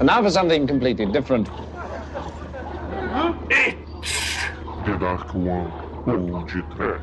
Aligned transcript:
And 0.00 0.06
now 0.06 0.22
for 0.22 0.30
something 0.30 0.66
completely 0.66 1.04
different. 1.04 1.46
The 4.86 4.96
Dark 4.98 5.34
One 5.34 5.70
ou 6.06 6.42
de 6.46 6.62
trash. 6.74 7.02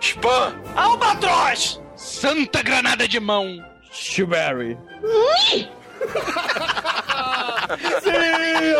Spam! 0.00 0.52
Albatroz! 0.74 1.80
Santa 1.94 2.64
granada 2.64 3.06
de 3.06 3.20
mão! 3.20 3.64
Strawberry. 3.92 4.76
Sim, 8.02 8.74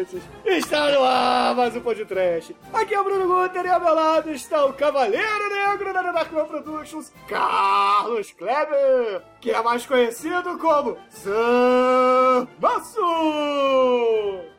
ouvintes! 0.00 0.22
Está 0.44 0.90
no 0.90 1.04
ar 1.04 1.54
mais 1.54 1.76
um 1.76 1.80
podcast. 1.80 2.56
Aqui 2.72 2.94
é 2.94 3.00
o 3.00 3.04
Bruno 3.04 3.26
Guter 3.26 3.66
e 3.66 3.68
ao 3.68 3.80
meu 3.80 3.94
lado 3.94 4.30
está 4.30 4.64
o 4.64 4.72
Cavaleiro 4.72 5.48
Negro 5.48 5.92
da 5.92 6.02
Dark 6.02 6.32
One 6.32 6.48
Productions, 6.48 7.12
Carlos 7.28 8.32
Kleber, 8.32 9.22
que 9.40 9.50
é 9.50 9.62
mais 9.62 9.84
conhecido 9.86 10.58
como 10.58 10.96
Sambaço! 11.08 13.00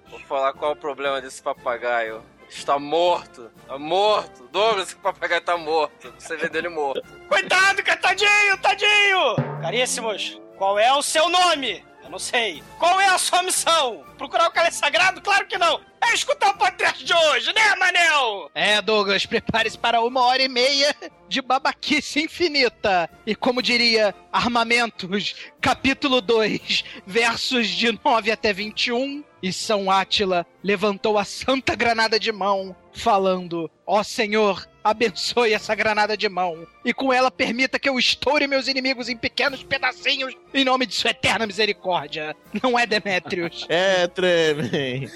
Vou 0.09 0.19
falar 0.27 0.53
qual 0.53 0.71
é 0.71 0.73
o 0.73 0.77
problema 0.77 1.21
desse 1.21 1.41
papagaio. 1.41 2.23
Está 2.49 2.77
morto. 2.77 3.49
Tá 3.65 3.77
morto. 3.79 4.43
Douglas, 4.51 4.87
esse 4.87 4.95
papagaio 4.97 5.41
tá 5.41 5.57
morto. 5.57 6.13
Você 6.19 6.35
vê 6.35 6.49
dele 6.49 6.67
morto. 6.67 7.01
Coitado, 7.29 7.81
cara, 7.81 7.97
tadinho, 7.97 8.57
tadinho! 8.61 9.35
Caríssimos, 9.61 10.41
qual 10.57 10.77
é 10.77 10.91
o 10.93 11.01
seu 11.01 11.29
nome? 11.29 11.90
Não 12.11 12.19
sei. 12.19 12.61
Qual 12.77 12.99
é 12.99 13.07
a 13.07 13.17
sua 13.17 13.41
missão? 13.41 14.03
Procurar 14.17 14.49
o 14.49 14.51
cálice 14.51 14.79
sagrado? 14.79 15.21
Claro 15.21 15.47
que 15.47 15.57
não. 15.57 15.79
É 16.03 16.13
escutar 16.13 16.49
o 16.49 16.57
podcast 16.57 17.05
de 17.05 17.13
hoje, 17.13 17.53
né, 17.53 17.75
Manel? 17.77 18.51
É, 18.53 18.81
Douglas, 18.81 19.25
prepare-se 19.25 19.77
para 19.77 20.01
uma 20.01 20.21
hora 20.25 20.43
e 20.43 20.49
meia 20.49 20.93
de 21.29 21.41
babaquice 21.41 22.21
infinita. 22.23 23.09
E 23.25 23.33
como 23.33 23.61
diria 23.61 24.13
Armamentos, 24.29 25.35
capítulo 25.61 26.19
2, 26.19 26.83
versos 27.07 27.69
de 27.69 27.97
9 28.03 28.29
até 28.29 28.51
21. 28.51 29.23
E 29.41 29.53
São 29.53 29.89
Átila 29.89 30.45
levantou 30.61 31.17
a 31.17 31.23
santa 31.23 31.75
granada 31.75 32.19
de 32.19 32.31
mão, 32.31 32.75
falando: 32.93 33.69
Ó 33.85 34.03
Senhor, 34.03 34.67
abençoe 34.83 35.53
essa 35.53 35.75
granada 35.75 36.17
de 36.17 36.27
mão, 36.27 36.67
e 36.83 36.93
com 36.93 37.11
ela 37.11 37.29
permita 37.29 37.79
que 37.79 37.87
eu 37.87 37.99
estoure 37.99 38.47
meus 38.47 38.67
inimigos 38.67 39.09
em 39.09 39.17
pequenos 39.17 39.63
pedacinhos, 39.63 40.33
em 40.53 40.65
nome 40.65 40.85
de 40.85 40.95
sua 40.95 41.11
eterna 41.11 41.45
misericórdia. 41.45 42.35
Não 42.61 42.77
é, 42.77 42.85
Demétrios? 42.85 43.67
É, 43.73 44.07
Tremen. 44.07 45.09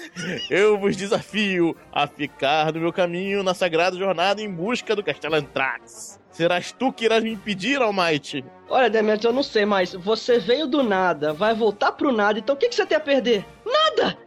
Eu 0.48 0.78
vos 0.78 0.96
desafio 0.96 1.76
a 1.92 2.06
ficar 2.06 2.72
no 2.72 2.80
meu 2.80 2.92
caminho 2.92 3.42
na 3.42 3.54
sagrada 3.54 3.96
jornada 3.96 4.40
em 4.40 4.50
busca 4.50 4.96
do 4.96 5.02
Castelo 5.02 5.36
Antrax. 5.36 6.18
Serás 6.30 6.72
tu 6.72 6.92
que 6.92 7.04
irás 7.04 7.22
me 7.22 7.32
impedir, 7.32 7.80
Almighty? 7.80 8.44
Olha, 8.68 8.90
Demetrius, 8.90 9.24
eu 9.24 9.32
não 9.32 9.42
sei, 9.42 9.64
mas 9.64 9.92
você 9.94 10.38
veio 10.38 10.66
do 10.66 10.82
nada, 10.82 11.32
vai 11.32 11.54
voltar 11.54 11.92
pro 11.92 12.12
nada, 12.12 12.38
então 12.38 12.54
o 12.54 12.58
que, 12.58 12.68
que 12.68 12.74
você 12.74 12.84
tem 12.84 12.96
a 12.96 13.00
perder? 13.00 13.44
Nada! 13.64 14.18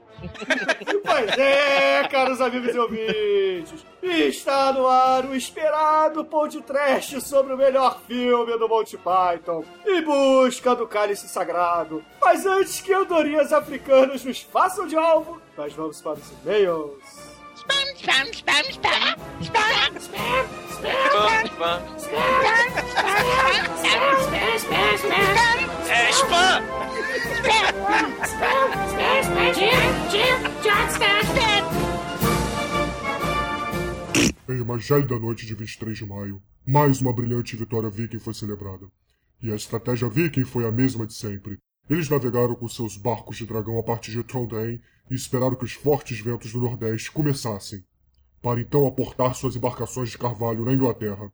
Pois 1.06 1.38
é, 1.38 2.08
caros 2.08 2.42
amigos 2.42 2.74
e 2.76 2.80
ouvintes. 2.80 3.86
Está 4.02 4.72
no 4.74 4.88
ar 4.88 5.26
o 5.26 5.36
esperado 5.36 6.24
podcast 6.26 7.22
sobre 7.22 7.54
o 7.54 7.58
melhor 7.58 8.00
filme 8.08 8.58
do 8.58 8.68
Monty 8.68 8.98
Python, 8.98 9.64
Em 9.86 10.02
Busca 10.02 10.76
do 10.76 10.88
Cálice 10.88 11.28
Sagrado. 11.28 12.04
Mas 12.22 12.46
antes 12.46 12.82
que 12.82 12.94
andorinhas 12.94 13.52
africanas 13.52 14.24
nos 14.24 14.42
façam 14.42 14.88
de 14.88 14.96
alvo, 14.96 15.42
nós 15.58 15.74
vamos 15.74 16.02
para 16.02 16.14
os 16.14 16.32
e-mails. 16.44 16.99
Spam, 17.70 17.86
spam, 17.96 18.26
spam, 18.32 18.66
spam. 18.72 19.14
Spam, 19.42 19.94
spam, 20.00 20.30
Spam, 24.58 24.96
spam. 24.98 25.30
É 25.88 26.10
spam! 26.10 26.64
Jim, 29.54 29.82
Jim, 30.10 30.40
John, 30.64 30.86
spam, 30.90 31.20
spam. 31.30 31.64
Em 34.50 34.62
uma 34.62 34.80
gélida 34.80 35.20
noite 35.20 35.46
de 35.46 35.54
23 35.54 35.98
de 35.98 36.06
maio, 36.08 36.42
mais 36.66 37.02
uma 37.02 37.14
brilhante 37.14 37.56
vitória 37.56 37.90
viking 37.90 38.20
foi 38.20 38.34
celebrada. 38.34 38.88
E 39.44 39.52
a 39.52 39.56
estratégia 39.56 40.10
viking 40.10 40.44
foi 40.44 40.66
a 40.66 40.72
mesma 40.72 41.06
de 41.06 41.14
sempre. 41.14 41.60
Eles 41.88 42.10
navegaram 42.10 42.56
com 42.56 42.68
seus 42.68 42.98
barcos 42.98 43.38
de 43.38 43.46
dragão 43.46 43.78
a 43.78 43.84
partir 43.84 44.12
de 44.12 44.24
Trondheim 44.24 44.82
e 45.10 45.16
esperaram 45.16 45.56
que 45.56 45.66
os 45.66 45.74
fortes 45.74 46.20
ventos 46.20 46.52
do 46.52 46.62
Nordeste 46.62 47.12
começassem, 47.12 47.84
para 48.42 48.62
então 48.62 48.88
aportar 48.88 49.36
suas 49.36 49.56
embarcações 49.56 50.10
de 50.10 50.18
carvalho 50.18 50.66
na 50.66 50.74
Inglaterra. 50.74 51.32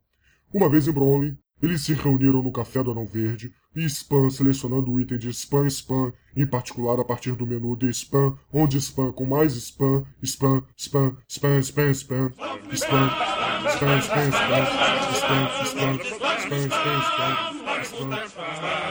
Uma 0.53 0.69
vez 0.69 0.88
em 0.88 0.91
Bromley, 0.91 1.38
eles 1.62 1.81
se 1.81 1.94
reuniram 1.94 2.41
no 2.41 2.52
Café 2.52 2.84
do 2.84 2.91
Anão 2.91 3.06
Verde 3.06 3.53
e 3.75 3.85
Spam 3.85 4.30
selecionando 4.30 4.91
o 4.91 5.00
item 5.00 5.18
de 5.18 5.30
Spam 5.30 5.66
Spam, 5.68 6.14
em 6.35 6.46
particular 6.46 7.00
a 7.00 7.03
partir 7.03 7.34
do 7.34 7.46
menu 7.46 7.75
de 7.75 7.90
Spam, 7.90 8.38
onde 8.52 8.78
Spam 8.78 9.12
com 9.12 9.25
mais 9.25 9.56
Spam, 9.56 10.06
Spam, 10.22 10.64
Spam, 10.78 11.18
Spam, 11.28 11.62
Spam, 11.62 11.91
Spam, 11.94 12.31
Spam, 12.31 12.31
Spam, 12.74 13.09
Spam, 13.66 13.91
Spam, 14.06 14.31
Spam, 15.16 15.50
Spam, 15.66 16.00
Spam, 16.00 16.00
Spam, 16.46 16.69
Spam, 17.84 18.25
Spam. 18.25 18.46
Horror, 18.56 18.84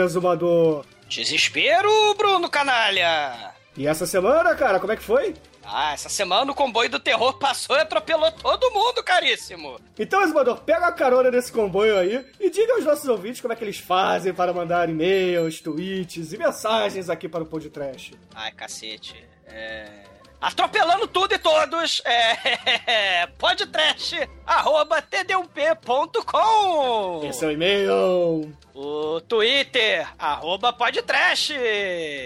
exumador. 0.00 0.84
Desespero, 1.08 1.90
Bruno 2.16 2.48
Canalha! 2.48 3.52
E 3.76 3.86
essa 3.86 4.06
semana, 4.06 4.54
cara, 4.54 4.78
como 4.78 4.92
é 4.92 4.96
que 4.96 5.02
foi? 5.02 5.34
Ah, 5.64 5.92
essa 5.92 6.08
semana 6.08 6.50
o 6.50 6.54
comboio 6.54 6.90
do 6.90 6.98
terror 6.98 7.38
passou 7.38 7.76
e 7.76 7.80
atropelou 7.80 8.30
todo 8.32 8.70
mundo, 8.72 9.02
caríssimo! 9.02 9.80
Então, 9.98 10.22
exumador, 10.22 10.60
pega 10.60 10.86
a 10.86 10.92
carona 10.92 11.30
desse 11.30 11.52
comboio 11.52 11.96
aí 11.96 12.26
e 12.40 12.50
diga 12.50 12.74
aos 12.74 12.84
nossos 12.84 13.08
ouvintes 13.08 13.40
como 13.40 13.52
é 13.52 13.56
que 13.56 13.64
eles 13.64 13.78
fazem 13.78 14.34
para 14.34 14.52
mandar 14.52 14.88
e-mails, 14.88 15.60
tweets 15.60 16.32
e 16.32 16.38
mensagens 16.38 17.08
aqui 17.08 17.28
para 17.28 17.42
o 17.42 17.46
podcast. 17.46 18.14
Ai, 18.34 18.52
cacete. 18.52 19.24
É... 19.46 20.11
Atropelando 20.42 21.06
tudo 21.06 21.34
e 21.34 21.38
todos, 21.38 22.02
é. 22.04 23.28
podcast, 23.38 24.28
arroba 24.44 25.00
td1p.com. 25.00 27.24
Esse 27.24 27.44
é 27.44 27.48
o 27.48 27.52
e-mail. 27.52 28.52
O 28.74 29.20
Twitter, 29.20 30.08
arroba 30.18 30.72
podtrash. 30.72 31.50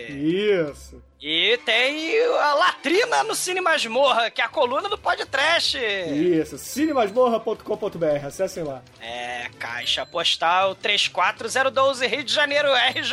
Isso. 0.09 1.03
E 1.21 1.59
tem 1.67 2.19
a 2.41 2.55
latrina 2.55 3.23
no 3.23 3.35
Cine 3.35 3.61
Masmorra, 3.61 4.31
que 4.31 4.41
é 4.41 4.45
a 4.45 4.49
coluna 4.49 4.89
do 4.89 4.97
podcast. 4.97 5.77
Isso, 5.77 6.57
cinemasmorra.com.br, 6.57 8.27
acessem 8.27 8.63
lá. 8.63 8.81
É, 9.01 9.51
caixa 9.59 10.07
postal 10.07 10.75
34012 10.75 12.07
Rio 12.07 12.25
de 12.25 12.33
Janeiro, 12.33 12.71
RJ. 12.73 13.13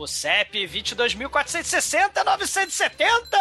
O 0.00 0.06
CEP 0.06 0.66
22.460-970! 0.66 3.36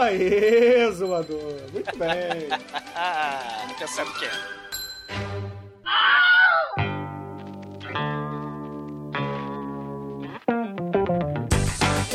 Aê, 0.00 0.90
zoador! 0.92 1.60
Muito 1.74 1.98
bem! 1.98 2.48
Pensando 3.78 4.10
o 4.10 4.14
quê? 4.18 4.30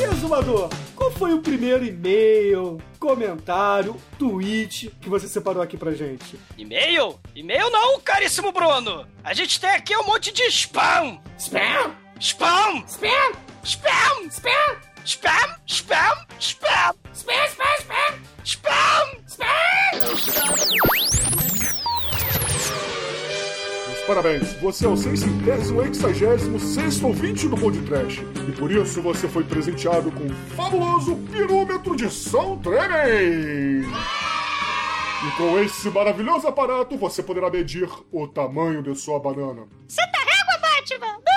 Exumador, 0.02 0.68
qual 0.96 1.12
foi 1.12 1.32
o 1.32 1.40
primeiro 1.40 1.84
e-mail, 1.84 2.82
comentário, 2.98 3.96
tweet 4.18 4.90
que 5.00 5.08
você 5.08 5.28
separou 5.28 5.62
aqui 5.62 5.76
pra 5.76 5.92
gente? 5.92 6.36
E-mail? 6.58 7.20
E-mail 7.36 7.70
não, 7.70 8.00
caríssimo 8.00 8.50
Bruno! 8.50 9.06
A 9.22 9.32
gente 9.32 9.60
tem 9.60 9.70
aqui 9.70 9.96
um 9.96 10.02
monte 10.02 10.32
de 10.32 10.42
spam! 10.48 11.20
Spam, 11.38 11.94
Spam! 12.18 12.84
spam, 12.88 13.46
Spam! 13.66 14.30
spam, 14.30 14.78
Spam! 15.04 15.56
Spam! 15.66 16.16
Spam! 16.38 16.94
spam, 17.12 17.34
spam, 17.50 18.14
spam, 18.44 19.06
Spam! 19.26 20.36
Meus 23.88 24.00
parabéns, 24.06 24.52
você 24.60 24.86
é 24.86 24.88
o 24.88 24.96
centésimo 24.96 25.82
hexagésimo 25.82 26.60
sexto 26.60 27.08
ouvinte 27.08 27.48
do 27.48 27.56
podcast. 27.56 28.20
E 28.48 28.52
por 28.52 28.70
isso 28.70 29.02
você 29.02 29.26
foi 29.26 29.42
presenteado 29.42 30.12
com 30.12 30.26
o 30.26 30.34
fabuloso 30.54 31.16
pirômetro 31.32 31.96
de 31.96 32.08
São 32.08 32.56
Tremem. 32.58 33.82
E 35.26 35.30
com 35.36 35.58
esse 35.58 35.90
maravilhoso 35.90 36.46
aparato 36.46 36.96
você 36.96 37.20
poderá 37.20 37.50
medir 37.50 37.90
o 38.12 38.28
tamanho 38.28 38.80
de 38.80 38.94
sua 38.94 39.18
banana. 39.18 39.66
Santa 39.88 40.18
régua, 40.18 40.56
Batman! 40.60 41.35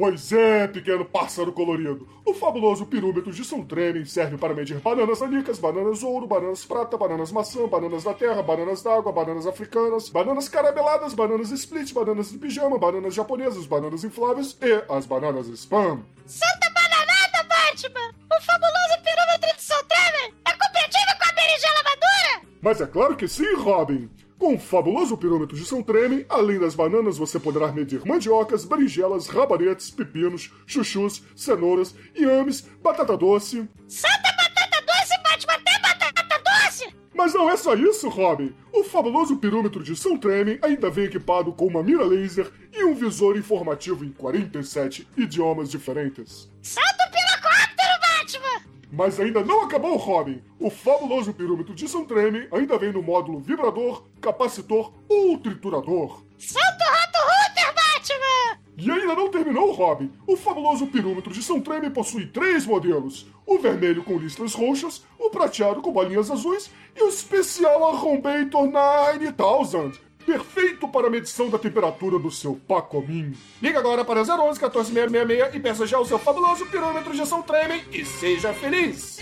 Pois 0.00 0.32
é, 0.32 0.66
pequeno 0.66 1.04
pássaro 1.04 1.52
colorido. 1.52 2.08
O 2.24 2.32
fabuloso 2.32 2.86
pirômetro 2.86 3.30
de 3.30 3.44
São 3.44 3.62
Tremem 3.62 4.06
serve 4.06 4.38
para 4.38 4.54
medir 4.54 4.80
bananas 4.80 5.20
nanicas, 5.20 5.58
bananas 5.58 6.02
ouro, 6.02 6.26
bananas 6.26 6.64
prata, 6.64 6.96
bananas 6.96 7.30
maçã, 7.30 7.68
bananas 7.68 8.04
da 8.04 8.14
terra, 8.14 8.42
bananas 8.42 8.82
d'água, 8.82 9.12
bananas 9.12 9.46
africanas, 9.46 10.08
bananas 10.08 10.48
carameladas, 10.48 11.12
bananas 11.12 11.50
split, 11.50 11.92
bananas 11.92 12.32
de 12.32 12.38
pijama, 12.38 12.78
bananas 12.78 13.12
japonesas, 13.12 13.66
bananas 13.66 14.02
infláveis 14.02 14.56
e 14.62 14.84
as 14.90 15.04
bananas 15.04 15.48
spam. 15.48 16.00
Santa 16.24 16.70
bananada, 16.70 17.46
Batman! 17.46 18.14
O 18.34 18.40
fabuloso 18.40 19.02
pirômetro 19.04 19.54
de 19.54 19.62
São 19.62 19.84
Trevor 19.84 20.32
é 20.46 20.52
compatível 20.52 21.14
com 21.18 21.28
a 21.28 21.32
berinjela 21.34 21.82
madura? 21.84 22.48
Mas 22.62 22.80
é 22.80 22.86
claro 22.86 23.16
que 23.16 23.28
sim, 23.28 23.54
Robin! 23.54 24.08
Com 24.40 24.54
o 24.54 24.58
fabuloso 24.58 25.18
pirômetro 25.18 25.54
de 25.54 25.66
São 25.66 25.82
Treme, 25.82 26.24
além 26.26 26.58
das 26.58 26.74
bananas, 26.74 27.18
você 27.18 27.38
poderá 27.38 27.70
medir 27.70 28.00
mandiocas, 28.06 28.64
berinjelas, 28.64 29.26
rabanetes, 29.26 29.90
pepinos, 29.90 30.50
chuchus, 30.66 31.22
cenouras, 31.36 31.94
inhames, 32.16 32.62
batata 32.82 33.18
doce. 33.18 33.68
Santa 33.86 34.32
batata 34.32 34.82
doce, 34.86 35.22
Batman, 35.22 35.52
até 35.52 35.78
batata 35.82 36.42
doce! 36.42 36.88
Mas 37.14 37.34
não 37.34 37.50
é 37.50 37.56
só 37.58 37.74
isso, 37.74 38.08
Robin! 38.08 38.54
O 38.72 38.82
fabuloso 38.82 39.36
pirômetro 39.36 39.84
de 39.84 39.94
São 39.94 40.16
Treme 40.16 40.58
ainda 40.62 40.88
vem 40.88 41.04
equipado 41.04 41.52
com 41.52 41.66
uma 41.66 41.82
mira 41.82 42.02
laser 42.02 42.50
e 42.72 42.82
um 42.82 42.94
visor 42.94 43.36
informativo 43.36 44.06
em 44.06 44.10
47 44.10 45.06
idiomas 45.18 45.70
diferentes. 45.70 46.50
Salta 46.62 47.06
o 47.06 47.10
pirocóptero, 47.10 48.00
Batman! 48.00 48.69
Mas 48.92 49.20
ainda 49.20 49.44
não 49.44 49.62
acabou, 49.62 49.96
Robin! 49.96 50.42
O 50.58 50.68
fabuloso 50.68 51.32
pirômetro 51.32 51.74
de 51.74 51.88
São 51.88 52.04
Treme 52.04 52.48
ainda 52.50 52.76
vem 52.76 52.92
no 52.92 53.02
módulo 53.02 53.38
vibrador, 53.38 54.04
capacitor 54.20 54.92
ou 55.08 55.38
triturador. 55.38 56.24
Salta 56.36 56.84
o 56.84 56.92
rato 56.92 57.18
router, 57.18 57.74
Batman! 57.74 58.60
E 58.76 58.90
ainda 58.90 59.14
não 59.14 59.30
terminou, 59.30 59.70
Robin. 59.70 60.10
O 60.26 60.36
fabuloso 60.36 60.88
pirômetro 60.88 61.32
de 61.32 61.42
São 61.42 61.60
Treme 61.60 61.88
possui 61.88 62.26
três 62.26 62.66
modelos: 62.66 63.28
o 63.46 63.58
vermelho 63.58 64.02
com 64.02 64.18
listras 64.18 64.54
roxas, 64.54 65.04
o 65.18 65.30
prateado 65.30 65.80
com 65.80 65.92
bolinhas 65.92 66.30
azuis 66.30 66.70
e 66.96 67.02
o 67.02 67.08
especial 67.08 67.86
Arrombator 67.88 68.66
9000. 68.66 70.09
Perfeito 70.30 70.86
para 70.86 71.08
a 71.08 71.10
medição 71.10 71.50
da 71.50 71.58
temperatura 71.58 72.16
do 72.16 72.30
seu 72.30 72.54
Pacomim. 72.54 73.36
Liga 73.60 73.80
agora 73.80 74.04
para 74.04 74.20
011 74.20 74.60
14666 74.60 75.56
e 75.56 75.58
peça 75.58 75.84
já 75.88 75.98
o 75.98 76.06
seu 76.06 76.20
fabuloso 76.20 76.64
pirômetro 76.66 77.12
de 77.12 77.26
São 77.26 77.42
Treme 77.42 77.82
e 77.90 78.04
seja 78.04 78.54
feliz! 78.54 79.18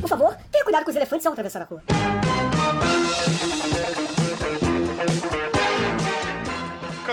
Por 0.00 0.08
favor, 0.08 0.36
tenha 0.50 0.64
cuidado 0.64 0.82
com 0.82 0.90
os 0.90 0.96
elefantes 0.96 1.26
ao 1.26 1.32
atravessar 1.32 1.62
a 1.62 1.64
rua. 1.64 1.80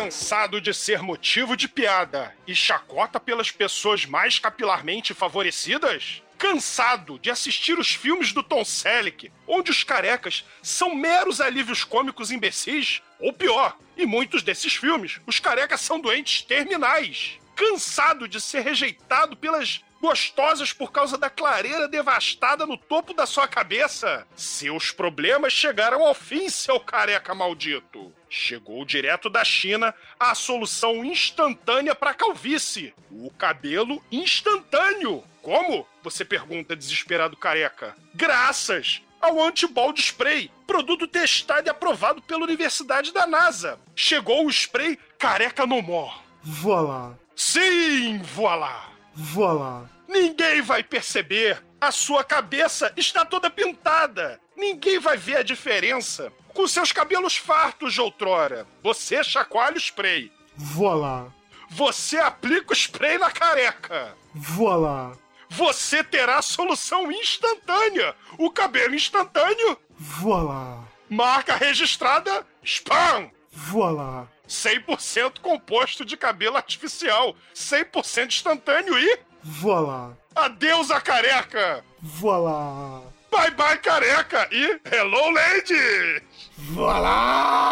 Cansado 0.06 0.62
de 0.62 0.72
ser 0.72 1.02
motivo 1.02 1.58
de 1.58 1.68
piada 1.68 2.32
e 2.46 2.54
chacota 2.54 3.20
pelas 3.20 3.50
pessoas 3.50 4.06
mais 4.06 4.38
capilarmente 4.38 5.16
favorecidas? 5.16 6.22
Cansado 6.38 7.18
de 7.18 7.32
assistir 7.32 7.80
os 7.80 7.90
filmes 7.90 8.32
do 8.32 8.44
Tom 8.44 8.64
Selleck, 8.64 9.32
onde 9.48 9.72
os 9.72 9.84
carecas 9.84 10.46
são 10.62 10.94
meros 10.94 11.42
alívios 11.42 11.84
cômicos 11.84 12.30
imbecis? 12.30 13.02
Ou 13.20 13.34
pior, 13.34 13.76
em 13.98 14.06
muitos 14.06 14.44
desses 14.44 14.76
filmes, 14.76 15.20
os 15.26 15.40
carecas 15.40 15.82
são 15.82 16.00
doentes 16.00 16.44
terminais. 16.44 17.40
Cansado 17.56 18.28
de 18.28 18.40
ser 18.40 18.60
rejeitado 18.60 19.36
pelas 19.36 19.84
gostosas 20.06 20.72
por 20.72 20.92
causa 20.92 21.18
da 21.18 21.32
clareira 21.32 21.88
devastada 21.88 22.64
no 22.68 22.78
topo 22.78 23.12
da 23.12 23.26
sua 23.26 23.48
cabeça. 23.48 24.28
Seus 24.36 24.92
problemas 24.92 25.52
chegaram 25.52 26.06
ao 26.06 26.14
fim, 26.14 26.48
seu 26.48 26.80
careca 26.80 27.34
maldito. 27.34 28.14
Chegou 28.30 28.86
direto 28.86 29.32
da 29.32 29.44
China 29.44 29.96
a 30.20 30.36
solução 30.36 31.04
instantânea 31.04 31.96
para 31.96 32.14
calvície: 32.14 32.94
o 33.10 33.32
cabelo 33.32 34.00
instantâneo. 34.12 35.24
Como? 35.42 35.88
Você 36.04 36.24
pergunta 36.24 36.76
desesperado 36.76 37.36
careca. 37.36 37.96
Graças 38.14 39.02
ao 39.20 39.42
Antibald 39.42 40.00
Spray, 40.00 40.52
produto 40.68 41.08
testado 41.08 41.68
e 41.68 41.72
aprovado 41.72 42.22
pela 42.22 42.44
Universidade 42.44 43.12
da 43.12 43.26
NASA. 43.26 43.80
Chegou 43.96 44.46
o 44.46 44.52
spray 44.52 45.00
Careca 45.18 45.66
No 45.66 45.82
More. 45.82 46.14
Voilá, 46.44 47.14
Sim, 47.36 48.20
voilá! 48.20 48.92
voilá. 49.16 49.95
Ninguém 50.08 50.62
vai 50.62 50.84
perceber. 50.84 51.64
A 51.80 51.92
sua 51.92 52.24
cabeça 52.24 52.92
está 52.98 53.26
toda 53.26 53.50
pintada. 53.50 54.40
Ninguém 54.56 55.00
vai 55.00 55.18
ver 55.18 55.38
a 55.38 55.44
diferença. 55.44 56.32
Com 56.54 56.68
seus 56.68 56.92
cabelos 56.92 57.36
fartos 57.36 57.94
de 57.94 58.00
outrora, 58.02 58.66
você 58.82 59.24
chacoalha 59.24 59.76
o 59.76 59.80
spray. 59.80 60.32
Voilá, 60.56 61.28
Você 61.70 62.18
aplica 62.18 62.72
o 62.72 62.76
spray 62.76 63.18
na 63.18 63.30
careca. 63.30 64.16
voilá, 64.34 65.12
Você 65.50 66.02
terá 66.04 66.38
a 66.38 66.42
solução 66.42 67.12
instantânea. 67.12 68.16
O 68.38 68.50
cabelo 68.50 68.96
instantâneo. 68.96 69.78
voilá, 70.00 70.84
Marca 71.10 71.56
registrada 71.56 72.46
Spam. 72.64 73.30
voilá. 73.52 74.28
100% 74.48 75.40
composto 75.42 76.06
de 76.06 76.16
cabelo 76.16 76.56
artificial. 76.56 77.36
100% 77.54 78.28
instantâneo 78.28 78.98
e... 78.98 79.20
Voilá, 79.48 80.14
Adeus 80.36 80.90
a 80.90 81.00
careca. 81.00 81.86
voilá. 82.02 83.04
Bye 83.30 83.52
bye 83.52 83.78
careca 83.78 84.50
e 84.52 84.82
hello 84.92 85.30
lady! 85.30 86.24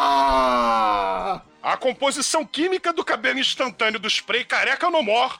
Voilá! 0.04 1.42
A 1.64 1.76
composição 1.78 2.46
química 2.46 2.94
do 2.94 3.04
cabelo 3.04 3.40
instantâneo 3.40 4.00
do 4.00 4.08
spray 4.08 4.46
careca 4.46 4.88
no 4.92 5.02
mor 5.02 5.40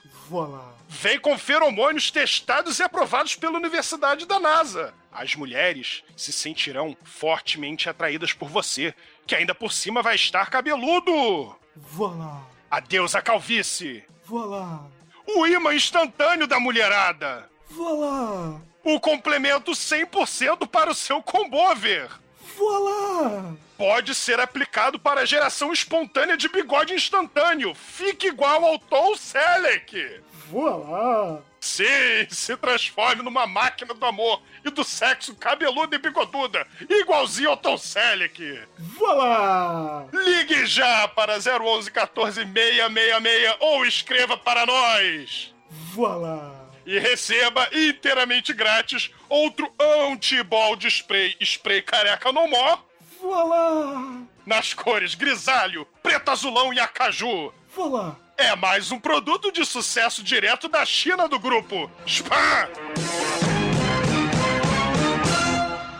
vem 0.88 1.20
com 1.20 1.38
feromônios 1.38 2.10
testados 2.10 2.80
e 2.80 2.82
aprovados 2.82 3.36
pela 3.36 3.56
Universidade 3.58 4.26
da 4.26 4.40
NASA. 4.40 4.92
As 5.12 5.36
mulheres 5.36 6.02
se 6.16 6.32
sentirão 6.32 6.96
fortemente 7.04 7.88
atraídas 7.88 8.32
por 8.32 8.48
você, 8.48 8.92
que 9.24 9.36
ainda 9.36 9.54
por 9.54 9.72
cima 9.72 10.02
vai 10.02 10.16
estar 10.16 10.50
cabeludo. 10.50 11.54
Voilá, 11.76 12.42
Adeus 12.68 13.14
a 13.14 13.22
calvície! 13.22 14.02
voilá, 14.24 14.80
O 15.26 15.46
imã 15.46 15.74
instantâneo 15.74 16.46
da 16.46 16.58
mulherada! 16.60 17.48
voilá, 17.70 18.60
O 18.84 19.00
complemento 19.00 19.72
100% 19.72 20.66
para 20.68 20.90
o 20.90 20.94
seu 20.94 21.22
combover! 21.22 22.08
voilá. 22.56 23.54
pode 23.76 24.14
ser 24.14 24.38
aplicado 24.38 24.98
para 24.98 25.22
a 25.22 25.24
geração 25.24 25.72
espontânea 25.72 26.36
de 26.36 26.48
bigode 26.48 26.94
instantâneo. 26.94 27.74
Fique 27.74 28.28
igual 28.28 28.64
ao 28.64 28.78
Tom 28.78 29.16
Selleck. 29.16 30.20
Voilá. 30.50 31.40
Sim, 31.60 31.84
se 32.28 32.56
transforme 32.58 33.22
numa 33.22 33.46
máquina 33.46 33.94
do 33.94 34.04
amor 34.04 34.42
e 34.64 34.70
do 34.70 34.84
sexo 34.84 35.34
cabeluda 35.34 35.96
e 35.96 35.98
bigoduda, 35.98 36.66
igualzinho 36.88 37.50
ao 37.50 37.56
Tom 37.56 37.78
Selleck. 37.78 38.60
Voilá. 38.78 40.06
Ligue 40.12 40.66
já 40.66 41.08
para 41.08 41.38
011 41.38 41.90
14 41.90 42.42
666 42.44 43.56
ou 43.60 43.86
escreva 43.86 44.36
para 44.36 44.66
nós. 44.66 45.54
Voilá. 45.70 46.52
E 46.84 46.98
receba 46.98 47.66
inteiramente 47.72 48.52
grátis 48.52 49.10
outro 49.28 49.72
anti-bald 49.80 50.86
spray, 50.86 51.34
spray 51.40 51.80
careca 51.80 52.30
no 52.30 52.46
mó, 52.46 52.78
Voilá. 53.18 54.20
nas 54.44 54.74
cores 54.74 55.14
grisalho, 55.14 55.86
preto 56.02 56.30
azulão 56.30 56.74
e 56.74 56.78
acaju. 56.78 57.54
Voilá. 57.74 58.16
É 58.36 58.56
mais 58.56 58.90
um 58.90 58.98
produto 58.98 59.52
de 59.52 59.64
sucesso 59.64 60.22
direto 60.22 60.68
da 60.68 60.84
China 60.84 61.28
do 61.28 61.38
grupo 61.38 61.88
Spam! 62.04 62.68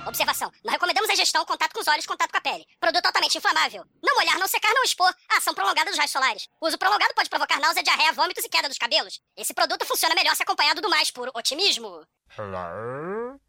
Observação. 0.05 0.51
Nós 0.65 0.73
recomendamos 0.73 1.09
a 1.11 1.13
ingestão, 1.13 1.45
contato 1.45 1.73
com 1.73 1.81
os 1.81 1.89
olhos, 1.89 2.07
contato 2.07 2.31
com 2.31 2.39
a 2.39 2.41
pele. 2.41 2.67
Produto 2.81 3.07
altamente 3.07 3.39
inflamável. 3.39 3.85
Não 4.03 4.15
molhar, 4.15 4.39
não 4.39 4.47
secar, 4.47 4.73
não 4.75 4.85
expor. 4.85 5.13
Ação 5.29 5.55
prolongada 5.55 5.91
dos 5.91 5.99
raios 5.99 6.13
solares. 6.13 6.49
O 6.61 6.67
uso 6.67 6.79
prolongado 6.79 7.15
pode 7.15 7.29
provocar 7.29 7.59
náusea, 7.61 7.83
diarreia, 7.83 8.13
vômitos 8.13 8.45
e 8.45 8.49
queda 8.49 8.69
dos 8.69 8.79
cabelos. 8.79 9.21
Esse 9.37 9.55
produto 9.55 9.85
funciona 9.85 10.15
melhor 10.15 10.35
se 10.37 10.43
acompanhado 10.43 10.81
do 10.81 10.91
mais 10.91 11.11
puro 11.11 11.33
otimismo. 11.35 12.07
Hello? 12.37 13.41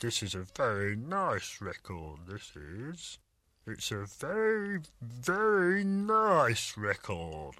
This 0.00 0.22
is 0.22 0.34
a 0.34 0.44
very 0.56 0.96
nice 0.96 1.58
record, 1.60 2.20
this 2.26 2.52
is. 2.56 3.18
It's 3.66 3.90
a 3.90 4.04
very, 4.04 4.80
very 5.00 5.84
nice 5.84 6.76
record. 6.76 7.54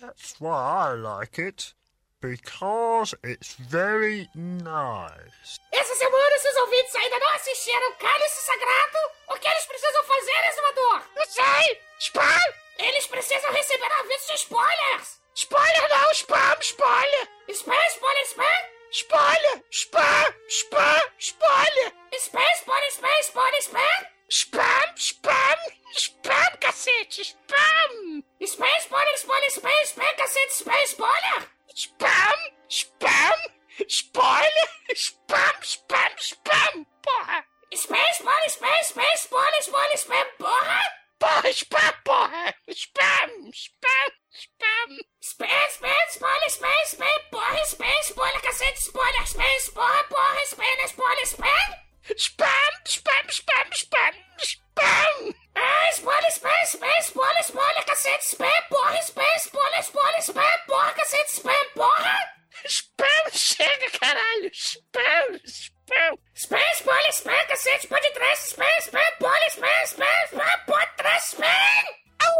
That's 0.00 0.40
why 0.40 0.90
I 0.90 0.94
like 0.94 1.38
it. 1.38 1.74
Because 2.20 3.12
it's 3.24 3.54
very 3.54 4.28
nice. 4.36 5.58
Essa 5.72 5.94
semana, 5.96 6.36
esses 6.36 6.56
ouvintes 6.56 6.94
ainda 6.94 7.18
não 7.18 7.34
assistiram 7.34 7.92
Cálice 7.98 8.42
Sagrado? 8.42 8.98
O 9.30 9.34
que 9.34 9.48
eles 9.48 9.66
precisam 9.66 10.04
fazer, 10.04 10.48
Exumador? 10.48 11.02
Não 11.16 11.26
sei! 11.26 11.80
Spam! 11.98 12.54
Eles 12.78 13.06
precisam 13.08 13.52
receber 13.52 13.90
avisos 13.98 14.26
de 14.28 14.34
spoilers! 14.34 15.20
Spoiler 15.34 15.88
não, 15.88 16.10
spam, 16.12 16.60
spoiler! 16.60 17.28
Spam, 17.48 17.86
spoiler, 17.88 18.26
spam! 18.26 18.72
Spoiler! 18.92 19.64
Spam! 19.72 20.34
Spam! 20.48 21.02
Spoiler! 21.18 21.92
Space, 22.12 22.60
Spoiler, 22.60 22.90
Space, 22.92 23.26
Spoiler, 23.26 23.62
Spam! 23.62 24.06
Spam, 24.32 24.96
Spam, 24.96 25.58
Spam, 25.94 26.52
cacete, 26.58 27.20
Spam! 27.20 28.22
Space, 28.40 28.84
Spoiler, 28.88 29.16
Spoiler, 29.16 29.50
Space, 29.50 29.92
Spam, 29.92 30.14
cacete, 30.16 30.52
Space, 30.52 30.90
Spoiler! 30.96 31.40
Spam, 31.76 32.38
Spam, 32.66 33.38
Spoiler, 33.86 34.68
Spam, 34.94 35.56
Spam, 35.60 36.12
Spam, 36.16 36.86
porra! 37.04 37.44
Space, 37.74 38.16
Spoiler, 38.20 38.48
Space, 38.48 38.86
Space, 38.88 39.20
Spoiler, 39.20 39.62
Spoiler, 39.68 40.00
Spam, 40.00 40.26
porra! 40.40 40.80
Porra, 41.20 41.52
Spam, 41.52 41.94
porra! 42.02 42.54
Spam, 42.72 43.52
Spam, 43.52 44.10
Spam! 44.32 44.90
Space, 45.20 45.72
Space, 45.76 46.12
Spoiler, 46.16 46.48
Space, 46.48 46.96
Spam, 46.96 47.20
porra, 47.30 47.64
Space, 47.66 48.06
Spoiler, 48.08 48.40
cacete, 48.40 48.80
Spoiler, 48.80 49.26
Space, 49.26 49.68
porra, 49.76 50.02
porra, 50.08 50.42
Spoiler, 50.46 50.88
Spoiler, 50.88 51.26
Spam! 51.26 51.91
Spam, 52.02 52.72
Spam, 52.84 53.26
Spam, 53.30 53.70
Spam, 53.70 54.14
Spam! 54.38 55.34
Ah, 55.54 55.88
spoiler, 55.92 56.32
Spam, 56.34 56.50
Spam, 56.66 57.02
Spoiler, 57.02 57.42
Spoiler, 57.44 57.84
cacete, 57.86 58.22
Spam, 58.22 58.62
porra, 58.70 58.98
Spam, 59.06 59.38
Spoiler, 59.38 59.82
Spoiler, 59.82 60.20
Spam, 60.20 60.58
porra, 60.68 60.92
cacete, 60.94 61.30
Spam, 61.30 61.64
porra! 61.76 62.18
Spam, 62.66 63.30
chega, 63.30 63.88
caralho! 64.00 64.50
Spam, 64.50 65.38
Spam! 65.46 66.18
Spam, 66.34 66.72
Spoiler, 66.74 67.12
Spam, 67.12 67.46
cacete, 67.48 67.86
pode 67.86 68.10
trás, 68.14 68.38
Spam, 68.50 68.80
Spam, 68.80 69.10
Spoiler, 69.18 69.50
Spam, 69.50 69.86
Spam, 69.86 70.26
Spam, 70.32 70.58
pode 70.66 70.96
trás, 70.96 71.34
Spam! 71.34 71.84
Au, 72.20 72.34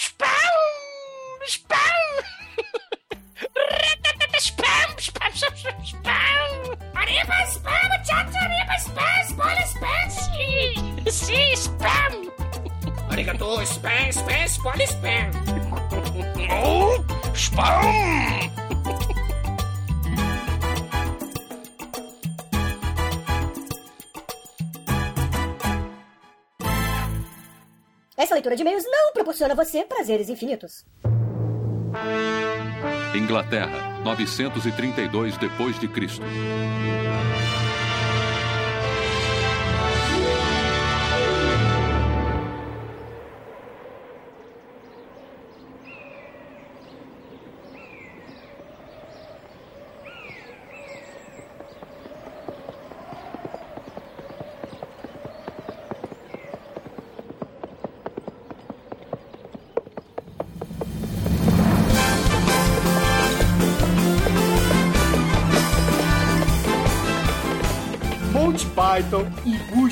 Spam! 0.00 0.56
Spam! 1.44 2.24
Spam, 4.36 4.88
spam, 4.96 5.32
spam, 5.32 5.52
spam, 5.54 5.84
spam! 5.84 6.75
Arriba, 6.96 7.34
spam, 7.46 7.88
muchacho, 7.98 8.36
arriba, 8.38 8.74
spam, 8.78 9.20
spoiler, 9.28 9.66
spam, 9.66 10.10
sim! 10.10 11.10
Sim, 11.10 11.52
spam! 11.52 12.32
Arigato, 13.10 13.60
spam, 13.62 14.08
spam, 14.10 14.44
spoiler, 14.46 14.88
spam! 14.88 15.30
Oh, 16.64 17.04
spam! 17.36 18.46
Essa 28.16 28.34
leitura 28.34 28.56
de 28.56 28.62
e-mails 28.62 28.84
não 28.84 29.12
proporciona 29.12 29.52
a 29.52 29.56
você 29.56 29.84
prazeres 29.84 30.30
infinitos. 30.30 30.84
Inglaterra, 33.14 34.00
932 34.04 35.36
depois 35.38 35.78
de 35.78 35.88
Cristo. 35.88 36.24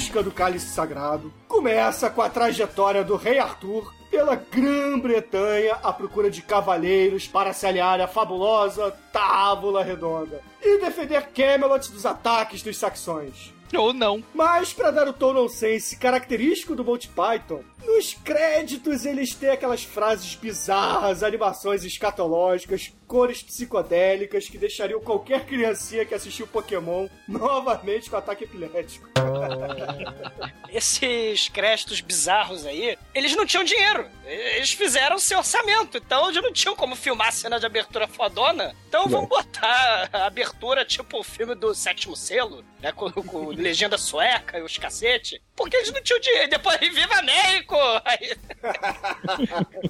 Busca 0.04 0.23
do 0.23 0.30
cálice 0.30 0.66
sagrado, 0.66 1.32
começa 1.49 2.11
com 2.11 2.20
a 2.20 2.28
trajetória 2.28 3.02
do 3.02 3.16
rei 3.16 3.38
Arthur 3.38 3.94
pela 4.11 4.37
Grã-Bretanha 4.37 5.78
à 5.82 5.94
procura 5.94 6.30
de 6.30 6.42
cavaleiros 6.42 7.26
para 7.26 7.54
se 7.54 7.66
aliar 7.66 7.99
à 8.02 8.06
fabulosa 8.06 8.94
Tábula 9.11 9.82
Redonda 9.82 10.42
e 10.62 10.78
defender 10.78 11.28
Camelot 11.28 11.90
dos 11.90 12.04
ataques 12.04 12.62
dos 12.62 12.76
saxões. 12.76 13.54
Ou 13.75 13.94
não. 13.94 14.23
Mas, 14.34 14.75
para 14.75 14.90
dar 14.90 15.08
o 15.08 15.12
tom 15.12 15.32
nonsense 15.32 15.96
característico 15.96 16.76
do 16.76 16.84
Monty 16.84 17.08
Python, 17.08 17.62
nos 17.82 18.12
créditos 18.12 19.06
eles 19.06 19.34
têm 19.34 19.50
aquelas 19.50 19.84
frases 19.84 20.34
bizarras, 20.34 21.23
animações 21.23 21.82
escatológicas, 21.82 22.92
cores 23.14 23.44
psicodélicas 23.44 24.49
que 24.49 24.59
deixariam 24.59 25.00
qualquer 25.00 25.47
criancinha 25.47 26.04
que 26.04 26.16
assistiu 26.16 26.49
Pokémon 26.49 27.06
novamente 27.28 28.11
com 28.11 28.16
ataque 28.16 28.42
epilético. 28.42 29.09
Esses 30.68 31.49
créditos 31.49 32.00
bizarros 32.00 32.66
aí, 32.66 32.99
eles 33.14 33.37
não 33.37 33.47
tinham 33.47 33.62
dinheiro. 33.62 34.09
Eles 34.26 34.73
fizeram 34.73 35.16
seu 35.21 35.38
orçamento, 35.38 35.99
então 35.99 36.28
eles 36.28 36.42
não 36.42 36.52
tinham 36.52 36.75
como 36.75 36.97
filmar 36.97 37.28
a 37.28 37.33
cena 37.33 37.61
de 37.61 37.66
abertura 37.66 38.09
fodona. 38.09 38.75
Então 38.88 39.06
vamos 39.06 39.28
botar 39.28 40.09
a 40.12 40.26
abertura 40.26 40.85
tipo 40.85 41.18
o 41.18 41.25
filme 41.25 41.54
do 41.54 41.75
sétimo 41.75 42.16
selo, 42.16 42.64
né? 42.80 42.90
Com, 42.90 43.11
com 43.12 43.49
legenda 43.54 43.99
sueca 43.99 44.59
e 44.59 44.62
os 44.62 44.78
cacete. 44.78 45.42
Porque 45.54 45.76
eles 45.76 45.92
não 45.92 46.02
tinham 46.02 46.21
dinheiro. 46.21 46.49
Depois, 46.49 46.78
viva 46.94 47.23
México! 47.23 47.76
Aí... 48.04 48.37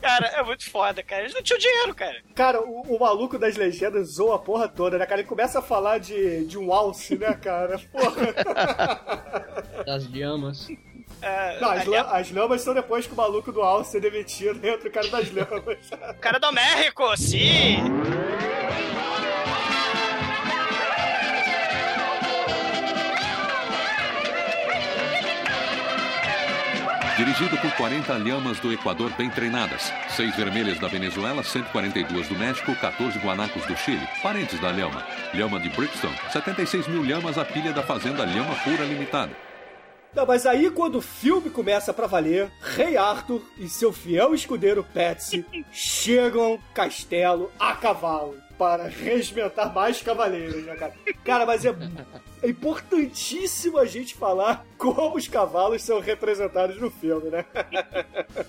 cara, 0.00 0.26
é 0.26 0.42
muito 0.42 0.70
foda, 0.70 1.02
cara. 1.02 1.22
Eles 1.22 1.34
não 1.34 1.42
tinham 1.42 1.58
dinheiro, 1.58 1.94
cara. 1.94 2.22
Cara, 2.34 2.60
o, 2.60 2.94
o 2.94 2.98
maluco 3.14 3.38
das 3.38 3.56
legendas 3.56 4.08
zoa 4.14 4.34
a 4.36 4.38
porra 4.38 4.68
toda, 4.68 4.98
né, 4.98 5.06
cara? 5.06 5.20
Ele 5.20 5.28
começa 5.28 5.60
a 5.60 5.62
falar 5.62 5.98
de, 5.98 6.44
de 6.46 6.58
um 6.58 6.72
alce, 6.72 7.16
né, 7.16 7.32
cara? 7.34 7.80
Porra. 7.92 9.54
Das 9.86 10.08
lhamas. 10.10 10.68
É, 11.20 11.60
Não, 11.60 11.70
as, 11.70 11.80
ali- 11.82 11.90
la- 11.90 12.16
as 12.18 12.30
lamas 12.32 12.60
são 12.62 12.72
depois 12.74 13.06
que 13.06 13.12
o 13.12 13.16
maluco 13.16 13.52
do 13.52 13.60
alce 13.62 13.92
ser 13.92 14.00
demitido, 14.00 14.64
entra 14.66 14.88
o 14.88 14.92
cara 14.92 15.08
das 15.08 15.30
lamas. 15.30 15.78
O 16.10 16.20
cara 16.20 16.38
do 16.38 16.50
México, 16.52 17.16
sim! 17.16 17.76
Dirigido 27.16 27.56
por 27.58 27.70
40 27.76 28.12
lhamas 28.18 28.58
do 28.58 28.72
Equador 28.72 29.12
bem 29.12 29.30
treinadas, 29.30 29.92
6 30.16 30.34
vermelhas 30.34 30.80
da 30.80 30.88
Venezuela, 30.88 31.44
142 31.44 32.28
do 32.28 32.36
México, 32.36 32.74
14 32.74 33.20
guanacos 33.20 33.64
do 33.66 33.76
Chile, 33.76 34.04
parentes 34.20 34.58
da 34.58 34.72
lhama. 34.72 35.06
Lhama 35.32 35.60
de 35.60 35.70
Brixton, 35.70 36.10
76 36.32 36.88
mil 36.88 37.04
lhamas 37.04 37.38
a 37.38 37.44
pilha 37.44 37.72
da 37.72 37.84
fazenda 37.84 38.24
Lhama 38.24 38.56
Pura 38.64 38.84
Limitada. 38.84 39.30
Não, 40.12 40.26
mas 40.26 40.44
aí 40.44 40.68
quando 40.70 40.96
o 40.96 41.00
filme 41.00 41.50
começa 41.50 41.92
pra 41.92 42.08
valer, 42.08 42.50
Rei 42.60 42.96
Arthur 42.96 43.42
e 43.58 43.68
seu 43.68 43.92
fiel 43.92 44.34
escudeiro 44.34 44.84
Patsy 44.92 45.46
chegam 45.70 46.42
ao 46.42 46.58
castelo 46.74 47.52
a 47.60 47.74
cavalo 47.76 48.43
para 48.58 48.88
regimentar 48.88 49.72
mais 49.72 50.00
cavaleiros, 50.00 50.64
né, 50.64 50.74
cara? 50.76 50.94
Cara, 51.24 51.46
mas 51.46 51.64
é, 51.64 51.74
é 52.42 52.48
importantíssimo 52.48 53.78
a 53.78 53.84
gente 53.84 54.14
falar 54.14 54.64
como 54.78 55.16
os 55.16 55.28
cavalos 55.28 55.82
são 55.82 56.00
representados 56.00 56.80
no 56.80 56.90
filme, 56.90 57.30
né? 57.30 57.44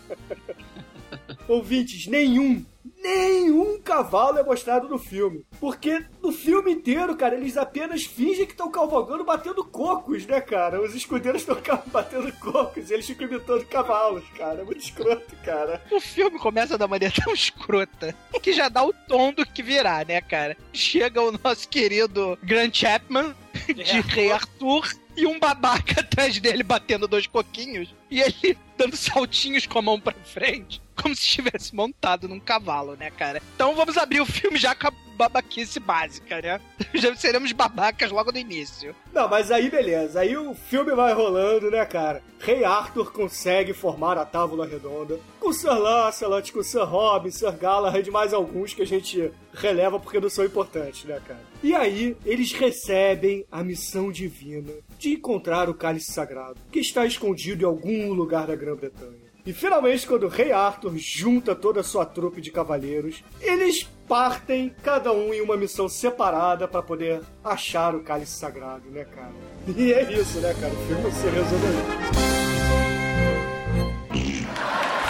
Ouvintes, 1.48 2.08
nenhum, 2.08 2.66
nenhum 3.06 3.80
cavalo 3.80 4.40
é 4.40 4.44
mostrado 4.44 4.90
no 4.90 4.98
filme. 4.98 5.46
Porque 5.60 6.04
no 6.22 6.32
filme 6.32 6.72
inteiro, 6.72 7.16
cara, 7.16 7.36
eles 7.36 7.56
apenas 7.56 8.04
fingem 8.04 8.46
que 8.46 8.54
estão 8.54 8.72
cavalgando 8.72 9.24
batendo 9.24 9.64
cocos, 9.64 10.26
né, 10.26 10.42
cara? 10.42 10.82
Os 10.82 10.96
escudeiros 10.96 11.42
estão 11.42 11.58
batendo 11.88 12.32
cocos 12.40 12.90
e 12.90 12.94
eles 12.94 13.06
ficam 13.06 13.28
imitando 13.28 13.66
cavalos, 13.66 14.24
cara. 14.36 14.62
É 14.62 14.64
muito 14.64 14.82
escroto, 14.82 15.36
cara. 15.44 15.82
O 15.92 16.00
filme 16.00 16.40
começa 16.40 16.78
da 16.78 16.88
maneira 16.88 17.14
tão 17.24 17.34
escrota 17.34 18.16
que 18.42 18.54
já 18.54 18.70
dá 18.70 18.84
o 18.84 18.94
tom 19.08 19.32
do 19.32 19.46
que 19.46 19.62
virá, 19.62 20.04
né, 20.04 20.20
cara? 20.22 20.58
Chega 20.74 21.22
o 21.22 21.32
nosso 21.32 21.68
querido 21.70 22.38
Grant 22.42 22.76
Chapman 22.76 23.36
de 23.74 24.02
Rei 24.02 24.32
Arthur 24.32 24.92
e 25.16 25.26
um 25.26 25.40
babaca 25.40 26.02
atrás 26.02 26.40
dele 26.40 26.64
batendo 26.64 27.08
dois 27.08 27.28
coquinhos 27.28 27.94
e 28.10 28.22
ele 28.22 28.58
dando 28.78 28.96
saltinhos 28.96 29.66
com 29.66 29.80
a 29.80 29.82
mão 29.82 30.00
pra 30.00 30.14
frente, 30.24 30.82
como 30.96 31.16
se 31.16 31.22
estivesse 31.22 31.76
montado 31.76 32.28
num 32.28 32.40
cavalo, 32.40 32.96
né, 32.96 33.12
cara? 33.12 33.42
Então 33.56 33.76
vamos 33.76 33.98
abrir 33.98 34.22
o 34.22 34.26
filme 34.26 34.58
já 34.58 34.74
com 34.74 34.88
a 34.88 34.94
babaquice 35.16 35.80
básica, 35.80 36.42
né? 36.42 36.62
Já 36.94 37.16
seremos 37.16 37.52
babacas 37.52 38.12
logo 38.12 38.32
no 38.32 38.38
início. 38.38 38.96
Não, 39.14 39.28
mas 39.28 39.52
aí 39.52 39.70
beleza. 39.70 40.20
Aí 40.20 40.38
o 40.38 40.54
filme 40.54 40.94
vai 40.94 41.14
rolando, 41.14 41.72
né, 41.72 41.86
cara? 41.86 42.22
Rei 42.40 42.64
Arthur 42.64 43.12
consegue 43.12 43.74
formar 43.74 44.18
a 44.18 44.26
Távola 44.26 44.68
Redonda 44.68 45.20
com 45.40 45.52
Sir 45.54 45.74
Lancelot, 45.74 46.52
com 46.52 46.62
Sir 46.64 46.84
Robin, 46.84 47.32
Sir 47.32 47.52
Galahad 47.54 48.06
e 48.06 48.12
mais 48.12 48.34
alguns 48.34 48.74
que 48.74 48.82
a 48.82 48.86
gente 48.86 49.32
releva 49.54 50.00
porque 50.00 50.20
não 50.20 50.30
são 50.30 50.46
importantes, 50.46 51.06
né, 51.06 51.20
cara? 51.26 51.44
E 51.64 51.74
aí 51.74 52.16
eles 52.26 52.52
recebem 52.52 53.46
a 53.52 53.64
missão 53.64 54.12
divina 54.12 54.74
de 55.00 55.14
encontrar 55.14 55.70
o 55.70 55.74
Cálice 55.74 56.12
Sagrado, 56.12 56.60
que 56.72 56.80
está 56.80 57.06
escondido 57.06 57.64
em 57.64 57.66
algum 57.66 58.14
lugar 58.14 58.48
da 58.48 58.56
Grã-Bretanha. 58.56 59.25
E 59.46 59.54
finalmente, 59.54 60.08
quando 60.08 60.24
o 60.24 60.30
Rei 60.30 60.52
Arthur 60.52 60.98
junta 60.98 61.54
toda 61.54 61.82
a 61.82 61.84
sua 61.84 62.04
trupe 62.04 62.42
de 62.42 62.50
cavaleiros, 62.50 63.24
eles 63.40 63.88
partem, 64.08 64.74
cada 64.84 65.12
um 65.12 65.32
em 65.34 65.42
uma 65.42 65.56
missão 65.56 65.88
separada 65.88 66.68
pra 66.68 66.82
poder 66.82 67.22
achar 67.44 67.94
o 67.94 68.02
cálice 68.02 68.38
sagrado, 68.38 68.90
né, 68.90 69.06
cara? 69.06 69.32
E 69.78 69.94
é 69.94 70.12
isso, 70.12 70.40
né, 70.40 70.56
cara? 70.60 70.74
O 70.74 70.88
filme 70.88 71.12
se 71.12 71.28
resume 71.28 71.66
aí. 71.68 72.46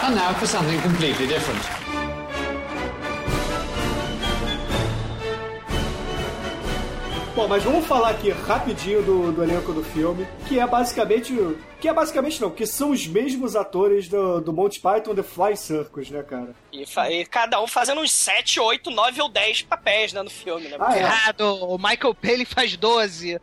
And 0.06 0.14
now 0.14 0.34
for 0.34 0.46
something 0.46 0.80
completely 0.82 1.26
different. 1.26 1.85
Bom, 7.36 7.46
mas 7.46 7.62
vamos 7.62 7.84
falar 7.84 8.08
aqui 8.08 8.30
rapidinho 8.30 9.02
do, 9.02 9.30
do 9.30 9.42
elenco 9.42 9.70
do 9.70 9.84
filme, 9.84 10.26
que 10.48 10.58
é 10.58 10.66
basicamente. 10.66 11.34
Que 11.78 11.86
é 11.86 11.92
basicamente 11.92 12.40
não, 12.40 12.50
que 12.50 12.64
são 12.64 12.92
os 12.92 13.06
mesmos 13.06 13.54
atores 13.54 14.08
do, 14.08 14.40
do 14.40 14.54
Monty 14.54 14.80
Python 14.80 15.14
The 15.14 15.22
Fly 15.22 15.54
Circus, 15.54 16.10
né, 16.10 16.22
cara? 16.22 16.54
E, 16.72 16.86
e 17.10 17.26
cada 17.26 17.60
um 17.60 17.66
fazendo 17.66 18.00
uns 18.00 18.10
7, 18.10 18.58
8, 18.58 18.90
9 18.90 19.20
ou 19.20 19.28
10 19.28 19.62
papéis, 19.62 20.14
né, 20.14 20.22
no 20.22 20.30
filme, 20.30 20.66
né? 20.68 20.78
Ah, 20.80 20.96
é. 20.96 21.00
Errado, 21.00 21.42
o 21.42 21.76
Michael 21.76 22.14
Palin 22.14 22.46
faz 22.46 22.74
12. 22.74 23.38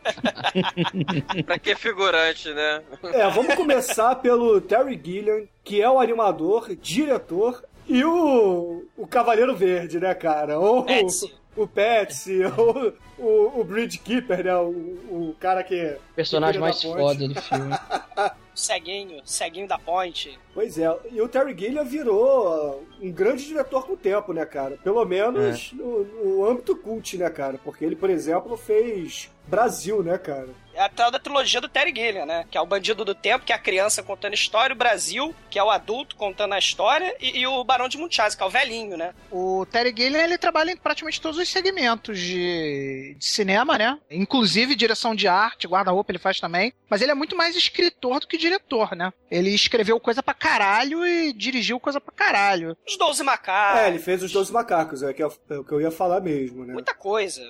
pra 1.45 1.59
que 1.59 1.75
figurante, 1.75 2.51
né? 2.51 2.81
É, 3.03 3.29
vamos 3.29 3.53
começar 3.53 4.15
pelo 4.15 4.59
Terry 4.59 4.99
Gilliam, 5.01 5.43
que 5.63 5.79
é 5.79 5.87
o 5.87 5.99
animador, 5.99 6.75
diretor 6.75 7.63
e 7.87 8.03
o, 8.03 8.85
o 8.97 9.05
Cavaleiro 9.05 9.55
Verde, 9.55 9.99
né, 9.99 10.15
cara? 10.15 10.57
Ou 10.57 10.83
Patsy. 10.83 11.42
O 11.55 11.67
Patsy, 11.67 12.41
ou 12.57 12.93
o, 13.17 13.59
o 13.59 13.63
Bridge 13.63 13.97
Keeper, 13.97 14.43
né? 14.43 14.55
O, 14.55 14.69
o 14.69 15.35
cara 15.39 15.63
que. 15.63 15.97
Personagem 16.15 16.55
que 16.55 16.59
mais 16.59 16.81
foda 16.81 17.27
do 17.27 17.41
filme. 17.41 17.73
Ceguinho, 18.55 19.19
ceguinho 19.25 19.67
da 19.67 19.79
ponte. 19.79 20.37
Pois 20.53 20.77
é, 20.77 20.87
e 21.11 21.19
o 21.19 21.27
Terry 21.27 21.57
Gilliam 21.57 21.83
virou 21.83 22.85
um 23.01 23.11
grande 23.11 23.45
diretor 23.45 23.83
com 23.83 23.93
o 23.93 23.97
tempo, 23.97 24.31
né, 24.31 24.45
cara? 24.45 24.77
Pelo 24.83 25.03
menos 25.05 25.73
no, 25.73 26.03
no 26.03 26.45
âmbito 26.45 26.75
cult, 26.75 27.17
né, 27.17 27.31
cara? 27.31 27.59
Porque 27.63 27.83
ele, 27.83 27.95
por 27.95 28.11
exemplo, 28.11 28.55
fez 28.55 29.31
Brasil, 29.47 30.03
né, 30.03 30.19
cara? 30.19 30.49
É 30.73 30.81
a 30.81 30.89
tal 30.89 31.11
da 31.11 31.19
trilogia 31.19 31.61
do 31.61 31.69
Terry 31.69 31.93
Gilliam, 31.95 32.25
né? 32.25 32.45
Que 32.49 32.57
é 32.57 32.61
o 32.61 32.65
Bandido 32.65 33.05
do 33.05 33.13
Tempo, 33.13 33.45
que 33.45 33.51
é 33.51 33.55
a 33.55 33.59
criança 33.59 34.01
contando 34.01 34.31
a 34.31 34.35
história, 34.35 34.73
o 34.73 34.77
Brasil, 34.77 35.33
que 35.49 35.59
é 35.59 35.63
o 35.63 35.69
adulto 35.69 36.15
contando 36.15 36.53
a 36.53 36.59
história, 36.59 37.15
e, 37.19 37.39
e 37.39 37.47
o 37.47 37.63
Barão 37.63 37.87
de 37.87 37.97
Munchausen, 37.97 38.37
que 38.37 38.43
é 38.43 38.47
o 38.47 38.49
velhinho, 38.49 38.97
né? 38.97 39.13
O 39.31 39.65
Terry 39.65 39.93
Gilliam, 39.95 40.21
ele 40.21 40.37
trabalha 40.37 40.71
em 40.71 40.77
praticamente 40.77 41.21
todos 41.21 41.37
os 41.37 41.49
segmentos 41.49 42.19
de, 42.19 43.15
de 43.17 43.25
cinema, 43.25 43.77
né? 43.77 43.97
Inclusive 44.09 44.75
direção 44.75 45.13
de 45.13 45.27
arte, 45.27 45.67
guarda-roupa 45.67 46.11
ele 46.11 46.19
faz 46.19 46.39
também. 46.39 46.73
Mas 46.89 47.01
ele 47.01 47.11
é 47.11 47.15
muito 47.15 47.35
mais 47.35 47.55
escritor 47.55 48.19
do 48.19 48.27
que 48.27 48.37
diretor, 48.37 48.95
né? 48.95 49.11
Ele 49.29 49.49
escreveu 49.49 49.99
coisa 49.99 50.21
pra 50.21 50.33
caralho 50.33 51.05
e 51.05 51.33
dirigiu 51.33 51.79
coisa 51.79 51.99
pra 51.99 52.13
caralho. 52.13 52.77
Os 52.87 52.97
12 52.97 53.23
macacos. 53.23 53.81
É, 53.81 53.87
ele 53.87 53.99
fez 53.99 54.23
os 54.23 54.31
Doze 54.31 54.51
Macacos, 54.51 55.03
é, 55.03 55.13
que 55.13 55.23
o 55.23 55.31
é 55.49 55.57
o 55.57 55.63
que 55.63 55.71
eu 55.71 55.81
ia 55.81 55.91
falar 55.91 56.21
mesmo, 56.21 56.65
né? 56.65 56.73
Muita 56.73 56.93
coisa. 56.93 57.41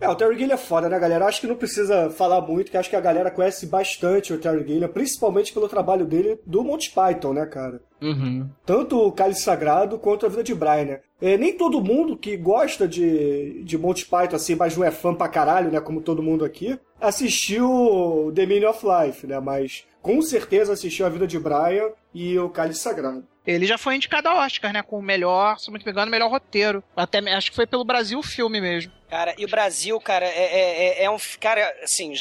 É, 0.00 0.08
o 0.08 0.14
Terry 0.14 0.36
Gilliam 0.38 0.54
é 0.54 0.58
foda, 0.58 0.88
né, 0.88 0.98
galera? 0.98 1.26
Acho 1.26 1.40
que 1.40 1.46
não 1.46 1.56
precisa 1.56 2.10
falar 2.14 2.40
muito, 2.40 2.70
que 2.70 2.76
acho 2.76 2.88
que 2.88 2.96
a 2.96 3.00
galera 3.00 3.30
conhece 3.30 3.66
bastante 3.66 4.32
o 4.32 4.38
Terry 4.38 4.66
Gilliam, 4.66 4.88
principalmente 4.88 5.52
pelo 5.52 5.68
trabalho 5.68 6.06
dele 6.06 6.38
do 6.46 6.64
Monty 6.64 6.90
Python, 6.90 7.32
né, 7.32 7.46
cara? 7.46 7.80
Uhum. 8.00 8.48
Tanto 8.64 8.98
o 8.98 9.12
Cálice 9.12 9.42
Sagrado 9.42 9.98
quanto 9.98 10.26
a 10.26 10.28
Vida 10.28 10.42
de 10.42 10.54
Brian, 10.54 10.84
né? 10.84 11.00
É, 11.20 11.36
nem 11.36 11.56
todo 11.56 11.82
mundo 11.82 12.16
que 12.16 12.36
gosta 12.36 12.86
de, 12.86 13.62
de 13.62 13.78
Monty 13.78 14.06
Python, 14.06 14.36
assim, 14.36 14.54
mas 14.54 14.76
não 14.76 14.84
é 14.84 14.90
fã 14.90 15.14
pra 15.14 15.28
caralho, 15.28 15.70
né, 15.70 15.80
como 15.80 16.00
todo 16.00 16.22
mundo 16.22 16.44
aqui, 16.44 16.78
assistiu 17.00 18.32
The 18.34 18.46
Meaning 18.46 18.66
of 18.66 18.84
Life, 18.84 19.26
né? 19.26 19.40
Mas 19.40 19.86
com 20.02 20.20
certeza 20.20 20.72
assistiu 20.72 21.06
a 21.06 21.08
Vida 21.08 21.26
de 21.26 21.38
Brian 21.38 21.88
e 22.12 22.38
o 22.38 22.50
Cálice 22.50 22.80
Sagrado. 22.80 23.24
Ele 23.46 23.66
já 23.66 23.76
foi 23.76 23.96
indicado 23.96 24.28
ao 24.28 24.38
Oscar, 24.38 24.72
né? 24.72 24.82
Com 24.82 24.98
o 24.98 25.02
melhor, 25.02 25.58
se 25.58 25.68
não 25.70 25.74
me 25.78 25.80
engano, 25.84 26.10
melhor 26.10 26.30
roteiro. 26.30 26.82
Até 26.96 27.18
acho 27.18 27.50
que 27.50 27.56
foi 27.56 27.66
pelo 27.66 27.84
Brasil 27.84 28.18
o 28.18 28.22
filme 28.22 28.60
mesmo. 28.60 28.92
Cara, 29.10 29.34
e 29.38 29.44
o 29.44 29.48
Brasil, 29.48 30.00
cara, 30.00 30.24
é, 30.26 30.28
é, 30.28 30.84
é- 31.02 31.04
é 31.04 31.10
um. 31.10 31.18
Cara, 31.38 31.72
assim, 31.82 32.14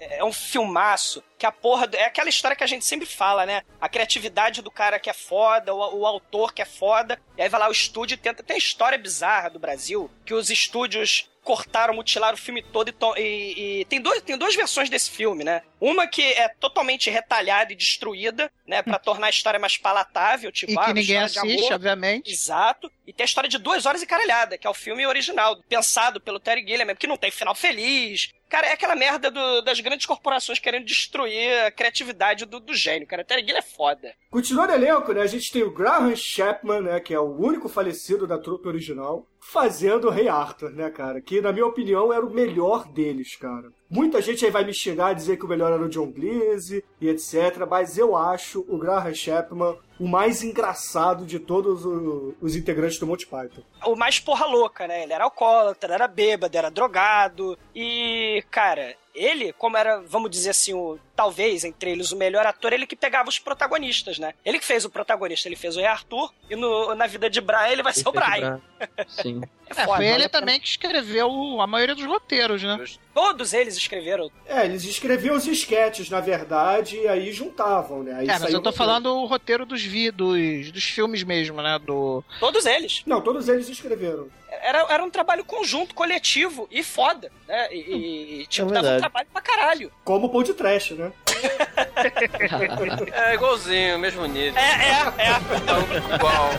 é 0.00 0.24
um 0.24 0.32
filmaço. 0.32 1.22
Que 1.36 1.44
a 1.44 1.52
porra. 1.52 1.88
É 1.94 2.04
aquela 2.04 2.28
história 2.28 2.56
que 2.56 2.64
a 2.64 2.68
gente 2.68 2.84
sempre 2.84 3.06
fala, 3.06 3.44
né? 3.44 3.62
A 3.80 3.88
criatividade 3.88 4.62
do 4.62 4.70
cara 4.70 4.98
que 4.98 5.10
é 5.10 5.12
foda, 5.12 5.74
o, 5.74 6.00
o 6.00 6.06
autor 6.06 6.54
que 6.54 6.62
é 6.62 6.64
foda. 6.64 7.18
E 7.36 7.42
aí 7.42 7.48
vai 7.48 7.60
lá 7.60 7.68
o 7.68 7.72
estúdio 7.72 8.16
tenta. 8.16 8.42
Tem 8.42 8.54
a 8.54 8.58
história 8.58 8.96
bizarra 8.96 9.50
do 9.50 9.58
Brasil 9.58 10.10
que 10.24 10.32
os 10.32 10.50
estúdios 10.50 11.28
cortaram, 11.44 11.94
mutilaram 11.94 12.34
o 12.34 12.40
filme 12.40 12.62
todo 12.62 12.88
e, 12.88 13.20
e- 13.20 13.80
e 13.80 13.84
tem, 13.84 14.00
dois, 14.00 14.20
tem 14.22 14.36
duas 14.36 14.56
versões 14.56 14.88
desse 14.90 15.10
filme, 15.10 15.44
né? 15.44 15.62
Uma 15.80 16.06
que 16.06 16.22
é 16.22 16.48
totalmente 16.48 17.10
retalhada 17.10 17.72
e 17.72 17.76
destruída, 17.76 18.50
né? 18.66 18.82
Pra 18.82 18.98
tornar 18.98 19.26
a 19.26 19.30
história 19.30 19.60
mais 19.60 19.76
palatável, 19.76 20.50
tipo, 20.50 20.72
E 20.72 20.78
ah, 20.78 20.84
que 20.86 20.94
ninguém 20.94 21.18
assiste, 21.18 21.38
amor. 21.66 21.72
obviamente. 21.74 22.30
Exato. 22.32 22.90
E 23.06 23.12
tem 23.12 23.22
a 23.24 23.26
história 23.26 23.48
de 23.50 23.58
duas 23.58 23.84
horas 23.84 24.00
e 24.02 24.06
caralhada, 24.06 24.56
que 24.56 24.66
é 24.66 24.70
o 24.70 24.74
filme 24.74 25.06
original, 25.06 25.56
pensado 25.68 26.20
pelo 26.20 26.40
Terry 26.40 26.66
Gilliam, 26.66 26.94
que 26.96 27.06
não 27.06 27.18
tem 27.18 27.30
final 27.30 27.54
feliz. 27.54 28.32
Cara, 28.48 28.68
é 28.68 28.72
aquela 28.72 28.94
merda 28.96 29.30
do- 29.30 29.60
das 29.62 29.80
grandes 29.80 30.06
corporações 30.06 30.58
querendo 30.58 30.84
destruir 30.86 31.64
a 31.64 31.70
criatividade 31.70 32.46
do, 32.46 32.60
do 32.60 32.72
gênio, 32.74 33.06
cara. 33.06 33.22
O 33.22 33.24
Terry 33.24 33.40
Gilliam 33.42 33.58
é 33.58 33.62
foda. 33.62 34.14
Continuando 34.30 34.72
o 34.72 34.76
elenco, 34.76 35.12
né? 35.12 35.20
A 35.22 35.26
gente 35.26 35.52
tem 35.52 35.62
o 35.62 35.70
Graham 35.72 36.14
Chapman, 36.16 36.80
né? 36.80 37.00
Que 37.00 37.12
é 37.12 37.18
o 37.18 37.36
único 37.36 37.68
falecido 37.68 38.26
da 38.26 38.38
trupe 38.38 38.66
original, 38.68 39.26
fazendo 39.52 40.08
o 40.08 40.10
Rei 40.10 40.26
Arthur, 40.28 40.70
né, 40.70 40.90
cara? 40.90 41.20
Que, 41.20 41.40
na 41.40 41.52
minha 41.52 41.66
opinião, 41.66 42.12
era 42.12 42.24
o 42.24 42.30
melhor 42.32 42.88
deles, 42.88 43.36
cara. 43.36 43.70
Muita 43.90 44.20
gente 44.20 44.44
aí 44.44 44.50
vai 44.50 44.64
me 44.64 44.72
xingar 44.74 45.14
dizer 45.14 45.36
que 45.36 45.44
o 45.44 45.48
melhor 45.48 45.70
era 45.72 45.82
o 45.82 45.88
John 45.88 46.10
Cleese 46.10 46.82
e 47.00 47.08
etc. 47.08 47.64
Mas 47.68 47.96
eu 47.98 48.16
acho 48.16 48.64
o 48.68 48.78
Graham 48.78 49.14
Chapman 49.14 49.76
o 50.00 50.08
mais 50.08 50.42
engraçado 50.42 51.24
de 51.24 51.38
todos 51.38 51.84
o- 51.84 52.34
os 52.40 52.56
integrantes 52.56 52.98
do 52.98 53.06
Monty 53.06 53.26
Python. 53.26 53.62
O 53.86 53.94
mais 53.94 54.18
porra 54.18 54.46
louca, 54.46 54.88
né? 54.88 55.04
Ele 55.04 55.12
era 55.12 55.24
alcoólatra, 55.24 55.94
era 55.94 56.08
bêbado, 56.08 56.56
era 56.58 56.70
drogado. 56.70 57.56
E, 57.74 58.42
cara, 58.50 58.96
ele, 59.14 59.52
como 59.52 59.76
era, 59.76 60.00
vamos 60.00 60.30
dizer 60.30 60.50
assim, 60.50 60.74
o, 60.74 60.98
talvez 61.14 61.64
entre 61.64 61.90
eles 61.90 62.10
o 62.10 62.16
melhor 62.16 62.44
ator, 62.46 62.72
ele 62.72 62.86
que 62.86 62.96
pegava 62.96 63.28
os 63.28 63.38
protagonistas, 63.38 64.18
né? 64.18 64.34
Ele 64.44 64.58
que 64.58 64.66
fez 64.66 64.84
o 64.84 64.90
protagonista, 64.90 65.48
ele 65.48 65.56
fez 65.56 65.76
o 65.76 65.80
Rei 65.80 65.88
Arthur, 65.88 66.32
e 66.50 66.56
no, 66.56 66.94
na 66.94 67.06
vida 67.06 67.30
de 67.30 67.40
Brian 67.40 67.68
ele 67.68 67.82
vai 67.82 67.92
ser 67.92 68.08
o 68.08 68.12
Brian. 68.12 68.60
Sim. 69.08 69.40
É, 69.66 69.72
foda, 69.72 69.86
foi 69.86 69.96
vale 69.96 70.08
ele 70.08 70.16
pena. 70.16 70.28
também 70.28 70.60
que 70.60 70.68
escreveu 70.68 71.58
a 71.58 71.66
maioria 71.66 71.94
dos 71.94 72.04
roteiros, 72.04 72.62
né? 72.62 72.84
Todos 73.14 73.54
eles 73.54 73.76
escreveram. 73.76 74.30
É, 74.46 74.66
eles 74.66 74.84
escreviam 74.84 75.34
os 75.34 75.46
esquetes, 75.46 76.10
na 76.10 76.20
verdade, 76.20 76.98
e 76.98 77.08
aí 77.08 77.32
juntavam, 77.32 78.02
né? 78.02 78.14
Aí 78.14 78.28
É, 78.28 78.38
mas 78.38 78.52
eu 78.52 78.60
tô 78.60 78.70
falando 78.72 79.06
o 79.06 79.24
roteiro 79.24 79.64
dos, 79.64 79.82
vi, 79.82 80.10
dos, 80.10 80.70
dos 80.70 80.84
filmes 80.84 81.22
mesmo, 81.22 81.62
né? 81.62 81.78
Do... 81.78 82.22
Todos 82.38 82.66
eles. 82.66 83.02
Não, 83.06 83.22
todos 83.22 83.48
eles 83.48 83.66
escreveram. 83.68 84.28
Era, 84.64 84.86
era 84.88 85.04
um 85.04 85.10
trabalho 85.10 85.44
conjunto, 85.44 85.94
coletivo 85.94 86.66
e 86.70 86.82
foda, 86.82 87.30
né? 87.46 87.68
E, 87.70 88.40
e, 88.40 88.46
tipo, 88.46 88.72
dava 88.72 88.96
um 88.96 88.98
trabalho 88.98 89.28
pra 89.30 89.42
caralho. 89.42 89.92
Como 90.02 90.28
o 90.28 90.30
Pão 90.30 90.42
de 90.42 90.54
Trash, 90.54 90.92
né? 90.92 91.12
É 93.12 93.34
igualzinho, 93.34 93.98
mesmo 93.98 94.24
nível. 94.24 94.58
É, 94.58 94.62
é, 94.62 95.02
é. 95.18 96.14
Igual. 96.14 96.50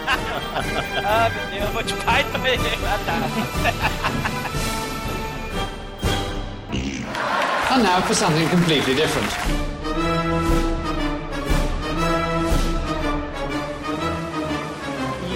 ah, 1.04 1.30
meu 1.30 1.48
Deus, 1.60 1.74
Monty 1.74 1.96
Python 1.96 2.32
também. 2.32 2.60
Ah, 2.86 3.00
tá. 3.08 3.16
And 7.74 7.82
now 7.82 8.02
for 8.04 8.14
something 8.14 8.48
completely 8.50 8.94
different. 8.94 9.32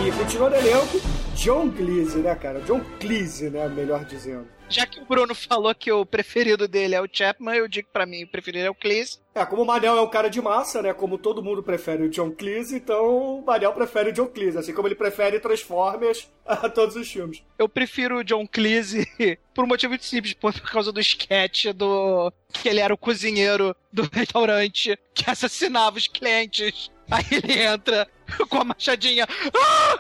E 0.06 0.12
continuando 0.12 0.56
o 0.56 0.60
elenco, 0.60 1.02
John 1.40 1.72
Cleese, 1.72 2.18
né, 2.18 2.36
cara? 2.36 2.60
John 2.60 2.82
Cleese, 3.00 3.50
né? 3.50 3.66
Melhor 3.70 4.04
dizendo. 4.04 4.46
Já 4.68 4.86
que 4.86 5.00
o 5.00 5.06
Bruno 5.06 5.34
falou 5.34 5.74
que 5.74 5.90
o 5.90 6.06
preferido 6.06 6.68
dele 6.68 6.96
é 6.96 7.02
o 7.02 7.08
Chapman, 7.12 7.56
eu 7.56 7.68
digo 7.68 7.88
pra 7.94 8.06
mim 8.06 8.24
o 8.24 8.28
preferido 8.28 8.68
é 8.68 8.70
o 8.70 8.76
Cleese. 8.76 9.20
É, 9.34 9.46
como 9.46 9.64
o 9.64 9.66
Manel 9.66 9.96
é 9.96 10.02
um 10.02 10.10
cara 10.10 10.30
de 10.30 10.42
massa, 10.42 10.82
né? 10.82 10.94
Como 10.94 11.18
todo 11.18 11.42
mundo 11.42 11.64
prefere 11.64 12.04
o 12.04 12.10
John 12.10 12.30
Cleese, 12.30 12.76
então 12.76 13.40
o 13.40 13.46
Manel 13.46 13.72
prefere 13.72 14.10
o 14.10 14.14
John 14.14 14.28
Cleese, 14.28 14.58
assim 14.58 14.74
como 14.74 14.90
ele 14.90 14.96
prefere 14.96 15.40
Transformers 15.40 16.28
a 16.46 16.70
todos 16.70 16.98
os 16.98 17.10
filmes. 17.10 17.42
Eu 17.58 17.70
prefiro 17.70 18.18
o 18.18 18.24
John 18.24 18.46
Cleese 18.46 19.08
por 19.56 19.64
um 19.64 19.68
motivo 19.68 19.92
muito 19.92 20.06
simples, 20.06 20.34
por 20.34 20.54
por 20.54 20.70
causa 20.70 20.92
do 20.92 21.00
sketch 21.00 21.68
do. 21.74 22.34
que 22.52 22.68
ele 22.68 22.82
era 22.82 22.94
o 22.94 22.98
cozinheiro 22.98 23.74
do 23.94 24.04
restaurante 24.12 25.00
que 25.16 25.30
assassinava 25.30 25.98
os 25.98 26.08
clientes. 26.08 26.92
Aí 27.12 27.26
ele 27.32 27.60
entra 27.62 28.08
com 28.50 28.62
a 28.62 28.64
machadinha. 28.64 29.28
"Ah!" 29.54 30.00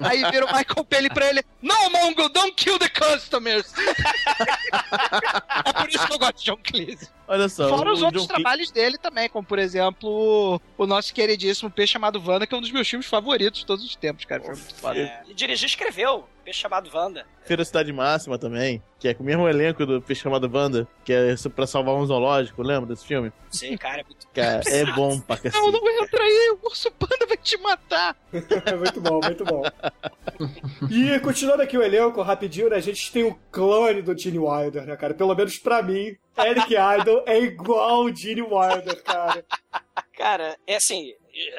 Aí 0.08 0.30
vira 0.30 0.46
o 0.46 0.56
Michael 0.56 0.84
Pelly 0.84 1.10
pra 1.10 1.28
ele: 1.28 1.42
No, 1.60 1.90
Mongo, 1.90 2.28
don't 2.28 2.52
kill 2.52 2.78
the 2.78 2.88
customers! 2.88 3.72
é 5.64 5.72
por 5.72 5.88
isso 5.88 6.06
que 6.06 6.12
eu 6.12 6.18
gosto 6.18 6.38
de 6.38 6.44
John 6.44 6.58
Cleese. 6.62 7.08
Olha 7.28 7.48
só. 7.48 7.68
Fora 7.68 7.92
os 7.92 8.02
outros 8.02 8.22
John 8.22 8.28
trabalhos 8.28 8.70
dele 8.70 8.96
também, 8.96 9.28
como 9.28 9.46
por 9.46 9.58
exemplo 9.58 10.60
o 10.78 10.86
nosso 10.86 11.12
queridíssimo 11.12 11.70
Peixe 11.70 11.92
Chamado 11.92 12.22
Wanda, 12.24 12.46
que 12.46 12.54
é 12.54 12.58
um 12.58 12.60
dos 12.60 12.72
meus 12.72 12.88
filmes 12.88 13.06
favoritos 13.06 13.60
de 13.60 13.66
todos 13.66 13.84
os 13.84 13.94
tempos, 13.94 14.24
cara. 14.24 14.42
Foi 14.42 14.54
muito 14.54 14.74
foda. 14.74 14.98
É, 14.98 15.22
ele 15.26 15.34
dirigiu 15.34 15.66
e 15.66 15.68
escreveu. 15.68 16.24
Peixe 16.48 16.60
chamado 16.60 16.88
Wanda. 16.94 17.26
Ferocidade 17.44 17.92
Máxima 17.92 18.38
também, 18.38 18.82
que 18.98 19.06
é 19.06 19.12
com 19.12 19.22
o 19.22 19.26
mesmo 19.26 19.46
elenco 19.46 19.84
do 19.84 20.00
Peixe 20.00 20.22
Chamado 20.22 20.50
Wanda, 20.50 20.88
que 21.04 21.12
é 21.12 21.34
pra 21.54 21.66
salvar 21.66 21.94
um 21.94 22.06
zoológico, 22.06 22.62
lembra 22.62 22.88
desse 22.88 23.06
filme? 23.06 23.30
Sei, 23.50 23.76
cara, 23.76 24.00
é 24.00 24.04
muito 24.04 24.26
Cara, 24.32 24.62
é 24.66 24.84
bom 24.92 25.20
pra 25.20 25.36
cacete. 25.36 25.62
Não, 25.62 25.70
não 25.70 26.02
entra 26.02 26.22
aí, 26.22 26.56
o 26.58 26.66
urso 26.66 26.90
panda 26.92 27.26
vai 27.26 27.36
te 27.36 27.58
matar. 27.58 28.16
muito 28.32 29.00
bom, 29.00 29.20
muito 29.22 29.44
bom. 29.44 29.62
E 30.90 31.20
continuando 31.20 31.62
aqui 31.62 31.76
o 31.76 31.82
elenco, 31.82 32.22
rapidinho, 32.22 32.70
né? 32.70 32.76
A 32.76 32.80
gente 32.80 33.12
tem 33.12 33.24
o 33.24 33.38
clone 33.50 34.00
do 34.00 34.16
Gene 34.16 34.38
Wilder, 34.38 34.86
né, 34.86 34.96
cara? 34.96 35.12
Pelo 35.12 35.34
menos 35.34 35.58
pra 35.58 35.82
mim, 35.82 36.16
Eric 36.44 36.74
Idle 36.74 37.22
é 37.26 37.38
igual 37.38 38.04
o 38.04 38.14
Gene 38.14 38.42
Wilder, 38.42 39.02
cara. 39.02 39.44
Cara, 40.16 40.58
é 40.66 40.76
assim, 40.76 41.12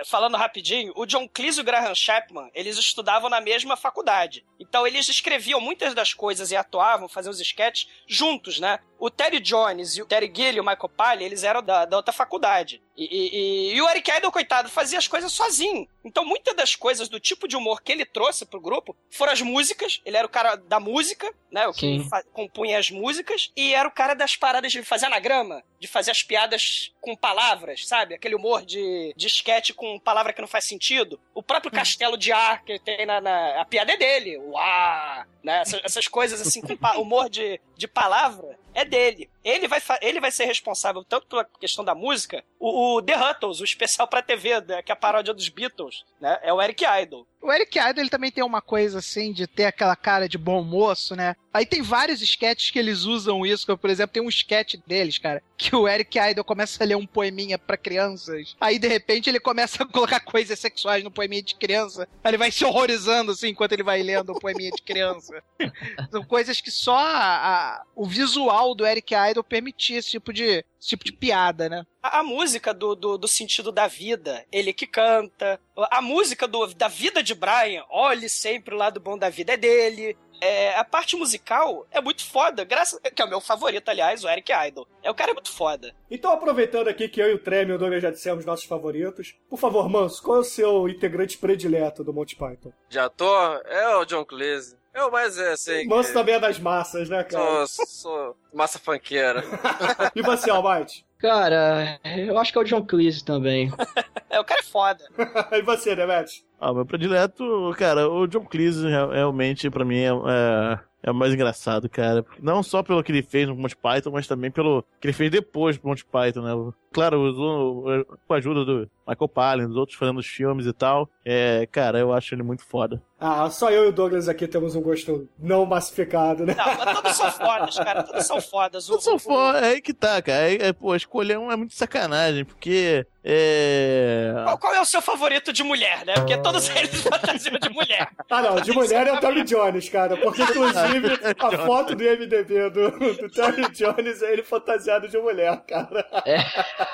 falando 0.05 0.37
rapidinho, 0.37 0.91
o 0.95 1.05
John 1.05 1.27
Cleese 1.27 1.59
e 1.59 1.61
o 1.61 1.65
Graham 1.65 1.95
Chapman, 1.95 2.49
eles 2.53 2.77
estudavam 2.77 3.29
na 3.29 3.39
mesma 3.41 3.77
faculdade. 3.77 4.45
Então 4.59 4.85
eles 4.85 5.07
escreviam 5.07 5.61
muitas 5.61 5.93
das 5.93 6.13
coisas 6.13 6.51
e 6.51 6.55
atuavam, 6.55 7.07
faziam 7.07 7.31
os 7.31 7.39
sketches 7.39 7.87
juntos, 8.07 8.59
né? 8.59 8.79
O 8.99 9.09
Terry 9.09 9.39
Jones 9.39 9.95
e 9.97 10.01
o 10.01 10.05
Terry 10.05 10.31
Gill 10.35 10.53
e 10.55 10.59
o 10.59 10.63
Michael 10.63 10.89
Palin, 10.89 11.23
eles 11.23 11.43
eram 11.43 11.63
da, 11.63 11.85
da 11.85 11.95
outra 11.97 12.11
faculdade. 12.13 12.81
E, 12.97 13.05
e- 13.05 13.73
e- 13.75 13.81
o 13.81 13.89
Eric 13.89 14.11
Idle, 14.11 14.29
coitado, 14.31 14.67
fazia 14.69 14.97
as 14.99 15.07
coisas 15.07 15.31
sozinho. 15.31 15.87
Então 16.03 16.25
muitas 16.25 16.53
das 16.55 16.75
coisas 16.75 17.07
do 17.07 17.19
tipo 17.19 17.47
de 17.47 17.55
humor 17.55 17.81
que 17.81 17.91
ele 17.93 18.05
trouxe 18.05 18.45
pro 18.45 18.59
grupo 18.59 18.95
foram 19.09 19.31
as 19.31 19.41
músicas. 19.41 20.01
Ele 20.05 20.17
era 20.17 20.27
o 20.27 20.29
cara 20.29 20.55
da 20.57 20.79
música, 20.81 21.33
né? 21.49 21.65
O 21.67 21.73
que 21.73 21.99
compunha 22.33 22.77
as 22.77 22.91
músicas. 22.91 23.51
E 23.55 23.73
era 23.73 23.87
o 23.87 23.91
cara 23.91 24.13
das 24.13 24.35
paradas 24.35 24.71
de 24.71 24.83
fazer 24.83 25.05
anagrama, 25.05 25.63
de 25.79 25.87
fazer 25.87 26.11
as 26.11 26.21
piadas 26.23 26.91
com 26.99 27.15
palavras, 27.15 27.87
sabe? 27.87 28.15
Aquele 28.15 28.35
humor 28.35 28.65
de, 28.65 29.13
de 29.15 29.27
sketch 29.27 29.71
com 29.71 29.97
palavra 29.99 30.33
que 30.33 30.41
não 30.41 30.47
faz 30.47 30.65
sentido. 30.65 31.19
O 31.33 31.41
próprio 31.41 31.71
castelo 31.71 32.17
de 32.17 32.33
ar 32.33 32.63
que 32.63 32.77
tem 32.79 33.05
na, 33.05 33.21
na- 33.21 33.61
A 33.61 33.65
piada 33.65 33.93
é 33.93 33.97
dele. 33.97 34.37
Ar, 34.57 35.25
né? 35.41 35.61
Essas, 35.61 35.81
essas 35.85 36.07
coisas 36.09 36.41
assim, 36.41 36.59
com 36.61 36.73
humor 36.99 37.29
de, 37.29 37.61
de 37.77 37.87
palavra. 37.87 38.59
É 38.73 38.85
dele. 38.85 39.29
Ele 39.43 39.67
vai, 39.67 39.81
ele 40.01 40.19
vai 40.19 40.31
ser 40.31 40.45
responsável 40.45 41.03
tanto 41.03 41.27
pela 41.27 41.45
questão 41.45 41.83
da 41.83 41.95
música, 41.95 42.43
o, 42.59 42.97
o 42.97 43.01
The 43.01 43.15
Huttles, 43.17 43.59
o 43.59 43.63
especial 43.63 44.07
pra 44.07 44.21
TV, 44.21 44.61
né, 44.61 44.81
que 44.81 44.91
é 44.91 44.93
a 44.93 44.95
paródia 44.95 45.33
dos 45.33 45.49
Beatles, 45.49 46.05
né? 46.19 46.39
É 46.41 46.53
o 46.53 46.61
Eric 46.61 46.83
Idle. 46.83 47.25
O 47.41 47.51
Eric 47.51 47.79
Idle 47.79 48.01
ele 48.01 48.09
também 48.09 48.31
tem 48.31 48.43
uma 48.43 48.61
coisa 48.61 48.99
assim 48.99 49.31
de 49.31 49.47
ter 49.47 49.65
aquela 49.65 49.95
cara 49.95 50.27
de 50.27 50.37
bom 50.37 50.61
moço, 50.63 51.15
né? 51.15 51.35
Aí 51.53 51.65
tem 51.65 51.81
vários 51.81 52.21
sketches 52.21 52.69
que 52.69 52.77
eles 52.77 53.03
usam 53.05 53.45
isso, 53.45 53.65
como, 53.65 53.77
por 53.77 53.89
exemplo, 53.89 54.13
tem 54.13 54.21
um 54.21 54.29
sketch 54.29 54.75
deles, 54.85 55.17
cara, 55.17 55.41
que 55.57 55.75
o 55.75 55.87
Eric 55.87 56.19
Idle 56.19 56.43
começa 56.43 56.83
a 56.83 56.85
ler 56.85 56.95
um 56.95 57.07
poeminha 57.07 57.57
pra 57.57 57.77
crianças. 57.77 58.55
Aí 58.59 58.77
de 58.77 58.87
repente 58.87 59.29
ele 59.29 59.39
começa 59.39 59.81
a 59.83 59.85
colocar 59.87 60.19
coisas 60.19 60.59
sexuais 60.59 61.03
no 61.03 61.09
poeminha 61.09 61.41
de 61.41 61.55
criança. 61.55 62.07
Aí 62.23 62.29
ele 62.31 62.37
vai 62.37 62.51
se 62.51 62.63
horrorizando 62.65 63.31
assim 63.31 63.47
enquanto 63.49 63.71
ele 63.71 63.83
vai 63.83 64.03
lendo 64.03 64.31
o 64.33 64.39
poeminha 64.39 64.71
de 64.71 64.81
criança. 64.83 65.41
São 66.11 66.23
coisas 66.23 66.59
que 66.61 66.69
só 66.69 66.97
a- 66.97 67.37
a- 67.77 67.83
o 67.95 68.05
visual 68.05 68.75
do 68.75 68.85
Eric 68.85 69.13
Idle 69.15 69.43
permitia 69.43 69.97
esse 69.97 70.09
tipo 70.11 70.31
de, 70.33 70.63
esse 70.79 70.89
tipo 70.89 71.03
de 71.03 71.11
piada, 71.11 71.67
né? 71.67 71.85
A, 72.01 72.19
a 72.19 72.23
música 72.23 72.73
do, 72.73 72.95
do, 72.95 73.17
do 73.17 73.27
sentido 73.27 73.71
da 73.71 73.87
vida, 73.87 74.45
ele 74.51 74.71
que 74.71 74.87
canta. 74.87 75.59
A 75.91 76.01
música 76.01 76.47
do, 76.47 76.67
da 76.73 76.87
vida 76.87 77.21
de 77.21 77.35
Brian, 77.35 77.83
olhe 77.89 78.29
sempre 78.29 78.73
o 78.73 78.77
lado 78.77 78.99
bom 78.99 79.17
da 79.17 79.29
vida, 79.29 79.53
é 79.53 79.57
dele. 79.57 80.17
É, 80.41 80.75
a 80.75 80.83
parte 80.83 81.15
musical 81.15 81.85
é 81.91 81.99
muito 82.01 82.25
foda, 82.25 82.63
graças, 82.63 82.99
que 83.13 83.21
é 83.21 83.25
o 83.25 83.29
meu 83.29 83.41
favorito, 83.41 83.89
aliás, 83.89 84.23
o 84.23 84.29
Eric 84.29 84.51
Idle. 84.51 84.87
É 85.03 85.09
o 85.11 85.15
cara 85.15 85.31
é 85.31 85.33
muito 85.33 85.51
foda. 85.51 85.93
Então, 86.09 86.31
aproveitando 86.31 86.87
aqui 86.87 87.07
que 87.09 87.21
eu 87.21 87.29
e 87.29 87.33
o 87.33 87.39
Trem 87.39 87.67
e 87.67 87.71
o 87.73 87.77
Douglas 87.77 88.01
já 88.01 88.11
dissemos 88.11 88.45
nossos 88.45 88.65
favoritos, 88.65 89.35
por 89.49 89.59
favor, 89.59 89.89
Manso, 89.89 90.21
qual 90.23 90.37
é 90.37 90.41
o 90.41 90.43
seu 90.43 90.87
integrante 90.87 91.37
predileto 91.37 92.03
do 92.03 92.13
Monty 92.13 92.35
Python? 92.35 92.71
De 92.89 92.99
ator, 92.99 93.61
é 93.65 93.95
o 93.97 94.05
John 94.05 94.23
Cleese. 94.25 94.77
Eu, 94.93 95.11
mas 95.11 95.37
é 95.37 95.51
assim. 95.51 95.85
Manso 95.87 96.09
que- 96.09 96.13
também 96.15 96.35
é 96.35 96.39
das 96.39 96.57
massas, 96.59 97.07
né, 97.09 97.23
cara? 97.23 97.67
Sou, 97.67 97.85
sou 97.85 98.37
massa 98.53 98.79
funkeira. 98.79 99.43
E 100.15 100.21
você, 100.21 100.49
Almighty? 100.49 101.05
Cara, 101.19 101.99
eu 102.17 102.37
acho 102.39 102.51
que 102.51 102.57
é 102.57 102.61
o 102.61 102.65
John 102.65 102.85
Cleese 102.85 103.23
também. 103.23 103.71
É, 104.29 104.39
o 104.39 104.43
cara 104.45 104.59
é 104.59 104.63
foda. 104.63 105.03
e 105.53 105.61
você, 105.61 105.95
Demet? 105.95 106.43
Ah, 106.59 106.73
meu 106.73 106.85
predileto, 106.85 107.73
cara, 107.77 108.07
o 108.09 108.27
John 108.27 108.45
Cleese 108.45 108.87
real- 108.87 109.09
realmente, 109.11 109.69
pra 109.69 109.85
mim, 109.85 109.97
é, 109.97 110.09
é, 110.09 110.79
é 111.03 111.11
o 111.11 111.15
mais 111.15 111.33
engraçado, 111.33 111.89
cara. 111.89 112.25
Não 112.39 112.61
só 112.61 112.83
pelo 112.83 113.01
que 113.03 113.11
ele 113.11 113.23
fez 113.23 113.47
no 113.47 113.55
Monty 113.55 113.75
Python, 113.77 114.11
mas 114.11 114.27
também 114.27 114.51
pelo 114.51 114.83
que 114.99 115.07
ele 115.07 115.13
fez 115.13 115.31
depois 115.31 115.77
do 115.77 115.87
Monty 115.87 116.05
Python, 116.05 116.41
né? 116.41 116.73
Claro, 116.91 117.21
usou 117.21 117.83
com 118.27 118.33
a 118.33 118.37
ajuda 118.37 118.65
do 118.65 118.89
Michael 119.07 119.29
Palin, 119.29 119.67
dos 119.67 119.75
outros 119.75 119.97
fazendo 119.97 120.19
os 120.19 120.27
filmes 120.27 120.65
e 120.65 120.73
tal. 120.73 121.09
É, 121.25 121.67
cara, 121.71 121.99
eu 121.99 122.13
acho 122.13 122.33
ele 122.33 122.43
muito 122.43 122.63
foda. 122.63 123.01
Ah, 123.19 123.49
só 123.49 123.69
eu 123.69 123.85
e 123.85 123.87
o 123.89 123.91
Douglas 123.91 124.29
aqui 124.29 124.47
temos 124.47 124.75
um 124.75 124.81
gosto 124.81 125.27
não 125.37 125.65
massificado, 125.65 126.45
né? 126.45 126.55
Não, 126.55 126.65
mas 126.77 126.95
todos 126.95 127.15
são 127.17 127.31
fodas, 127.31 127.75
cara. 127.75 128.03
Todos 128.03 128.25
são 128.25 128.41
fodas. 128.41 128.87
O, 128.87 128.91
Todos 128.91 129.03
são 129.03 129.19
foda, 129.19 129.59
é 129.59 129.71
aí 129.71 129.81
que 129.81 129.93
tá, 129.93 130.21
cara. 130.21 130.49
É, 130.49 130.67
é, 130.69 130.73
pô, 130.73 130.95
escolher 130.95 131.37
um 131.37 131.51
é 131.51 131.55
muito 131.57 131.73
sacanagem, 131.73 132.45
porque. 132.45 133.05
É. 133.21 134.31
Qual, 134.45 134.57
qual 134.57 134.73
é 134.73 134.79
o 134.79 134.85
seu 134.85 135.01
favorito 135.01 135.51
de 135.51 135.63
mulher, 135.63 136.05
né? 136.05 136.13
Porque 136.13 136.37
todos 136.37 136.69
eles 136.73 137.01
fantasiam 137.01 137.59
de 137.59 137.69
mulher. 137.69 138.07
Ah, 138.29 138.41
não, 138.41 138.55
de 138.61 138.71
mulher 138.71 139.07
é 139.07 139.11
o 139.11 139.19
Terry 139.19 139.43
Jones, 139.43 139.89
cara. 139.89 140.15
Porque, 140.15 140.41
inclusive, 140.41 141.19
a 141.37 141.65
foto 141.65 141.95
do 141.95 142.03
MDB 142.03 142.69
do, 142.69 142.91
do 142.91 143.29
Terry 143.29 143.69
Jones 143.71 144.21
é 144.21 144.31
ele 144.31 144.43
fantasiado 144.43 145.09
de 145.09 145.17
mulher, 145.17 145.61
cara. 145.67 146.07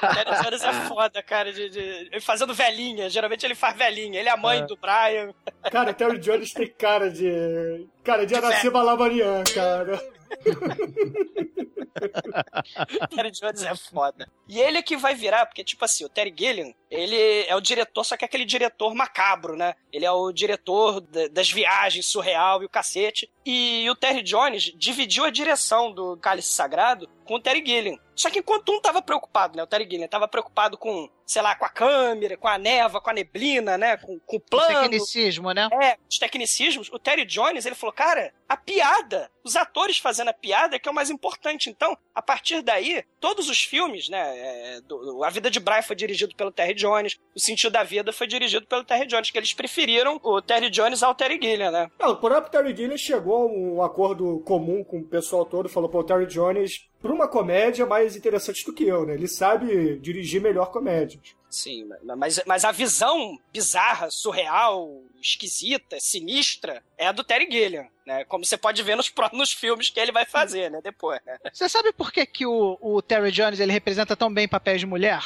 Terry 0.01 0.43
Jones 0.43 0.63
é 0.63 0.73
foda, 0.87 1.23
cara. 1.23 1.51
De, 1.53 1.69
de- 1.69 2.19
fazendo 2.21 2.53
velhinha. 2.53 3.09
Geralmente 3.09 3.45
ele 3.45 3.55
faz 3.55 3.77
velhinha. 3.77 4.19
Ele 4.19 4.29
é 4.29 4.31
a 4.31 4.37
mãe 4.37 4.59
É. 4.59 4.65
do 4.65 4.75
Brian. 4.77 5.33
Cara, 5.71 5.93
Terry 5.93 6.17
Jones 6.19 6.53
tem 6.53 6.67
cara 6.67 7.09
de. 7.09 7.85
Cara, 8.03 8.25
de 8.25 8.35
Araceba 8.35 8.81
Labanian, 8.83 9.43
cara. 9.53 9.99
Terry 13.15 13.31
Jones 13.31 13.63
é 13.63 13.75
foda. 13.75 14.29
E 14.47 14.59
ele 14.59 14.77
é 14.77 14.81
que 14.81 14.97
vai 14.97 15.15
virar, 15.15 15.45
porque, 15.45 15.63
tipo 15.63 15.83
assim, 15.85 16.05
o 16.05 16.09
Terry 16.09 16.33
Gilliam, 16.37 16.73
ele 16.89 17.15
é 17.47 17.55
o 17.55 17.61
diretor, 17.61 18.03
só 18.03 18.17
que 18.17 18.25
é 18.25 18.27
aquele 18.27 18.45
diretor 18.45 18.93
macabro, 18.93 19.55
né? 19.55 19.75
Ele 19.91 20.05
é 20.05 20.11
o 20.11 20.31
diretor 20.31 21.01
da- 21.01 21.27
das 21.27 21.49
viagens 21.49 22.05
surreal 22.05 22.61
e 22.61 22.65
o 22.65 22.69
cacete. 22.69 23.29
E 23.45 23.89
o 23.89 23.95
Terry 23.95 24.21
Jones 24.23 24.71
dividiu 24.75 25.23
a 25.23 25.29
direção 25.29 25.91
do 25.91 26.17
Cálice 26.17 26.49
Sagrado 26.53 27.09
com 27.25 27.35
o 27.35 27.39
Terry 27.39 27.63
Gilliam. 27.65 27.97
Só 28.15 28.29
que 28.29 28.39
enquanto 28.39 28.71
um 28.71 28.81
tava 28.81 29.01
preocupado, 29.01 29.57
né? 29.57 29.63
O 29.63 29.67
Terry 29.67 29.87
Gilliam 29.89 30.07
tava 30.07 30.27
preocupado 30.27 30.77
com, 30.77 31.09
sei 31.25 31.41
lá, 31.41 31.55
com 31.55 31.65
a 31.65 31.69
câmera, 31.69 32.37
com 32.37 32.47
a 32.47 32.57
neva, 32.57 33.01
com 33.01 33.09
a 33.09 33.13
neblina, 33.13 33.77
né? 33.77 33.97
Com, 33.97 34.19
com 34.19 34.37
o 34.37 34.39
plano. 34.39 34.81
Tecnicismo, 34.83 35.51
né? 35.51 35.67
É, 35.81 35.97
os 36.09 36.17
tecnicismos. 36.19 36.89
O 36.91 36.99
Terry 36.99 37.25
Jones, 37.25 37.65
ele 37.65 37.75
falou, 37.75 37.93
cara, 37.93 38.33
a 38.47 38.55
piada, 38.55 39.29
os 39.43 39.55
atores 39.55 39.97
fazendo 39.97 40.29
a 40.29 40.33
piada 40.33 40.75
é 40.75 40.79
que 40.79 40.87
é 40.87 40.91
o 40.91 40.95
mais 40.95 41.09
importante. 41.09 41.69
Então, 41.69 41.97
a 42.13 42.21
partir 42.21 42.61
daí, 42.61 43.03
todos 43.19 43.49
os 43.49 43.63
filmes, 43.63 44.07
né? 44.09 44.37
é, 44.37 44.81
do- 44.81 45.23
a 45.23 45.29
Vida 45.29 45.49
de 45.49 45.59
Brian 45.59 45.81
foi 45.81 45.95
dirigido 45.95 46.35
pelo 46.35 46.51
Terry 46.51 46.73
Jones, 46.73 47.17
O 47.35 47.39
Sentido 47.39 47.71
da 47.73 47.83
Vida 47.83 48.13
foi 48.13 48.27
dirigido 48.27 48.65
pelo 48.67 48.83
Terry 48.83 49.07
Jones, 49.07 49.29
que 49.31 49.37
eles 49.37 49.53
preferiram 49.53 50.19
o 50.23 50.41
Terry 50.41 50.69
Jones 50.69 51.01
ao 51.03 51.13
Terry 51.15 51.39
Gilliam, 51.41 51.71
né? 51.71 51.89
Não, 51.99 52.11
o 52.11 52.15
próprio 52.17 52.51
Terry 52.51 52.75
Gilliam 52.75 52.97
chegou 52.97 53.43
a 53.43 53.45
um 53.45 53.81
acordo 53.83 54.39
comum 54.45 54.83
com 54.83 54.99
o 54.99 55.03
pessoal 55.03 55.45
todo, 55.45 55.67
falou, 55.69 55.89
pô, 55.89 55.99
o 55.99 56.03
Terry 56.03 56.25
Jones, 56.27 56.87
pra 57.01 57.13
uma 57.13 57.27
comédia, 57.27 57.85
mais 57.85 58.15
interessante 58.15 58.65
do 58.65 58.73
que 58.73 58.85
eu, 58.85 59.05
né? 59.05 59.13
Ele 59.13 59.27
sabe 59.27 59.97
dirigir 59.99 60.41
melhor 60.41 60.71
comédias. 60.71 61.35
Sim, 61.49 61.87
mas, 62.17 62.41
mas 62.45 62.65
a 62.65 62.71
visão 62.71 63.39
bizarra, 63.53 64.11
surreal, 64.11 65.01
esquisita, 65.21 65.97
sinistra, 66.01 66.83
é 66.97 67.07
a 67.07 67.13
do 67.13 67.23
Terry 67.23 67.47
Gilliam, 67.49 67.87
né? 68.05 68.25
Como 68.25 68.43
você 68.43 68.57
pode 68.57 68.83
ver 68.83 68.97
nos, 68.97 69.11
nos 69.31 69.53
filmes 69.53 69.89
que 69.89 69.99
ele 69.99 70.11
vai 70.11 70.25
fazer, 70.25 70.69
né? 70.69 70.81
Depois, 70.83 71.19
né? 71.25 71.37
Você 71.53 71.69
sabe 71.69 71.93
por 71.93 72.11
que, 72.11 72.25
que 72.25 72.45
o, 72.45 72.77
o 72.81 73.01
Terry 73.01 73.31
Jones 73.31 73.59
ele 73.59 73.71
representa 73.71 74.17
tão 74.17 74.33
bem 74.33 74.49
papéis 74.49 74.81
de 74.81 74.85
mulher? 74.85 75.21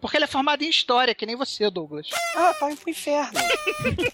Porque 0.00 0.16
ele 0.16 0.24
é 0.24 0.28
formado 0.28 0.62
em 0.62 0.68
história, 0.68 1.14
que 1.14 1.24
nem 1.26 1.36
você, 1.36 1.70
Douglas. 1.70 2.08
Ah, 2.36 2.52
vai 2.60 2.74
pro 2.76 2.90
inferno. 2.90 3.32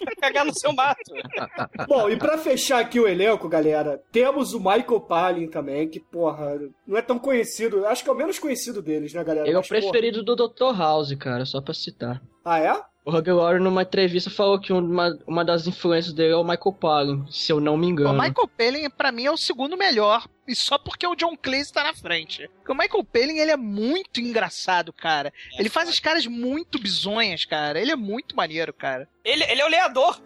Vai 0.05 0.15
cagar 0.21 0.45
no 0.45 0.53
seu 0.53 0.71
mato. 0.73 0.99
Bom, 1.87 2.09
e 2.09 2.17
pra 2.17 2.37
fechar 2.37 2.79
aqui 2.79 2.99
o 2.99 3.07
elenco, 3.07 3.49
galera, 3.49 4.01
temos 4.11 4.53
o 4.53 4.59
Michael 4.59 5.01
Palin 5.01 5.47
também, 5.47 5.87
que, 5.89 5.99
porra, 5.99 6.59
não 6.85 6.97
é 6.97 7.01
tão 7.01 7.17
conhecido. 7.17 7.85
Acho 7.85 8.03
que 8.03 8.09
é 8.09 8.13
o 8.13 8.15
menos 8.15 8.37
conhecido 8.39 8.81
deles, 8.81 9.13
né, 9.13 9.23
galera? 9.23 9.47
Ele 9.47 9.55
é 9.55 9.59
o 9.59 9.61
Mas, 9.61 9.67
porra- 9.67 9.81
preferido 9.91 10.23
do 10.23 10.35
Dr. 10.35 10.77
House, 10.77 11.13
cara, 11.15 11.45
só 11.45 11.61
pra 11.61 11.73
citar. 11.73 12.21
Ah, 12.45 12.59
é? 12.59 12.81
O 13.05 13.11
Hugh 13.11 13.33
Laurie, 13.33 13.61
numa 13.63 13.81
entrevista, 13.83 14.29
falou 14.29 14.59
que 14.59 14.71
uma, 14.73 15.17
uma 15.25 15.43
das 15.43 15.65
influências 15.65 16.13
dele 16.13 16.33
é 16.33 16.35
o 16.35 16.43
Michael 16.43 16.73
Palin, 16.73 17.25
se 17.31 17.51
eu 17.51 17.59
não 17.59 17.77
me 17.77 17.87
O 17.87 17.89
engano. 17.89 18.13
Michael 18.13 18.47
Palin, 18.55 18.89
pra 18.89 19.11
mim, 19.11 19.25
é 19.25 19.31
o 19.31 19.37
segundo 19.37 19.75
melhor. 19.77 20.27
E 20.47 20.53
só 20.55 20.77
porque 20.77 21.07
o 21.07 21.15
John 21.15 21.35
Cleese 21.37 21.71
tá 21.73 21.83
na 21.83 21.93
frente. 21.93 22.47
Porque 22.57 22.71
o 22.71 22.75
Michael 22.75 23.03
Palin, 23.05 23.37
ele 23.37 23.51
é 23.51 23.57
muito 23.57 24.19
engraçado, 24.19 24.91
cara. 24.93 25.33
ele 25.57 25.69
faz 25.69 25.87
as 25.89 25.99
caras 25.99 26.25
muito 26.27 26.77
bizonhas, 26.79 27.45
cara. 27.45 27.79
Ele 27.79 27.91
é 27.91 27.95
muito 27.95 28.35
maneiro, 28.35 28.73
cara. 28.73 29.07
Ele, 29.23 29.43
ele 29.45 29.61
é 29.61 29.65
o 29.65 29.69
leador. 29.69 30.21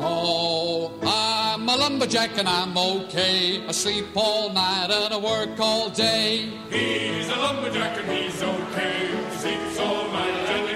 Oh, 0.00 0.90
I'm 1.02 1.68
a 1.68 1.74
lumberjack 1.74 2.38
and 2.38 2.48
I'm 2.48 2.76
okay. 2.76 3.64
I 3.68 3.72
sleep 3.72 4.06
all 4.16 4.48
night 4.52 4.92
and 4.92 5.12
I 5.12 5.16
work 5.16 5.58
all 5.60 5.90
day. 5.90 6.50
He's 6.70 7.28
a 7.28 7.34
lumberjack 7.36 7.98
and 7.98 8.12
he's 8.12 8.40
okay. 8.40 9.10
Sleeps 9.40 9.78
all 9.80 10.08
night 10.12 10.50
and 10.50 10.67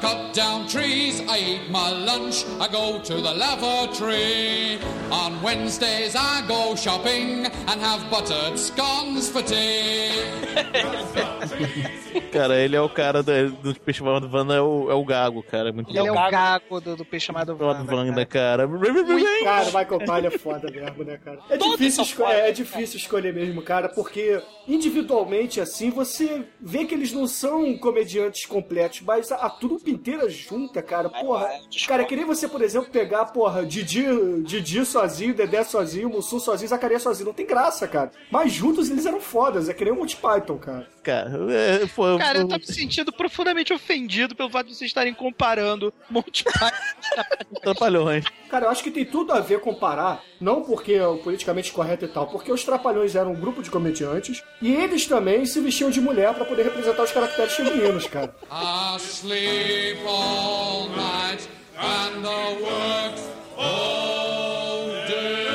day. 0.00 0.27
Down 0.38 0.66
trees, 0.68 1.20
I 1.28 1.38
eat 1.40 1.68
my 1.68 1.90
lunch, 1.90 2.44
I 2.60 2.68
go 2.68 3.00
to 3.00 3.14
the 3.20 3.34
lavatory. 3.34 4.78
On 5.10 5.42
Wednesdays 5.42 6.14
I 6.14 6.46
go 6.46 6.76
shopping 6.76 7.46
and 7.46 7.80
have 7.80 8.08
buttered 8.08 8.56
scones 8.56 9.28
for 9.28 9.42
tea. 9.42 10.10
Cara, 12.32 12.56
ele 12.60 12.76
é 12.76 12.80
o 12.80 12.88
cara 12.88 13.22
do, 13.22 13.50
do 13.50 13.74
peixe 13.80 13.98
chamado 13.98 14.28
Wanda, 14.32 14.54
é 14.54 14.60
o, 14.60 14.90
é 14.90 14.94
o 14.94 15.04
Gago, 15.04 15.42
cara. 15.42 15.70
É 15.70 15.72
muito 15.72 15.90
Ele 15.90 15.98
é 15.98 16.12
o 16.12 16.14
gago 16.30 16.80
do, 16.80 16.96
do 16.96 17.04
peixe 17.04 17.26
chamado 17.26 17.56
Wanda, 17.58 17.94
Wanda. 17.94 18.26
cara. 18.26 18.66
Cara, 18.66 18.66
o 18.66 19.66
Michael 19.66 20.04
Palha 20.06 20.26
é 20.28 20.30
foda 20.30 20.70
mesmo, 20.70 21.04
né, 21.04 21.18
cara? 21.24 21.38
É 21.48 21.56
Todos 21.56 21.78
difícil, 21.78 22.02
esco- 22.04 22.22
foda. 22.22 22.34
é, 22.34 22.48
é 22.48 22.52
difícil 22.52 22.96
escolher 22.98 23.32
mesmo, 23.34 23.62
cara, 23.62 23.88
porque 23.88 24.40
individualmente, 24.66 25.60
assim, 25.60 25.90
você 25.90 26.44
vê 26.60 26.84
que 26.84 26.94
eles 26.94 27.12
não 27.12 27.26
são 27.26 27.76
comediantes 27.78 28.44
completos, 28.46 29.00
mas 29.02 29.32
a, 29.32 29.36
a 29.36 29.50
trupe 29.50 29.90
inteira 29.90 30.27
junta, 30.28 30.82
cara, 30.82 31.08
porra. 31.08 31.50
Cara, 31.86 32.02
é 32.02 32.04
que 32.04 32.16
nem 32.16 32.24
você, 32.24 32.48
por 32.48 32.62
exemplo, 32.62 32.90
pegar, 32.90 33.26
porra, 33.26 33.64
Didi, 33.64 34.04
Didi 34.42 34.84
sozinho, 34.84 35.34
Dedé 35.34 35.64
sozinho, 35.64 36.08
Mussum 36.08 36.38
sozinho, 36.38 36.68
Zacarias 36.68 37.02
sozinho. 37.02 37.26
Não 37.26 37.34
tem 37.34 37.46
graça, 37.46 37.86
cara. 37.88 38.10
Mas 38.30 38.52
juntos 38.52 38.90
eles 38.90 39.06
eram 39.06 39.20
fodas, 39.20 39.68
é 39.68 39.74
que 39.74 39.84
nem 39.84 39.92
o 39.92 39.96
Monty 39.96 40.16
Python, 40.16 40.58
cara. 40.58 40.86
Cara, 41.08 41.30
é, 41.50 41.86
foi, 41.86 42.18
Cara, 42.18 42.40
eu 42.40 42.46
tô 42.46 42.56
me 42.56 42.66
sentindo 42.66 43.10
profundamente 43.10 43.72
ofendido 43.72 44.36
pelo 44.36 44.50
fato 44.50 44.66
de 44.66 44.74
vocês 44.74 44.90
estarem 44.90 45.14
comparando 45.14 45.90
Monty 46.10 46.44
Python. 46.44 46.68
Trapalhões. 47.64 48.26
Cara, 48.50 48.66
eu 48.66 48.70
acho 48.70 48.82
que 48.82 48.90
tem 48.90 49.06
tudo 49.06 49.32
a 49.32 49.40
ver 49.40 49.60
comparar, 49.60 50.22
não 50.38 50.60
porque 50.62 50.92
é 50.92 51.06
o 51.06 51.16
politicamente 51.16 51.72
correto 51.72 52.04
e 52.04 52.08
tal, 52.08 52.26
porque 52.26 52.52
os 52.52 52.62
Trapalhões 52.62 53.14
eram 53.16 53.32
um 53.32 53.40
grupo 53.40 53.62
de 53.62 53.70
comediantes 53.70 54.42
e 54.60 54.70
eles 54.70 55.06
também 55.06 55.46
se 55.46 55.58
vestiam 55.60 55.88
de 55.88 55.98
mulher 55.98 56.34
pra 56.34 56.44
poder 56.44 56.64
representar 56.64 57.04
os 57.04 57.10
caracteres 57.10 57.54
femininos, 57.54 58.06
cara. 58.06 58.36
I 58.52 58.98
sleep 58.98 60.00
all 60.06 60.90
night 60.90 61.48
and 61.78 62.22
I 62.22 62.52
work 62.60 63.18
all 63.56 64.88
day. 65.06 65.48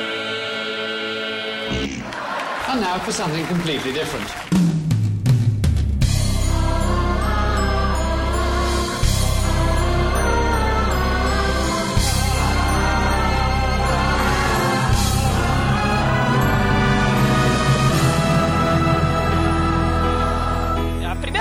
And 2.68 2.80
now 2.80 2.98
for 2.98 3.12
something 3.12 3.46
completely 3.46 3.92
different. 3.92 4.63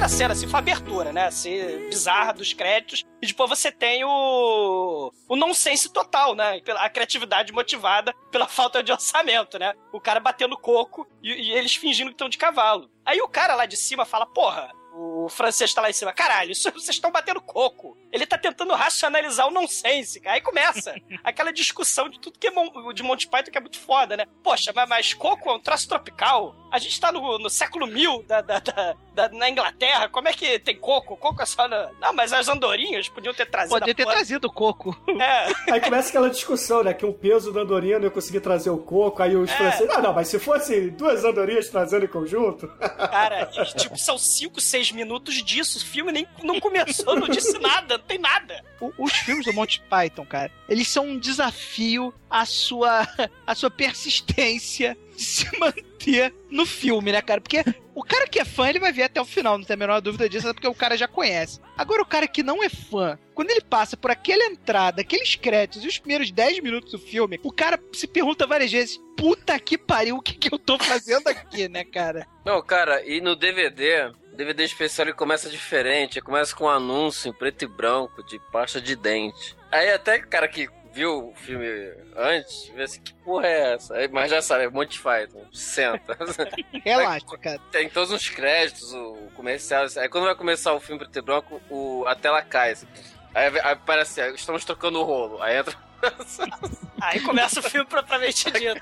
Primeira 0.04 0.10
cena, 0.10 0.34
assim, 0.34 0.48
foi 0.48 0.58
a 0.58 0.60
abertura, 0.60 1.14
né? 1.14 1.28
Assim, 1.28 1.88
bizarra 1.90 2.34
dos 2.34 2.54
créditos. 2.54 3.06
E 3.22 3.28
depois 3.28 3.50
você 3.50 3.72
tem 3.72 4.04
o. 4.04 5.12
o 5.30 5.36
nonsense 5.36 5.92
total, 5.92 6.36
né? 6.36 6.62
A 6.78 6.90
criatividade 6.90 7.54
motivada 7.54 8.14
pela 8.32 8.48
falta 8.48 8.84
de 8.84 8.92
orçamento, 8.92 9.58
né? 9.58 9.74
O 9.92 10.02
cara 10.02 10.20
batendo 10.20 10.58
coco 10.58 11.08
e, 11.22 11.32
e 11.32 11.52
eles 11.54 11.76
fingindo 11.76 12.10
que 12.10 12.16
estão 12.16 12.30
de 12.30 12.38
cavalo. 12.38 12.90
Aí 13.06 13.22
o 13.22 13.28
cara 13.28 13.56
lá 13.56 13.66
de 13.66 13.78
cima 13.78 14.06
fala, 14.06 14.26
porra. 14.26 14.72
O 14.96 15.13
francês 15.30 15.74
tá 15.74 15.82
lá 15.82 15.90
em 15.90 15.94
cima. 15.94 16.12
Caralho, 16.14 16.52
isso, 16.52 16.70
vocês 16.72 16.90
estão 16.90 17.12
batendo 17.12 17.42
coco. 17.42 17.98
Ele 18.12 18.26
tá 18.26 18.38
tentando 18.38 18.74
racionalizar 18.74 19.48
o 19.48 19.52
nonsense. 19.52 20.20
cara. 20.20 20.36
Aí 20.36 20.42
começa 20.42 20.94
aquela 21.24 21.52
discussão 21.52 22.10
de 22.10 22.20
tudo 22.20 22.38
que 22.40 22.48
é 22.48 22.52
mon- 22.52 22.94
de 22.94 23.04
Monty 23.04 23.28
Python 23.28 23.52
que 23.52 23.58
é 23.58 23.62
muito 23.62 23.80
foda, 23.80 24.16
né? 24.18 24.26
Poxa, 24.44 24.72
mas, 24.76 24.88
mas 24.90 25.14
coco 25.14 25.50
é 25.50 25.54
um 25.54 25.60
troço 25.60 25.88
tropical. 25.88 26.56
A 26.72 26.80
gente 26.80 27.00
tá 27.00 27.12
no, 27.12 27.38
no 27.38 27.50
século 27.50 27.86
mil 27.88 28.24
da, 28.24 28.42
da- 28.42 28.60
da- 28.60 28.96
da- 29.14 29.30
na 29.30 29.50
Inglaterra. 29.50 30.10
Como 30.10 30.28
é 30.28 30.34
que 30.34 30.58
tem 30.60 30.76
coco? 30.78 31.16
Coco 31.18 31.42
é 31.42 31.46
só 31.46 31.68
na... 31.68 31.92
Não, 32.00 32.14
mas 32.14 32.34
as 32.34 32.48
andorinhas 32.48 33.08
podiam 33.10 33.34
ter 33.34 33.46
trazido. 33.46 33.78
Podia 33.80 33.94
ter 33.94 34.04
porra. 34.04 34.16
trazido 34.16 34.52
coco. 34.52 34.96
É. 35.20 35.48
Aí 35.74 35.82
começa 35.82 36.10
aquela 36.10 36.30
discussão, 36.30 36.84
né? 36.84 36.94
Que 36.94 37.06
um 37.06 37.14
peso 37.14 37.52
da 37.52 37.62
andorinha 37.62 37.98
não 38.00 38.06
ia 38.06 38.12
conseguir 38.12 38.40
trazer 38.42 38.70
o 38.72 38.78
coco. 38.78 39.22
Aí 39.22 39.36
os 39.36 39.52
É. 39.52 39.56
franceses, 39.56 39.90
ah, 39.96 40.02
não, 40.02 40.14
mas 40.14 40.28
se 40.28 40.40
fosse 40.40 40.90
duas 40.92 41.24
andorinhas 41.24 41.70
trazendo 41.70 42.06
em 42.06 42.08
conjunto. 42.08 42.68
Cara, 42.80 43.50
e, 43.54 43.66
tipo, 43.76 43.98
são 43.98 44.18
5, 44.18 44.60
6 44.60 44.92
minutos 44.92 45.13
disso. 45.20 45.78
O 45.78 45.82
filme 45.86 46.12
nem 46.12 46.28
não 46.44 46.60
começou, 46.60 47.16
não 47.20 47.28
disse 47.28 47.58
nada, 47.60 47.98
não 47.98 48.06
tem 48.06 48.18
nada. 48.18 48.64
O- 48.80 48.92
Os 48.98 49.14
filmes 49.14 49.46
do 49.46 49.54
Monty 49.54 49.82
Python, 49.90 50.26
cara, 50.26 50.52
eles 50.70 50.88
são 50.88 51.08
um 51.08 51.18
desafio 51.20 52.14
à 52.30 52.46
sua, 52.46 53.08
à 53.48 53.56
sua 53.56 53.70
persistência 54.14 54.98
de 55.16 55.22
se 55.24 55.58
manter 55.60 56.34
no 56.50 56.66
filme, 56.66 57.12
né, 57.12 57.22
cara? 57.22 57.40
Porque 57.40 57.64
o 57.96 58.04
cara 58.04 58.28
que 58.28 58.40
é 58.40 58.46
fã, 58.46 58.68
ele 58.68 58.80
vai 58.80 58.92
ver 58.92 59.04
até 59.04 59.22
o 59.22 59.26
final, 59.26 59.58
não 59.58 59.66
tem 59.66 59.76
a 59.76 59.78
menor 59.78 60.02
dúvida 60.02 60.28
disso, 60.28 60.48
até 60.48 60.54
porque 60.54 60.68
o 60.68 60.74
cara 60.74 60.98
já 60.98 61.08
conhece. 61.08 61.60
Agora, 61.78 62.02
o 62.02 62.06
cara 62.06 62.28
que 62.28 62.42
não 62.44 62.64
é 62.64 62.70
fã, 62.70 63.18
quando 63.34 63.52
ele 63.52 63.62
passa 63.62 63.96
por 63.96 64.10
aquela 64.12 64.44
entrada, 64.46 65.02
aqueles 65.02 65.36
créditos 65.36 65.84
e 65.84 65.88
os 65.88 65.98
primeiros 66.00 66.32
10 66.32 66.60
minutos 66.62 66.92
do 66.92 67.00
filme, 67.00 67.40
o 67.44 67.52
cara 67.52 67.80
se 67.94 68.08
pergunta 68.08 68.48
várias 68.48 68.72
vezes: 68.72 69.00
puta 69.16 69.58
que 69.60 69.78
pariu, 69.78 70.18
o 70.18 70.22
que, 70.22 70.34
que 70.34 70.54
eu 70.54 70.58
tô 70.60 70.78
fazendo 70.80 71.28
aqui, 71.28 71.68
né, 71.70 71.84
cara? 71.84 72.28
Não, 72.46 72.62
cara, 72.64 73.04
e 73.06 73.22
no 73.22 73.36
DVD, 73.36 74.12
DVD 74.34 74.64
especial 74.64 75.08
ele 75.08 75.16
começa 75.16 75.50
diferente, 75.50 76.18
ele 76.18 76.26
começa 76.26 76.56
com 76.56 76.66
um 76.66 76.70
anúncio 76.70 77.30
em 77.30 77.34
preto 77.34 77.64
e 77.64 77.68
branco 77.68 78.24
de 78.24 78.40
pasta 78.52 78.82
de 78.82 78.96
dente. 78.96 79.56
Aí 79.72 79.92
até 79.92 80.18
o 80.18 80.28
cara 80.28 80.48
que 80.48 80.70
viu 80.94 81.30
o 81.30 81.36
filme 81.36 81.68
antes, 82.16 82.72
vê 82.76 82.84
assim, 82.84 83.02
que 83.02 83.14
porra 83.16 83.48
é 83.48 83.74
essa? 83.74 83.96
Aí, 83.96 84.08
mas 84.08 84.30
já 84.30 84.42
sabe, 84.42 84.66
é 84.66 84.70
Monty 84.70 85.00
Python, 85.00 85.44
senta. 85.52 86.16
Relaxa, 86.86 87.38
cara. 87.40 87.60
Tem 87.72 87.90
todos 87.90 88.12
os 88.12 88.30
créditos, 88.30 88.94
o 88.94 89.30
comercial, 89.36 89.88
aí 89.98 90.08
quando 90.08 90.26
vai 90.26 90.36
começar 90.36 90.72
o 90.74 90.80
filme 90.80 91.00
preto 91.00 91.18
e 91.18 91.22
branco, 91.22 91.62
o, 91.70 92.06
a 92.08 92.16
tela 92.16 92.42
cai, 92.44 92.72
assim. 92.72 92.88
Aí, 93.34 93.48
aí 93.48 93.72
aparece, 93.74 94.22
assim, 94.22 94.36
estamos 94.36 94.64
trocando 94.64 95.00
o 95.00 95.04
rolo, 95.04 95.42
aí 95.42 95.58
entra... 95.58 95.76
Aí 97.02 97.20
começa 97.22 97.60
o 97.60 97.64
filme 97.64 97.86
propriamente 97.86 98.50
dito. 98.52 98.82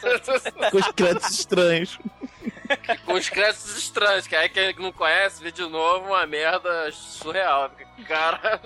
Com 0.72 0.78
os 0.78 0.88
créditos 0.92 1.32
estranhos. 1.32 2.00
Com 3.06 3.14
os 3.14 3.30
créditos 3.30 3.78
estranhos, 3.78 4.28
que 4.28 4.36
aí 4.36 4.50
quem 4.50 4.74
não 4.76 4.92
conhece 4.92 5.42
vê 5.42 5.52
de 5.52 5.62
novo 5.62 6.08
uma 6.08 6.26
merda 6.26 6.92
surreal. 6.92 7.70
porque, 7.70 7.86
Cara, 8.08 8.62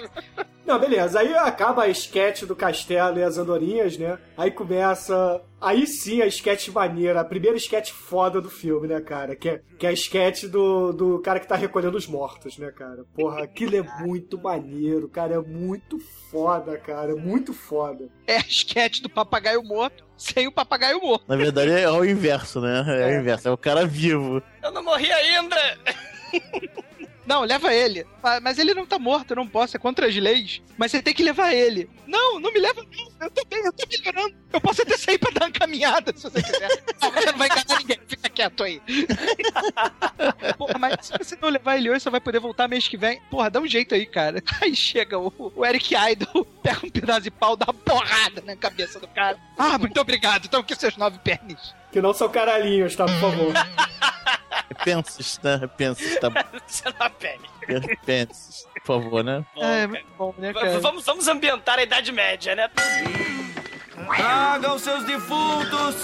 Não, 0.65 0.79
beleza. 0.79 1.19
Aí 1.19 1.33
acaba 1.35 1.83
a 1.83 1.89
sketch 1.89 2.43
do 2.43 2.55
castelo 2.55 3.19
e 3.19 3.23
as 3.23 3.37
andorinhas, 3.37 3.97
né? 3.97 4.17
Aí 4.35 4.49
começa. 4.49 5.41
Aí 5.61 5.85
sim 5.85 6.21
a 6.21 6.27
sketch 6.27 6.69
maneira, 6.69 7.21
a 7.21 7.25
primeira 7.25 7.55
sketch 7.57 7.91
foda 7.91 8.41
do 8.41 8.49
filme, 8.49 8.87
né, 8.87 8.99
cara? 8.99 9.35
Que 9.35 9.49
é, 9.49 9.61
que 9.77 9.85
é 9.85 9.89
a 9.89 9.93
sketch 9.93 10.45
do, 10.45 10.91
do 10.91 11.19
cara 11.19 11.39
que 11.39 11.47
tá 11.47 11.55
recolhendo 11.55 11.97
os 11.97 12.07
mortos, 12.07 12.57
né, 12.57 12.71
cara? 12.71 13.05
Porra, 13.15 13.43
aquilo 13.43 13.75
é 13.75 13.83
muito 14.03 14.41
maneiro, 14.41 15.07
cara. 15.07 15.35
É 15.35 15.39
muito 15.39 15.99
foda, 16.31 16.77
cara. 16.77 17.11
É 17.11 17.15
muito 17.15 17.53
foda. 17.53 18.09
É 18.25 18.37
a 18.37 18.45
sketch 18.47 19.01
do 19.01 19.09
papagaio 19.09 19.63
morto 19.63 20.03
sem 20.17 20.47
o 20.47 20.51
papagaio 20.51 20.99
morto. 20.99 21.25
Na 21.27 21.35
verdade 21.35 21.71
é 21.71 21.89
o 21.89 22.03
inverso, 22.03 22.59
né? 22.59 22.83
É, 22.87 23.17
o 23.17 23.21
inverso, 23.21 23.47
é 23.49 23.51
o 23.51 23.57
cara 23.57 23.85
vivo. 23.85 24.41
Eu 24.63 24.71
não 24.71 24.83
morri 24.83 25.11
ainda! 25.11 25.55
Não, 27.25 27.43
leva 27.43 27.73
ele. 27.73 28.05
Mas 28.41 28.57
ele 28.59 28.73
não 28.73 28.85
tá 28.85 28.99
morto, 28.99 29.31
eu 29.31 29.35
não 29.35 29.47
posso, 29.47 29.75
é 29.75 29.79
contra 29.79 30.07
as 30.07 30.15
leis. 30.15 30.61
Mas 30.77 30.91
você 30.91 31.01
tem 31.01 31.13
que 31.13 31.23
levar 31.23 31.53
ele. 31.53 31.89
Não, 32.05 32.39
não 32.39 32.51
me 32.51 32.59
leva 32.59 32.81
não. 32.83 33.25
Eu 33.25 33.31
tô 33.31 33.43
bem, 33.45 33.65
eu 33.65 33.73
tô 33.73 33.83
melhorando. 33.89 34.35
Eu 34.53 34.61
posso 34.61 34.81
até 34.81 34.97
sair 34.97 35.17
pra 35.17 35.31
dar 35.31 35.45
uma 35.45 35.51
caminhada, 35.51 36.13
se 36.15 36.23
você 36.23 36.41
quiser. 36.41 36.83
Não, 37.01 37.11
você 37.11 37.31
não 37.31 37.37
vai 37.37 37.47
enganar 37.47 37.79
ninguém, 37.79 37.99
fica 38.07 38.29
quieto 38.29 38.63
aí. 38.63 38.81
Porra, 40.57 40.79
mas 40.79 41.05
se 41.05 41.17
você 41.17 41.37
não 41.41 41.49
levar 41.49 41.77
ele 41.77 41.89
hoje, 41.89 42.01
você 42.01 42.09
vai 42.09 42.19
poder 42.19 42.39
voltar 42.39 42.67
mês 42.67 42.87
que 42.87 42.97
vem. 42.97 43.21
Porra, 43.29 43.49
dá 43.49 43.59
um 43.59 43.67
jeito 43.67 43.93
aí, 43.93 44.05
cara. 44.05 44.41
Aí 44.61 44.75
chega 44.75 45.19
o, 45.19 45.31
o 45.55 45.65
Eric 45.65 45.93
Idle, 45.93 46.45
pega 46.63 46.85
um 46.85 46.89
pedaço 46.89 47.21
de 47.21 47.31
pau, 47.31 47.55
dá 47.55 47.65
uma 47.65 47.73
porrada 47.73 48.41
na 48.45 48.55
cabeça 48.55 48.99
do 48.99 49.07
cara. 49.07 49.37
Ah, 49.57 49.77
muito 49.77 49.99
obrigado. 49.99 50.45
Então 50.45 50.63
que 50.63 50.75
seus 50.75 50.95
nove 50.97 51.19
pernas. 51.19 51.75
Que 51.91 52.01
não 52.01 52.13
são 52.13 52.29
caralhinhos, 52.29 52.95
tá? 52.95 53.05
Por 53.05 53.19
favor. 53.19 53.53
Penses, 54.83 55.39
né? 55.43 55.67
Penses, 55.77 56.19
tá 56.19 56.29
bom. 56.29 56.39
Você 56.67 56.83
não 56.99 57.09
pele. 57.11 57.97
Penses, 58.05 58.67
por 58.85 59.01
favor, 59.01 59.23
né? 59.23 59.45
É, 59.57 59.87
muito 59.87 60.05
bom, 60.17 60.33
né, 60.37 60.53
cara? 60.53 60.79
Vamos, 60.79 61.05
vamos 61.05 61.27
ambientar 61.27 61.79
a 61.79 61.83
Idade 61.83 62.11
Média, 62.11 62.55
né? 62.55 62.69
Tragam 64.17 64.77
seus 64.77 65.03
defuntos! 65.05 65.95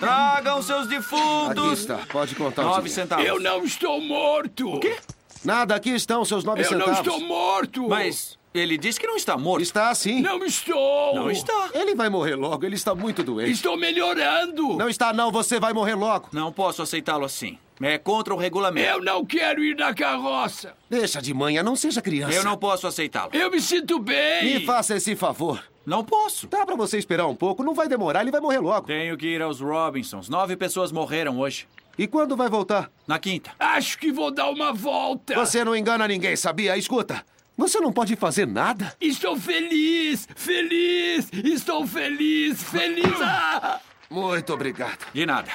Tragam 0.00 0.62
seus 0.62 0.86
defuntos! 0.86 1.64
Aqui 1.64 1.72
está, 1.72 1.98
pode 2.10 2.34
contar 2.34 2.62
os 2.62 2.68
Nove 2.76 2.88
centavos. 2.90 3.24
Eu 3.24 3.40
não 3.40 3.64
estou 3.64 4.00
morto! 4.00 4.74
O 4.74 4.80
quê? 4.80 4.96
Nada, 5.44 5.74
aqui 5.74 5.90
estão 5.90 6.24
seus 6.24 6.44
nove 6.44 6.62
Eu 6.62 6.70
não 6.72 6.86
centavos. 6.86 6.98
estou 7.14 7.20
morto! 7.20 7.88
Mas 7.88 8.37
Ele 8.54 8.78
disse 8.78 8.98
que 8.98 9.06
não 9.06 9.16
está 9.16 9.36
morto. 9.36 9.62
Está 9.62 9.94
sim. 9.94 10.20
Não 10.20 10.44
estou! 10.44 11.14
Não 11.14 11.30
está. 11.30 11.70
Ele 11.74 11.94
vai 11.94 12.08
morrer 12.08 12.34
logo, 12.34 12.64
ele 12.64 12.74
está 12.74 12.94
muito 12.94 13.22
doente. 13.22 13.50
Estou 13.50 13.76
melhorando! 13.76 14.76
Não 14.76 14.88
está 14.88 15.12
não, 15.12 15.30
você 15.30 15.60
vai 15.60 15.72
morrer 15.72 15.94
logo. 15.94 16.28
Não 16.32 16.50
posso 16.52 16.82
aceitá-lo 16.82 17.24
assim. 17.24 17.58
É 17.80 17.96
contra 17.96 18.34
o 18.34 18.36
regulamento. 18.36 18.88
Eu 18.88 19.02
não 19.02 19.24
quero 19.24 19.62
ir 19.62 19.76
na 19.76 19.94
carroça! 19.94 20.74
Deixa 20.90 21.22
de 21.22 21.32
manhã, 21.32 21.62
não 21.62 21.76
seja 21.76 22.02
criança. 22.02 22.34
Eu 22.34 22.42
não 22.42 22.56
posso 22.56 22.86
aceitá-lo. 22.86 23.30
Eu 23.32 23.50
me 23.50 23.60
sinto 23.60 23.98
bem! 24.00 24.44
Me 24.58 24.66
faça 24.66 24.96
esse 24.96 25.14
favor. 25.14 25.62
Não 25.86 26.04
posso. 26.04 26.46
Dá 26.48 26.66
pra 26.66 26.74
você 26.74 26.98
esperar 26.98 27.26
um 27.26 27.34
pouco, 27.34 27.62
não 27.62 27.74
vai 27.74 27.88
demorar, 27.88 28.22
ele 28.22 28.32
vai 28.32 28.40
morrer 28.40 28.58
logo. 28.58 28.86
Tenho 28.86 29.16
que 29.16 29.26
ir 29.26 29.40
aos 29.42 29.60
Robinsons. 29.60 30.28
Nove 30.28 30.56
pessoas 30.56 30.90
morreram 30.90 31.38
hoje. 31.38 31.68
E 31.96 32.06
quando 32.06 32.36
vai 32.36 32.48
voltar? 32.48 32.90
Na 33.06 33.18
quinta. 33.18 33.50
Acho 33.58 33.98
que 33.98 34.12
vou 34.12 34.30
dar 34.30 34.50
uma 34.50 34.72
volta! 34.72 35.34
Você 35.34 35.64
não 35.64 35.74
engana 35.74 36.06
ninguém, 36.06 36.36
sabia? 36.36 36.76
Escuta, 36.76 37.24
você 37.58 37.80
não 37.80 37.92
pode 37.92 38.14
fazer 38.14 38.46
nada. 38.46 38.94
Estou 39.00 39.36
feliz! 39.36 40.28
Feliz! 40.36 41.28
Estou 41.32 41.84
feliz! 41.84 42.62
Feliz! 42.62 43.20
Ah! 43.20 43.80
Muito 44.08 44.54
obrigado. 44.54 45.04
De 45.12 45.26
nada. 45.26 45.50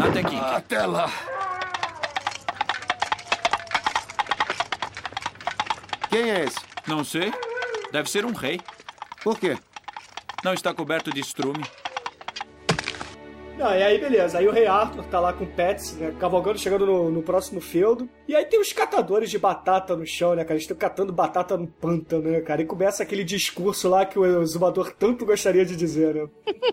Até 0.00 0.22
quinta. 0.22 0.56
Até 0.56 0.86
lá. 0.86 1.10
Quem 6.08 6.30
é 6.30 6.44
esse? 6.44 6.58
Não 6.86 7.04
sei. 7.04 7.32
Deve 7.90 8.08
ser 8.08 8.24
um 8.24 8.32
rei. 8.32 8.60
Por 9.22 9.38
quê? 9.38 9.58
Não 10.44 10.54
está 10.54 10.72
coberto 10.72 11.12
de 11.12 11.20
estrume. 11.20 11.64
Não, 13.60 13.74
e 13.76 13.82
aí 13.82 13.98
beleza, 13.98 14.38
aí 14.38 14.48
o 14.48 14.52
Rei 14.52 14.66
Arthur 14.66 15.04
tá 15.04 15.20
lá 15.20 15.34
com 15.34 15.44
o 15.44 15.46
Pets, 15.46 15.92
né, 15.98 16.14
cavalgando, 16.18 16.58
chegando 16.58 16.86
no, 16.86 17.10
no 17.10 17.22
próximo 17.22 17.60
feudo. 17.60 18.08
E 18.26 18.34
aí 18.34 18.46
tem 18.46 18.58
os 18.58 18.72
catadores 18.72 19.30
de 19.30 19.38
batata 19.38 19.94
no 19.94 20.06
chão, 20.06 20.34
né, 20.34 20.44
cara, 20.44 20.54
eles 20.54 20.62
estão 20.62 20.76
catando 20.78 21.12
batata 21.12 21.58
no 21.58 21.66
pântano, 21.66 22.30
né, 22.30 22.40
cara, 22.40 22.62
e 22.62 22.64
começa 22.64 23.02
aquele 23.02 23.22
discurso 23.22 23.86
lá 23.86 24.06
que 24.06 24.18
o 24.18 24.42
exumador 24.42 24.92
tanto 24.94 25.26
gostaria 25.26 25.66
de 25.66 25.76
dizer, 25.76 26.14
né. 26.14 26.28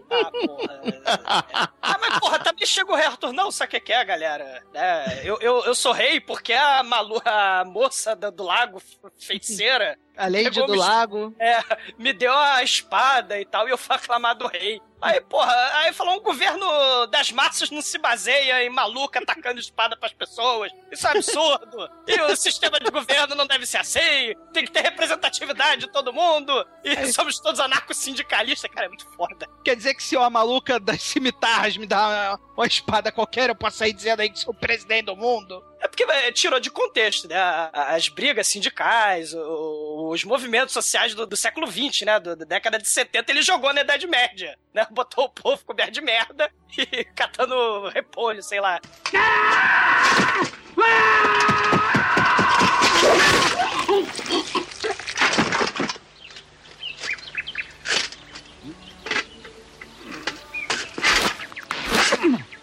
Ah, 0.09 0.31
porra. 0.31 1.71
ah, 1.81 1.97
mas 1.99 2.19
porra, 2.19 2.39
também 2.39 2.65
chega 2.65 2.89
o 2.89 2.95
rei 2.95 3.05
Arthur, 3.05 3.33
não, 3.33 3.51
sabe 3.51 3.67
o 3.67 3.71
que 3.71 3.79
que 3.81 3.91
é, 3.93 4.05
galera? 4.05 4.63
É, 4.73 5.21
eu, 5.25 5.37
eu, 5.41 5.65
eu 5.65 5.75
sou 5.75 5.91
rei 5.91 6.21
porque 6.21 6.53
a, 6.53 6.83
malu, 6.83 7.21
a 7.25 7.65
moça 7.65 8.15
da- 8.15 8.29
do 8.29 8.43
lago, 8.43 8.81
feiticeira... 9.19 9.97
A 10.17 10.27
Lady 10.27 10.49
do 10.65 10.71
me- 10.71 10.79
Lago. 10.79 11.31
É, 11.39 11.59
me 11.95 12.11
deu 12.11 12.33
a 12.33 12.63
espada 12.63 13.39
e 13.39 13.45
tal, 13.45 13.67
e 13.67 13.71
eu 13.71 13.77
fui 13.77 13.95
aclamado 13.95 14.47
rei. 14.47 14.81
Aí, 15.01 15.21
porra, 15.21 15.53
aí 15.75 15.93
falou, 15.93 16.15
um 16.15 16.21
governo 16.23 17.05
das 17.07 17.31
massas 17.31 17.69
não 17.69 17.81
se 17.81 17.97
baseia 17.99 18.63
em 18.63 18.69
maluca 18.69 19.19
atacando 19.19 19.59
espada 19.59 19.95
pras 19.95 20.11
pessoas. 20.13 20.71
Isso 20.91 21.07
é 21.07 21.11
absurdo. 21.11 21.89
e 22.07 22.19
o 22.21 22.35
sistema 22.35 22.79
de 22.79 22.89
governo 22.89 23.35
não 23.35 23.45
deve 23.45 23.65
ser 23.65 23.77
assim. 23.77 24.33
Tem 24.53 24.65
que 24.65 24.71
ter 24.71 24.81
representatividade 24.81 25.81
de 25.85 25.91
todo 25.91 26.11
mundo. 26.11 26.65
E 26.83 27.13
somos 27.13 27.39
todos 27.39 27.59
anarco-sindicalistas. 27.59 28.69
Cara, 28.71 28.85
é 28.85 28.89
muito 28.89 29.05
foda. 29.15 29.47
Quer 29.63 29.75
dizer 29.75 29.93
que 29.93 30.01
se 30.03 30.15
a 30.17 30.29
maluca 30.29 30.79
das 30.79 31.01
cimitarras 31.01 31.77
me 31.77 31.85
dá 31.85 32.07
uma, 32.07 32.39
uma 32.57 32.65
espada 32.67 33.11
qualquer, 33.11 33.49
eu 33.49 33.55
posso 33.55 33.77
sair 33.77 33.93
dizendo 33.93 34.21
aí 34.21 34.29
que 34.29 34.39
sou 34.39 34.53
o 34.53 34.57
presidente 34.57 35.05
do 35.05 35.15
mundo? 35.15 35.63
É 35.79 35.87
porque 35.87 36.03
é, 36.03 36.31
tirou 36.31 36.59
de 36.59 36.71
contexto, 36.71 37.27
né? 37.27 37.35
As 37.71 38.09
brigas 38.09 38.47
sindicais, 38.47 39.31
o- 39.33 40.09
os 40.11 40.23
movimentos 40.23 40.73
sociais 40.73 41.13
do, 41.13 41.25
do 41.27 41.37
século 41.37 41.67
XX, 41.67 42.01
né? 42.01 42.19
Do- 42.19 42.35
Da 42.35 42.45
década 42.45 42.79
de 42.79 42.87
70, 42.87 43.31
ele 43.31 43.43
jogou 43.43 43.71
na 43.73 43.81
Idade 43.81 44.07
Média, 44.07 44.57
né? 44.73 44.86
Botou 44.91 45.25
o 45.25 45.29
povo 45.29 45.63
coberto 45.65 45.91
de 45.91 46.01
merda 46.01 46.51
e 46.77 47.03
catando 47.15 47.89
repolho, 47.89 48.41
sei 48.41 48.59
lá. 48.59 48.79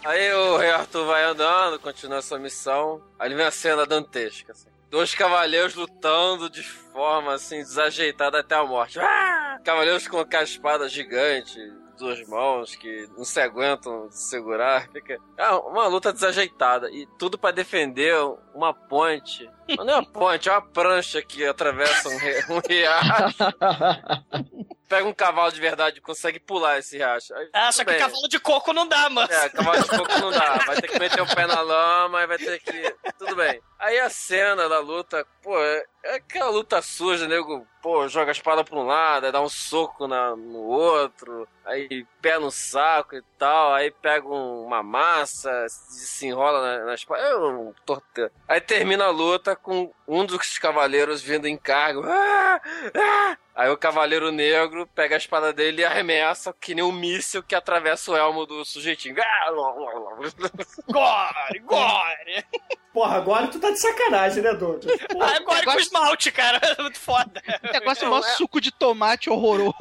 Aí 0.04 0.32
o 0.34 0.58
rei 0.58 0.70
Arthur 0.70 1.06
vai 1.06 1.24
andando, 1.24 1.78
continua 1.80 2.20
sua 2.20 2.38
missão. 2.38 3.02
Aí 3.18 3.32
vem 3.34 3.46
a 3.46 3.50
cena 3.50 3.86
dantesca, 3.86 4.52
assim. 4.52 4.68
Dois 4.90 5.14
cavaleiros 5.14 5.74
lutando 5.74 6.48
de 6.48 6.62
forma, 6.62 7.34
assim, 7.34 7.56
desajeitada 7.56 8.38
até 8.38 8.54
a 8.54 8.64
morte. 8.64 9.00
Ah! 9.00 9.58
Cavaleiros 9.64 10.06
com 10.06 10.20
aquela 10.20 10.44
espada 10.44 10.88
gigante, 10.88 11.58
duas 11.94 12.26
mãos, 12.28 12.74
que 12.76 13.08
não 13.16 13.24
se 13.24 13.40
aguentam 13.40 14.08
segurar. 14.10 14.88
Fica... 14.92 15.18
É 15.36 15.48
uma 15.50 15.86
luta 15.86 16.12
desajeitada. 16.12 16.90
E 16.90 17.06
tudo 17.18 17.38
pra 17.38 17.50
defender 17.50 18.14
uma 18.54 18.72
ponte. 18.74 19.48
Mas 19.68 19.78
não 19.86 19.94
é 19.94 19.96
uma 19.96 20.06
ponte, 20.06 20.48
é 20.48 20.52
uma 20.52 20.62
prancha 20.62 21.22
que 21.22 21.44
atravessa 21.46 22.08
um, 22.08 22.18
ri- 22.18 22.44
um 22.50 22.58
riacho. 22.68 23.38
Pega 24.88 25.08
um 25.08 25.14
cavalo 25.14 25.50
de 25.50 25.60
verdade 25.60 25.98
e 25.98 26.00
consegue 26.02 26.38
pular 26.38 26.78
esse 26.78 26.98
riacho. 26.98 27.34
Aí, 27.34 27.48
Ah, 27.54 27.72
só 27.72 27.82
que 27.84 27.90
bem. 27.90 27.98
cavalo 27.98 28.28
de 28.28 28.38
coco 28.38 28.72
não 28.74 28.86
dá, 28.86 29.08
mano. 29.08 29.32
É, 29.32 29.48
cavalo 29.48 29.82
de 29.82 29.88
coco 29.88 30.18
não 30.20 30.30
dá. 30.30 30.58
Vai 30.66 30.80
ter 30.80 30.88
que 30.88 30.98
meter 30.98 31.22
o 31.22 31.34
pé 31.34 31.46
na 31.46 31.60
lama 31.62 32.22
e 32.22 32.26
vai 32.26 32.36
ter 32.38 32.60
que. 32.60 32.94
Tudo 33.18 33.34
bem. 33.34 33.60
Aí 33.78 33.98
a 33.98 34.10
cena 34.10 34.68
da 34.68 34.78
luta, 34.80 35.26
pô, 35.42 35.58
é, 35.58 35.84
é 36.04 36.14
aquela 36.16 36.50
luta 36.50 36.80
suja, 36.82 37.26
nego, 37.26 37.66
pô, 37.82 38.06
joga 38.08 38.30
a 38.30 38.32
espada 38.32 38.62
pra 38.62 38.78
um 38.78 38.84
lado, 38.86 39.24
aí 39.26 39.32
dá 39.32 39.40
um 39.40 39.48
soco 39.48 40.06
na, 40.06 40.36
no 40.36 40.60
outro, 40.62 41.48
aí 41.64 42.06
pé 42.20 42.38
no 42.38 42.50
saco 42.50 43.16
e 43.16 43.22
tal, 43.38 43.72
aí 43.74 43.90
pega 43.90 44.26
um- 44.28 44.64
uma 44.64 44.82
massa, 44.82 45.50
se, 45.68 46.06
se 46.06 46.26
enrola 46.26 46.60
na, 46.78 46.84
na 46.86 46.94
espada. 46.94 47.22
É 47.22 47.36
um 47.36 47.72
torteiro. 47.86 48.30
Aí 48.48 48.60
termina 48.60 49.04
a 49.06 49.10
luta 49.10 49.54
com 49.56 49.92
um 50.06 50.24
dos 50.24 50.58
cavaleiros 50.58 51.22
vindo 51.22 51.46
em 51.46 51.56
cargo. 51.56 52.02
Ah! 52.06 52.60
Ah! 52.94 53.36
Aí 53.56 53.70
o 53.70 53.76
Cavaleiro 53.76 54.32
Negro 54.32 54.84
pega 54.96 55.14
a 55.14 55.18
espada 55.18 55.52
dele 55.52 55.82
e 55.82 55.84
arremessa 55.84 56.52
que 56.60 56.74
nem 56.74 56.82
um 56.82 56.90
míssil 56.90 57.40
que 57.40 57.54
atravessa 57.54 58.10
o 58.10 58.16
elmo 58.16 58.44
do 58.46 58.64
sujeitinho. 58.64 59.14
Ah! 59.20 59.50
Gore, 60.90 61.58
gore. 61.60 62.44
Porra, 62.92 63.16
agora 63.16 63.46
tu 63.48 63.58
tá 63.58 63.70
de 63.70 63.78
sacanagem, 63.78 64.42
né, 64.42 64.54
Douglas? 64.54 64.84
Ah, 65.20 65.38
gore 65.40 65.64
com 65.64 65.78
esmalte, 65.80 66.30
cara. 66.32 66.60
Muito 66.78 66.98
foda. 66.98 67.42
Negócio 67.72 68.04
é 68.06 68.08
mó 68.08 68.18
é- 68.18 68.22
suco 68.22 68.60
de 68.60 68.70
tomate 68.72 69.30
horroroso. 69.30 69.74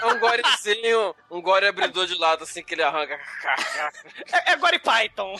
É 0.00 0.06
um 0.06 0.18
gorezinho, 0.18 1.14
um 1.32 1.40
gore 1.40 1.66
abridor 1.66 2.06
de 2.06 2.14
lado, 2.14 2.44
assim, 2.44 2.62
que 2.62 2.74
ele 2.74 2.82
arranca. 2.82 3.18
É, 4.32 4.52
é 4.52 4.56
gore 4.56 4.78
Python. 4.78 5.34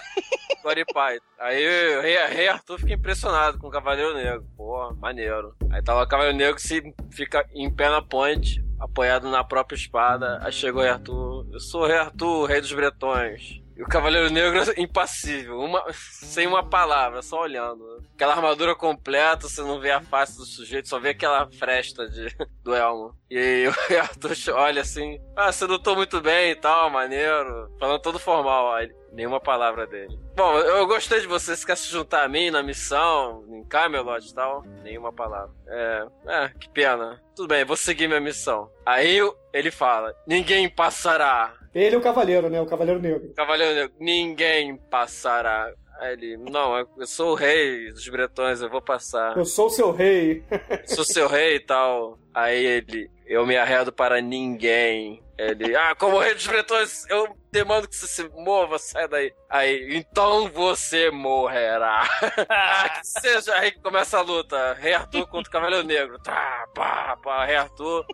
Gore 0.62 0.85
pai. 0.87 1.18
Aí 1.38 1.98
o 1.98 2.00
rei, 2.00 2.16
rei 2.28 2.48
Arthur 2.48 2.78
fica 2.78 2.94
impressionado 2.94 3.59
com 3.59 3.66
o 3.66 3.70
Cavaleiro 3.70 4.14
Negro. 4.14 4.46
Pô, 4.57 4.92
maneiro. 4.94 5.55
Aí 5.70 5.83
tá 5.83 5.92
lá 5.92 6.05
o 6.05 6.09
Cavaleiro 6.09 6.37
Negro 6.37 6.57
que 6.57 6.62
se 6.62 6.83
fica 7.11 7.46
em 7.55 7.70
pé 7.70 7.90
na 7.90 8.00
ponte, 8.00 8.64
apoiado 8.81 9.28
na 9.28 9.44
própria 9.44 9.76
espada. 9.76 10.40
Aí 10.42 10.50
chegou 10.50 10.81
o 10.81 10.85
rei 10.85 10.92
Arthur. 10.92 11.46
Eu 11.52 11.61
sou 11.61 11.83
o 11.83 11.87
rei 11.87 11.98
Arthur, 11.98 12.46
rei 12.46 12.61
dos 12.61 12.72
bretões. 12.72 13.62
E 13.83 13.85
o 13.85 13.88
Cavaleiro 13.88 14.31
Negro 14.31 14.62
impassível, 14.77 15.59
uma, 15.59 15.85
sem 15.92 16.47
uma 16.47 16.62
palavra, 16.62 17.21
só 17.21 17.40
olhando. 17.40 17.83
Aquela 18.14 18.35
armadura 18.35 18.77
completa, 18.77 19.49
você 19.49 19.61
não 19.61 19.81
vê 19.81 19.90
a 19.90 20.01
face 20.01 20.37
do 20.37 20.45
sujeito, 20.45 20.88
só 20.88 21.01
vê 21.01 21.09
aquela 21.09 21.51
fresta 21.51 22.09
de, 22.09 22.29
do 22.62 22.77
elmo. 22.77 23.12
E 23.29 23.37
aí 23.37 23.66
o 23.66 23.75
rei 23.88 23.99
Arthur 23.99 24.37
olha 24.55 24.83
assim, 24.83 25.21
ah, 25.37 25.51
você 25.51 25.64
lutou 25.64 25.97
muito 25.97 26.21
bem 26.21 26.53
e 26.53 26.55
tal, 26.55 26.90
maneiro. 26.90 27.75
Falando 27.81 28.01
todo 28.01 28.21
formal, 28.21 28.81
ele, 28.81 28.95
nenhuma 29.11 29.40
palavra 29.40 29.85
dele. 29.85 30.16
Bom, 30.37 30.57
eu 30.61 30.87
gostei 30.87 31.21
de 31.21 31.27
você, 31.27 31.57
se 31.57 31.66
quer 31.66 31.77
se 31.77 31.90
juntar 31.90 32.23
a 32.23 32.29
mim 32.29 32.53
na 32.53 32.62
missão, 32.62 33.45
em 33.49 33.64
Camelot 33.64 34.25
e 34.25 34.33
tal, 34.33 34.62
nenhuma 34.85 35.12
palavra. 35.12 35.53
É, 35.66 36.07
é, 36.29 36.49
que 36.51 36.71
pena. 36.71 37.21
Tudo 37.35 37.49
bem, 37.49 37.64
vou 37.64 37.77
seguir 37.77 38.07
minha 38.07 38.21
missão. 38.21 38.71
Aí 38.87 39.18
ele 39.53 39.73
fala, 39.73 40.14
ninguém 40.25 40.68
passará. 40.68 41.53
Ele 41.75 41.95
é 41.95 41.99
o 41.99 42.03
cavaleiro, 42.03 42.51
né? 42.51 42.61
O 42.61 42.67
cavaleiro 42.67 43.01
negro. 43.01 43.33
Cavaleiro 43.35 43.75
Negro, 43.75 43.95
ninguém 43.99 44.77
passará. 44.77 45.73
Aí 45.99 46.15
ele, 46.15 46.37
não, 46.37 46.77
eu 46.77 47.07
sou 47.07 47.33
o 47.33 47.35
rei 47.35 47.91
dos 47.93 48.09
bretões, 48.09 48.61
eu 48.61 48.69
vou 48.69 48.83
passar. 48.83 49.37
Eu 49.37 49.45
sou 49.45 49.67
o 49.67 49.71
seu 49.71 49.93
rei. 49.93 50.43
Sou 50.85 51.05
seu 51.05 51.29
rei 51.29 51.57
e 51.57 51.61
tal. 51.61 52.19
Aí 52.35 52.65
ele, 52.65 53.11
eu 53.27 53.47
me 53.47 53.57
arredo 53.57 53.93
para 53.93 54.21
ninguém. 54.21 55.23
Ele, 55.39 55.75
ah, 55.77 55.95
como 55.95 56.19
rei 56.19 56.35
dos 56.35 56.47
bretões, 56.47 57.09
eu 57.09 57.37
demando 57.51 57.89
que 57.89 57.97
você 57.97 58.07
se 58.07 58.29
mova, 58.31 58.79
sai 58.79 59.09
daí. 59.09 59.33
Aí, 59.49 59.97
então 59.97 60.49
você 60.49 61.11
morrerá. 61.11 62.03
que 63.01 63.07
seja. 63.07 63.55
Aí 63.55 63.71
começa 63.73 64.19
a 64.19 64.23
luta. 64.23 64.75
Rei 64.75 64.95
Arthur 64.95 65.27
contra 65.27 65.49
o 65.49 65.53
Cavaleiro 65.53 65.87
Negro. 65.87 66.19
Tá, 66.21 66.67
pá, 66.75 67.17
pá, 67.23 67.45
Rei 67.45 67.57
Arthur. 67.57 68.05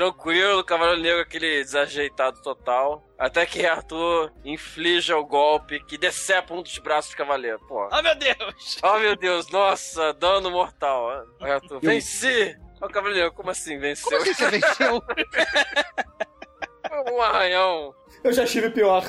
Tranquilo, 0.00 0.64
Cavaleiro 0.64 1.02
Negro 1.02 1.20
aquele 1.20 1.62
desajeitado 1.62 2.40
total. 2.40 3.06
Até 3.18 3.44
que 3.44 3.66
Arthur 3.66 4.32
inflige 4.42 5.12
o 5.12 5.22
golpe 5.22 5.78
que 5.84 5.98
decepa 5.98 6.54
um 6.54 6.62
dos 6.62 6.78
braços 6.78 7.10
do 7.10 7.18
Cavaleiro. 7.18 7.60
Pô. 7.68 7.86
Oh, 7.92 8.00
meu 8.00 8.14
Deus. 8.14 8.78
Oh, 8.82 8.98
meu 8.98 9.14
Deus, 9.14 9.50
nossa, 9.50 10.14
dano 10.14 10.50
mortal. 10.50 11.26
Arthur, 11.38 11.80
venci! 11.80 12.58
Ó, 12.80 12.86
o 12.86 12.88
Cavaleiro, 12.88 13.30
como 13.32 13.50
assim 13.50 13.78
venceu? 13.78 14.08
Como 14.08 14.22
assim 14.22 14.32
você 14.32 14.50
venceu? 14.52 15.02
um 17.12 17.20
arranhão. 17.20 17.94
Eu 18.24 18.32
já 18.32 18.44
estive 18.44 18.70
pior. 18.70 19.04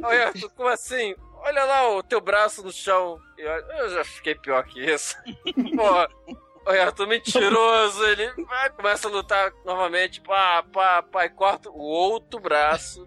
Ô, 0.00 0.08
Rei 0.10 0.22
Arthur, 0.22 0.50
como 0.50 0.68
assim? 0.68 1.12
Olha 1.38 1.64
lá 1.64 1.90
o 1.90 2.04
teu 2.04 2.20
braço 2.20 2.62
no 2.62 2.72
chão. 2.72 3.18
Eu 3.36 3.90
já 3.90 4.04
fiquei 4.04 4.36
pior 4.36 4.62
que 4.62 4.80
isso. 4.80 5.16
Pô, 5.74 6.36
O 6.66 6.70
Arthur 6.70 7.06
mentiroso, 7.06 8.04
ele 8.06 8.30
vai, 8.44 8.70
começa 8.70 9.08
a 9.08 9.10
lutar 9.10 9.52
novamente, 9.64 10.20
pá, 10.20 10.62
pá, 10.72 11.02
pá, 11.02 11.24
e 11.26 11.30
corta 11.30 11.70
o 11.70 11.78
outro 11.78 12.40
braço 12.40 13.06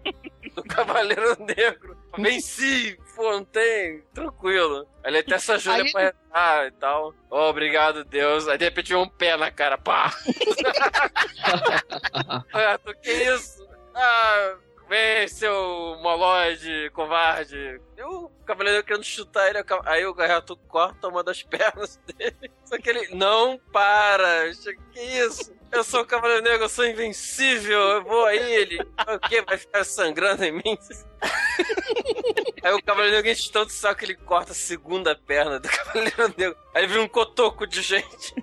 do 0.54 0.62
Cavaleiro 0.64 1.36
Negro. 1.42 1.96
Venci, 2.16 2.98
pô, 3.16 3.32
não 3.32 3.44
tem, 3.44 4.02
tranquilo. 4.14 4.86
Ele 5.04 5.18
até 5.18 5.38
se 5.38 5.52
ajuda 5.52 5.82
Aí- 5.82 5.92
pra 5.92 6.00
rezar 6.02 6.66
e 6.66 6.70
tal. 6.72 7.14
Oh, 7.30 7.48
obrigado, 7.48 8.04
Deus. 8.04 8.46
Aí 8.48 8.58
de 8.58 8.64
repente 8.64 8.92
vem 8.92 9.02
um 9.02 9.08
pé 9.08 9.36
na 9.36 9.50
cara, 9.50 9.76
pá. 9.78 10.12
Ô, 12.54 12.58
Arthur, 12.58 12.94
que 12.96 13.10
isso? 13.10 13.66
Ah, 13.94 14.54
vem, 14.88 15.28
seu 15.28 15.98
moloide, 16.02 16.90
covarde. 16.94 17.80
E 17.96 18.02
o 18.02 18.30
cavaleiro 18.46 18.82
querendo 18.82 19.04
chutar 19.04 19.48
ele, 19.48 19.64
aí 19.84 20.06
o 20.06 20.14
Arthur 20.20 20.56
corta 20.68 21.08
uma 21.08 21.22
das 21.22 21.42
pernas 21.44 22.00
dele. 22.06 22.50
Só 22.64 22.78
que 22.78 22.88
ele 22.88 23.14
não 23.14 23.58
para. 23.72 24.50
Que 24.92 25.00
isso? 25.00 25.56
Eu 25.70 25.84
sou 25.84 26.00
o 26.00 26.06
Cavaleiro 26.06 26.42
Negro, 26.42 26.64
eu 26.64 26.68
sou 26.68 26.86
invencível, 26.86 27.78
eu 27.78 28.02
vou 28.02 28.24
a 28.24 28.34
ele. 28.34 28.80
O 28.80 29.18
quê? 29.28 29.42
Vai 29.42 29.58
ficar 29.58 29.84
sangrando 29.84 30.42
em 30.42 30.52
mim? 30.52 30.78
Aí 32.62 32.72
o 32.72 32.82
Cavaleiro 32.82 33.16
Negro 33.16 33.30
enche 33.30 33.52
tanto 33.52 33.70
saco 33.70 33.98
que 33.98 34.06
ele 34.06 34.14
corta 34.14 34.52
a 34.52 34.54
segunda 34.54 35.14
perna 35.14 35.60
do 35.60 35.68
Cavaleiro 35.68 36.34
Negro. 36.36 36.56
Aí 36.74 36.86
vira 36.86 37.02
um 37.02 37.08
cotoco 37.08 37.66
de 37.66 37.82
gente. 37.82 38.34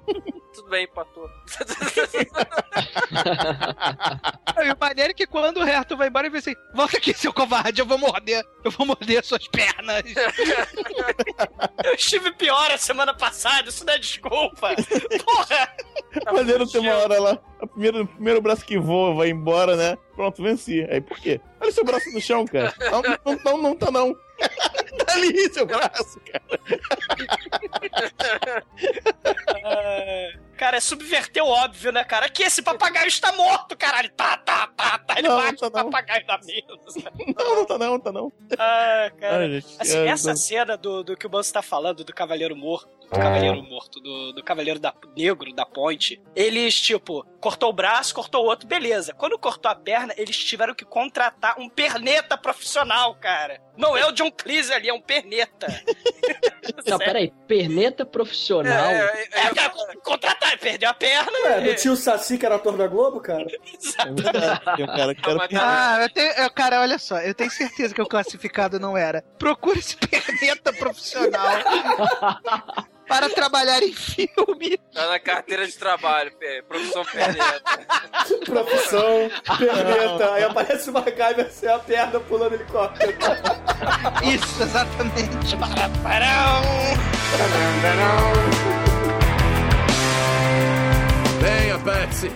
Tudo 0.55 0.69
bem, 0.69 0.85
empatou. 0.85 1.29
E 4.63 4.71
o 4.71 4.77
maneiro 4.79 5.11
é 5.11 5.13
que 5.13 5.27
quando 5.27 5.57
o 5.57 5.67
Herto 5.67 5.97
vai 5.97 6.07
embora, 6.07 6.27
ele 6.27 6.31
vê 6.31 6.37
assim: 6.39 6.55
volta 6.73 6.97
aqui, 6.97 7.13
seu 7.13 7.33
covarde, 7.33 7.81
eu 7.81 7.85
vou 7.85 7.97
morder, 7.97 8.43
eu 8.63 8.71
vou 8.71 8.87
morder 8.87 9.23
suas 9.23 9.47
pernas. 9.47 10.03
Eu 11.83 11.93
estive 11.93 12.31
pior 12.31 12.71
a 12.71 12.77
semana 12.77 13.13
passada, 13.13 13.69
isso 13.69 13.85
não 13.85 13.93
é 13.93 13.99
desculpa. 13.99 14.69
Porra! 15.23 15.75
Maneiro 16.33 16.67
tem 16.67 16.81
uma 16.81 16.95
hora 16.95 17.19
lá. 17.19 17.37
O 17.61 17.67
primeiro, 17.67 18.03
o 18.03 18.07
primeiro 18.07 18.41
braço 18.41 18.65
que 18.65 18.79
voa 18.79 19.13
vai 19.13 19.29
embora, 19.29 19.75
né? 19.75 19.97
Pronto, 20.15 20.41
venci. 20.41 20.85
Aí 20.89 20.99
por 21.01 21.19
quê? 21.19 21.39
Olha 21.59 21.71
seu 21.71 21.85
braço 21.85 22.09
no 22.11 22.21
chão, 22.21 22.45
cara. 22.45 22.73
Não, 22.79 23.01
não, 23.01 23.39
não, 23.43 23.61
não 23.61 23.75
tá 23.75 23.91
não. 23.91 24.15
ali 25.15 25.53
seu 25.53 25.65
braço, 25.65 26.19
cara. 26.31 26.45
Cara, 30.57 30.79
subverteu 30.79 31.45
o 31.45 31.49
óbvio, 31.49 31.91
né, 31.91 32.03
cara? 32.03 32.29
Que 32.29 32.43
esse 32.43 32.61
papagaio 32.61 33.07
está 33.07 33.31
morto, 33.33 33.75
caralho. 33.77 34.09
Tá, 34.11 34.37
tá, 34.37 34.67
tá, 34.67 34.97
tá. 34.99 35.19
Ele 35.19 35.27
Não, 35.27 35.35
bate 35.37 35.61
não 35.61 35.67
o 35.67 35.71
tá 35.71 35.83
não. 35.83 35.89
papagaio 35.91 36.25
na 36.25 36.37
mesa. 36.37 37.11
Não, 37.37 37.55
não 37.55 37.65
tá 37.65 37.77
não, 37.77 37.99
tá 37.99 38.11
não. 38.11 38.31
Ah, 38.57 39.11
cara. 39.19 39.37
Ai, 39.39 39.51
gente, 39.61 39.75
Assim, 39.79 39.97
é, 39.97 40.07
essa 40.07 40.29
não- 40.29 40.37
cena 40.37 40.77
do, 40.77 41.03
do 41.03 41.17
que 41.17 41.27
o 41.27 41.29
Manso 41.29 41.51
tá 41.51 41.61
falando, 41.61 42.03
do 42.05 42.13
Cavaleiro 42.13 42.55
Morto, 42.55 42.87
do 43.01 43.09
Cavaleiro 43.09 43.61
Morto, 43.63 43.99
do, 43.99 44.31
do 44.33 44.43
Cavaleiro 44.43 44.79
da, 44.79 44.93
Negro 45.15 45.53
da 45.53 45.65
Ponte, 45.65 46.21
eles, 46.35 46.79
tipo, 46.79 47.25
cortou 47.45 47.69
o 47.69 47.73
braço, 47.73 48.15
cortou 48.15 48.43
o 48.43 48.47
outro, 48.47 48.67
beleza. 48.67 49.13
Quando 49.13 49.37
cortou 49.37 49.69
a 49.69 49.75
perna, 49.75 50.15
eles 50.17 50.35
tiveram 50.35 50.73
que 50.73 50.83
contratar 50.83 51.59
um 51.59 51.69
perneta 51.69 52.35
profissional, 52.35 53.13
cara. 53.21 53.61
Não 53.77 53.95
é 53.95 54.03
o 54.07 54.11
John 54.11 54.31
Cleese 54.31 54.73
ali, 54.73 54.89
é 54.89 54.93
um 54.93 54.99
perneta. 54.99 55.67
Não, 56.87 56.97
peraí. 56.97 57.31
Perneta 57.47 58.03
profissional. 58.03 58.85
É, 58.91 59.53
cara, 59.53 59.71
contratar, 60.03 60.57
perdeu 60.57 60.89
a 60.89 60.93
perna. 60.95 61.31
Ué, 61.45 61.61
não 61.61 61.75
tinha 61.75 61.93
o 61.93 61.95
Saci 61.95 62.37
que 62.39 62.45
era 62.45 62.55
ator 62.55 62.75
da 62.75 62.87
Globo, 62.87 63.19
cara? 63.21 63.45
Ah, 65.59 65.99
eu 66.01 66.09
tenho, 66.09 66.31
eu- 66.33 66.49
cara, 66.49 66.81
olha 66.81 66.97
só, 66.97 67.19
eu 67.19 67.33
tenho 67.35 67.51
certeza 67.51 67.93
que 67.93 68.01
o 68.01 68.07
classificado 68.07 68.79
não 68.79 68.97
era. 68.97 69.21
Procure 69.37 69.79
esse 69.79 69.95
perneta 69.97 70.73
profissional 70.73 71.45
para 73.07 73.29
trabalhar 73.29 73.81
em 73.83 73.93
filme. 73.93 74.77
Tá 74.93 75.07
na 75.07 75.19
carteira 75.19 75.65
de 75.67 75.73
trabalho, 75.77 76.31
profissão 76.67 77.05
perneta. 77.05 77.63
Profissão, 78.45 79.31
perneta. 79.57 80.33
Aí 80.33 80.43
aparece 80.43 80.89
o 80.89 80.93
MacGyver 80.93 81.51
sem 81.51 81.69
a 81.69 81.79
perna 81.79 82.19
pulando 82.19 82.55
helicóptero. 82.55 83.13
Isso, 84.23 84.63
exatamente. 84.63 85.55
Venha, 91.39 91.79
Patsy. 91.79 92.31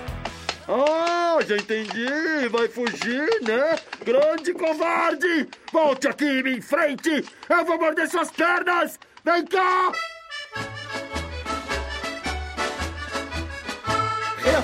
Ah, 0.68 1.40
já 1.48 1.56
entendi. 1.56 2.48
Vai 2.52 2.68
fugir, 2.68 3.28
né? 3.42 3.80
Grande 4.06 4.54
covarde! 4.54 5.48
Volte 5.72 6.08
aqui 6.08 6.44
me 6.44 6.58
enfrente! 6.58 7.26
Eu 7.50 7.66
vou 7.66 7.80
morder 7.80 8.08
suas 8.08 8.30
pernas! 8.30 9.00
Vem 9.24 9.46
cá! 9.46 9.92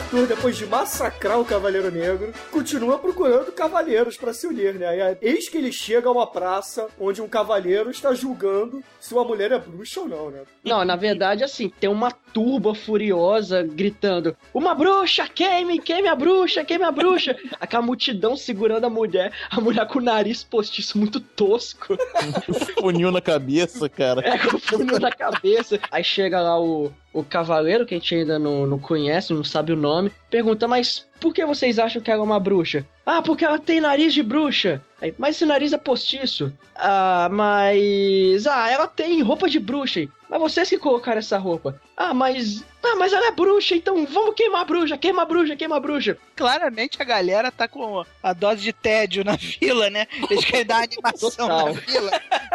Arthur, 0.05 0.27
depois 0.27 0.55
de 0.55 0.67
massacrar 0.67 1.39
o 1.39 1.45
Cavaleiro 1.45 1.89
Negro, 1.89 2.31
continua 2.51 2.99
procurando 2.99 3.51
cavaleiros 3.51 4.15
pra 4.15 4.33
se 4.35 4.45
unir, 4.45 4.75
né? 4.75 4.87
Aí, 4.87 5.17
eis 5.19 5.49
que 5.49 5.57
ele 5.57 5.71
chega 5.71 6.07
a 6.07 6.11
uma 6.11 6.27
praça 6.27 6.87
onde 6.99 7.23
um 7.23 7.27
cavaleiro 7.27 7.89
está 7.89 8.13
julgando 8.13 8.83
se 8.99 9.15
uma 9.15 9.23
mulher 9.23 9.51
é 9.51 9.57
bruxa 9.57 10.01
ou 10.01 10.07
não, 10.07 10.29
né? 10.29 10.43
Não, 10.63 10.85
na 10.85 10.95
verdade, 10.95 11.43
assim, 11.43 11.69
tem 11.69 11.89
uma 11.89 12.11
turba 12.11 12.75
furiosa 12.75 13.63
gritando: 13.63 14.37
Uma 14.53 14.75
bruxa, 14.75 15.27
queime, 15.27 15.79
queime 15.79 16.07
a 16.07 16.15
bruxa, 16.15 16.63
queime 16.63 16.83
a 16.83 16.91
bruxa. 16.91 17.35
Aquela 17.59 17.81
multidão 17.81 18.37
segurando 18.37 18.85
a 18.85 18.89
mulher, 18.89 19.33
a 19.49 19.59
mulher 19.59 19.87
com 19.87 19.97
o 19.97 20.03
nariz 20.03 20.43
postiço 20.43 20.99
muito 20.99 21.19
tosco. 21.19 21.97
Funil 22.79 23.11
na 23.11 23.21
cabeça, 23.21 23.89
cara. 23.89 24.21
É, 24.21 24.37
com 24.37 24.57
o 24.57 24.59
funil 24.59 24.99
na 24.99 25.11
cabeça. 25.11 25.79
Aí 25.89 26.03
chega 26.03 26.39
lá 26.41 26.59
o, 26.61 26.91
o 27.15 27.23
cavaleiro, 27.23 27.85
que 27.85 27.95
a 27.95 27.97
gente 27.97 28.13
ainda 28.13 28.37
não, 28.37 28.67
não 28.67 28.77
conhece, 28.77 29.33
não 29.33 29.43
sabe 29.43 29.71
o 29.71 29.77
nome, 29.77 30.11
pergunta: 30.29 30.67
Mas 30.67 31.07
por 31.25 31.33
que 31.33 31.43
vocês 31.43 31.79
acham 31.79 31.99
que 31.99 32.11
ela 32.11 32.21
é 32.21 32.23
uma 32.23 32.39
bruxa? 32.39 32.85
Ah, 33.03 33.19
porque 33.19 33.43
ela 33.43 33.57
tem 33.57 33.81
nariz 33.81 34.13
de 34.13 34.21
bruxa. 34.21 34.79
Aí, 35.01 35.11
mas 35.17 35.35
esse 35.35 35.43
nariz 35.43 35.73
é 35.73 35.77
postiço. 35.77 36.53
Ah, 36.75 37.27
mas. 37.31 38.45
Ah, 38.45 38.69
ela 38.69 38.85
tem 38.85 39.23
roupa 39.23 39.49
de 39.49 39.59
bruxa. 39.59 40.07
Mas 40.29 40.39
vocês 40.39 40.69
que 40.69 40.77
colocaram 40.77 41.17
essa 41.17 41.39
roupa. 41.39 41.81
Ah, 41.97 42.13
mas. 42.13 42.63
Ah, 42.83 42.95
mas 42.95 43.11
ela 43.11 43.25
é 43.25 43.31
bruxa, 43.31 43.73
então 43.73 44.05
vamos 44.05 44.35
queimar 44.35 44.61
a 44.61 44.65
bruxa, 44.65 44.97
queima 44.99 45.23
a 45.23 45.25
bruxa, 45.25 45.55
queima 45.55 45.77
a 45.77 45.79
bruxa. 45.79 46.15
Claramente 46.35 47.01
a 47.01 47.03
galera 47.03 47.51
tá 47.51 47.67
com 47.67 48.05
a 48.21 48.33
dose 48.33 48.61
de 48.61 48.71
tédio 48.71 49.23
na 49.23 49.33
vila, 49.59 49.89
né? 49.89 50.05
Eles 50.29 50.45
querem 50.45 50.63
dar 50.63 50.83
animação 50.83 51.31
Total. 51.31 51.65
na 51.65 51.71
vila. 51.71 52.11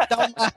Dá 0.09 0.17
uma... 0.17 0.53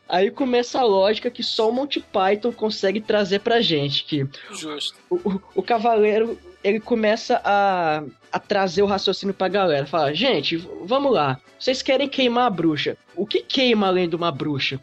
Aí 0.08 0.30
começa 0.30 0.80
a 0.80 0.84
lógica 0.84 1.30
que 1.30 1.42
só 1.42 1.68
o 1.68 1.72
Monty 1.72 2.00
Python 2.00 2.52
consegue 2.52 3.02
trazer 3.02 3.40
pra 3.40 3.60
gente. 3.60 4.04
Que 4.04 4.26
Justo. 4.50 4.98
o, 5.10 5.16
o, 5.16 5.42
o 5.56 5.62
cavaleiro 5.62 6.38
ele 6.62 6.80
começa 6.80 7.40
a, 7.44 8.02
a 8.32 8.38
trazer 8.38 8.82
o 8.82 8.86
raciocínio 8.86 9.34
pra 9.34 9.48
galera. 9.48 9.86
Fala, 9.86 10.14
gente, 10.14 10.56
vamos 10.84 11.12
lá. 11.12 11.38
Vocês 11.58 11.82
querem 11.82 12.08
queimar 12.08 12.46
a 12.46 12.50
bruxa. 12.50 12.96
O 13.14 13.26
que 13.26 13.42
queima 13.42 13.86
além 13.86 14.08
de 14.08 14.16
uma 14.16 14.30
bruxa? 14.32 14.80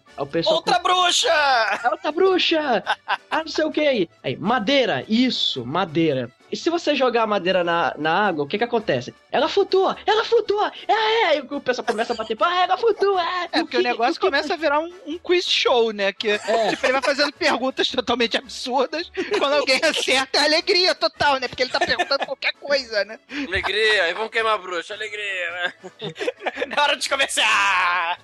Outra 0.53 0.79
bruxa! 0.79 1.89
Outra 1.91 2.11
bruxa! 2.11 2.83
Ah, 3.31 3.39
não 3.39 3.47
sei 3.47 3.65
o 3.65 3.71
que 3.71 3.81
aí. 3.81 4.09
Aí, 4.23 4.35
madeira. 4.35 5.03
Isso, 5.07 5.65
madeira. 5.65 6.31
E 6.51 6.55
se 6.55 6.69
você 6.69 6.95
jogar 6.95 7.23
a 7.23 7.27
madeira 7.27 7.63
na, 7.63 7.93
na 7.97 8.27
água, 8.27 8.45
o 8.45 8.47
que 8.47 8.57
que 8.57 8.63
acontece? 8.63 9.13
Ela 9.31 9.49
flutua! 9.49 9.97
Ela 10.05 10.23
flutua! 10.23 10.71
É, 10.87 10.93
é! 10.93 11.25
Aí 11.25 11.41
o 11.41 11.59
pessoal 11.59 11.85
começa 11.85 12.13
a 12.13 12.15
bater, 12.15 12.37
ah, 12.39 12.63
ela 12.63 12.77
flutua! 12.77 13.21
É, 13.21 13.49
É 13.51 13.59
porque 13.59 13.77
o 13.77 13.81
negócio 13.81 14.19
começa 14.19 14.53
a 14.53 14.57
virar 14.57 14.79
um, 14.79 14.93
um 15.05 15.17
quiz 15.17 15.45
show, 15.45 15.91
né? 15.91 16.13
Que 16.13 16.39
tipo, 16.69 16.85
ele 16.85 16.93
vai 16.93 17.01
fazendo 17.01 17.33
perguntas 17.33 17.89
totalmente 17.89 18.37
absurdas. 18.37 19.11
Quando 19.37 19.53
alguém 19.53 19.81
acerta, 19.83 20.37
é 20.39 20.45
alegria 20.45 20.95
total, 20.95 21.39
né? 21.39 21.47
Porque 21.47 21.63
ele 21.63 21.71
tá 21.71 21.79
perguntando 21.79 22.25
qualquer 22.25 22.53
coisa, 22.53 23.03
né? 23.03 23.19
Alegria, 23.47 24.03
aí 24.03 24.13
vamos 24.13 24.31
queimar 24.31 24.53
a 24.53 24.57
bruxa, 24.57 24.93
alegria, 24.93 25.51
né? 25.51 25.73
Na 26.75 26.83
hora 26.83 26.95
de 26.95 27.09
começar! 27.09 28.19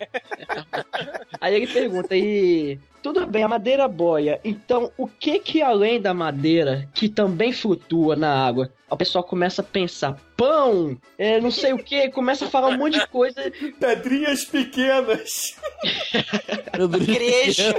Aí 1.41 1.55
ele 1.55 1.67
pergunta, 1.67 2.15
e 2.15 2.79
tudo 3.03 3.27
bem, 3.27 3.43
a 3.43 3.49
madeira 3.49 3.85
boia. 3.85 4.39
Então, 4.45 4.89
o 4.97 5.05
que 5.05 5.37
que 5.37 5.61
além 5.61 6.01
da 6.01 6.13
madeira, 6.13 6.87
que 6.93 7.09
também 7.09 7.51
flutua 7.51 8.15
na 8.15 8.33
água, 8.33 8.71
o 8.89 8.95
pessoal 8.95 9.25
começa 9.25 9.61
a 9.61 9.65
pensar, 9.65 10.17
pão, 10.37 10.97
é, 11.17 11.41
não 11.41 11.51
sei 11.51 11.73
o 11.73 11.77
que, 11.77 12.09
começa 12.09 12.45
a 12.45 12.49
falar 12.49 12.69
um 12.69 12.77
monte 12.77 12.97
de 12.97 13.07
coisa. 13.07 13.51
Pedrinhas 13.77 14.45
pequenas. 14.45 15.57
Igreja. 17.01 17.75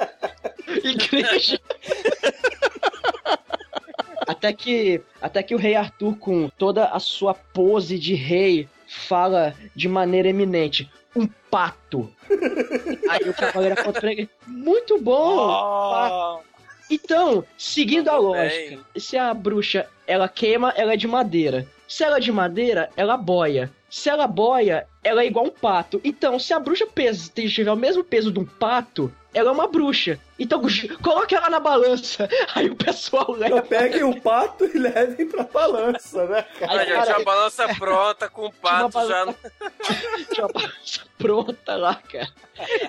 Igreja. 0.82 1.60
Até 4.26 4.52
que, 4.54 5.02
até 5.20 5.42
que 5.42 5.54
o 5.54 5.58
rei 5.58 5.74
Arthur, 5.74 6.16
com 6.16 6.48
toda 6.56 6.86
a 6.86 6.98
sua 6.98 7.34
pose 7.34 7.98
de 7.98 8.14
rei, 8.14 8.66
fala 8.86 9.54
de 9.76 9.88
maneira 9.88 10.28
eminente: 10.28 10.90
um 11.18 11.28
pato. 11.50 12.10
Aí 13.10 13.28
o 13.28 13.34
cavaleiro 13.34 13.76
Muito 14.46 15.00
bom! 15.00 15.50
pato." 15.90 16.48
Então, 16.90 17.44
seguindo 17.56 18.08
a 18.08 18.16
lógica, 18.16 18.80
se 18.96 19.16
a 19.16 19.34
bruxa 19.34 19.86
ela 20.06 20.28
queima, 20.28 20.72
ela 20.76 20.94
é 20.94 20.96
de 20.96 21.06
madeira. 21.06 21.66
Se 21.86 22.02
ela 22.02 22.16
é 22.16 22.20
de 22.20 22.32
madeira, 22.32 22.88
ela 22.96 23.16
boia. 23.16 23.70
se 23.90 24.08
ela 24.08 24.26
boia, 24.26 24.86
ela 25.02 25.22
é 25.22 25.26
igual 25.26 25.46
um 25.46 25.50
pato. 25.50 26.00
Então, 26.04 26.38
se 26.38 26.52
a 26.52 26.58
bruxa 26.60 26.86
pesa, 26.86 27.30
tiver 27.34 27.70
o 27.72 27.76
mesmo 27.76 28.02
peso 28.04 28.30
de 28.32 28.38
um 28.38 28.44
pato, 28.44 29.12
ela 29.32 29.50
é 29.50 29.52
uma 29.52 29.66
bruxa. 29.68 30.18
Então, 30.38 30.60
coloque 31.02 31.34
ela 31.34 31.50
na 31.50 31.60
balança. 31.60 32.28
Aí 32.54 32.68
o 32.70 32.76
pessoal 32.76 33.30
leva. 33.32 33.56
Então, 33.58 33.66
peguem 33.68 34.04
o 34.04 34.20
pato 34.20 34.64
e 34.64 34.78
levem 34.78 35.26
pra 35.28 35.44
balança, 35.44 36.24
né, 36.26 36.42
cara? 36.58 36.80
Aí, 36.80 36.88
já 36.88 37.02
tinha 37.02 37.16
a 37.16 37.24
balança 37.24 37.68
pronta 37.76 38.28
com 38.28 38.46
o 38.46 38.52
pato 38.52 38.88
balança- 38.90 39.08
já. 39.14 39.26
no- 39.26 39.34
Tinha 40.34 40.46
uma 40.46 40.52
balança 40.52 41.00
pronta 41.18 41.76
lá, 41.76 41.94
cara. 41.96 42.28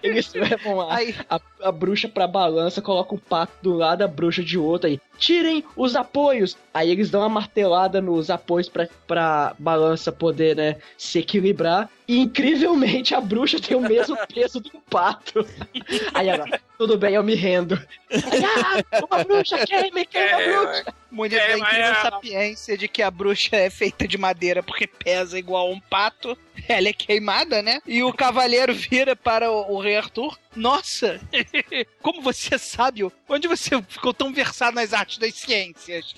Eles 0.01 0.31
levam 0.33 0.81
a, 0.81 0.97
a, 1.29 1.39
a 1.63 1.71
bruxa 1.71 2.07
pra 2.07 2.27
balança, 2.27 2.81
colocam 2.81 3.17
o 3.17 3.21
pato 3.21 3.53
do 3.61 3.73
lado, 3.73 4.01
a 4.03 4.07
bruxa 4.07 4.43
de 4.43 4.57
outro 4.57 4.87
aí. 4.87 4.99
Tirem 5.17 5.63
os 5.75 5.95
apoios! 5.95 6.57
Aí 6.73 6.89
eles 6.91 7.09
dão 7.09 7.21
uma 7.21 7.29
martelada 7.29 8.01
nos 8.01 8.29
apoios 8.29 8.67
pra, 8.69 8.87
pra 9.07 9.55
balança 9.59 10.11
poder, 10.11 10.55
né, 10.55 10.77
se 10.97 11.19
equilibrar. 11.19 11.89
E 12.09 12.17
incrivelmente 12.21 13.13
a 13.13 13.21
bruxa 13.21 13.59
tem 13.59 13.77
o 13.77 13.81
mesmo 13.81 14.17
peso 14.33 14.59
do 14.59 14.71
pato. 14.89 15.47
Aí 16.11 16.27
ela, 16.27 16.59
tudo 16.75 16.97
bem, 16.97 17.13
eu 17.13 17.21
me 17.21 17.35
rendo. 17.35 17.75
Aí, 18.09 18.43
ah, 18.43 19.05
uma 19.05 19.23
bruxa 19.23 19.63
queima, 19.63 20.03
queima 20.03 20.41
a 20.41 20.43
bruxa. 20.43 20.93
Muniz 21.11 21.37
da 21.37 21.59
incrível 21.59 21.95
sapiência 22.01 22.75
de 22.75 22.87
que 22.87 23.03
a 23.03 23.11
bruxa 23.11 23.55
é 23.55 23.69
feita 23.69 24.07
de 24.07 24.17
madeira 24.17 24.63
porque 24.63 24.87
pesa 24.87 25.37
igual 25.37 25.71
um 25.71 25.79
pato. 25.79 26.35
Ela 26.67 26.89
é 26.89 26.93
queimada, 26.93 27.61
né? 27.61 27.81
E 27.85 28.03
o 28.03 28.13
cavaleiro 28.13 28.73
vira 28.73 29.15
para 29.15 29.51
o, 29.51 29.75
o 29.75 29.79
rei 29.79 29.97
Arthur. 29.97 30.37
Nossa, 30.55 31.21
como 32.01 32.21
você 32.21 32.55
é 32.55 32.57
sábio. 32.57 33.11
Onde 33.27 33.47
você 33.47 33.81
ficou 33.83 34.13
tão 34.13 34.33
versado 34.33 34.75
nas 34.75 34.93
artes 34.93 35.17
das 35.19 35.35
ciências? 35.35 36.13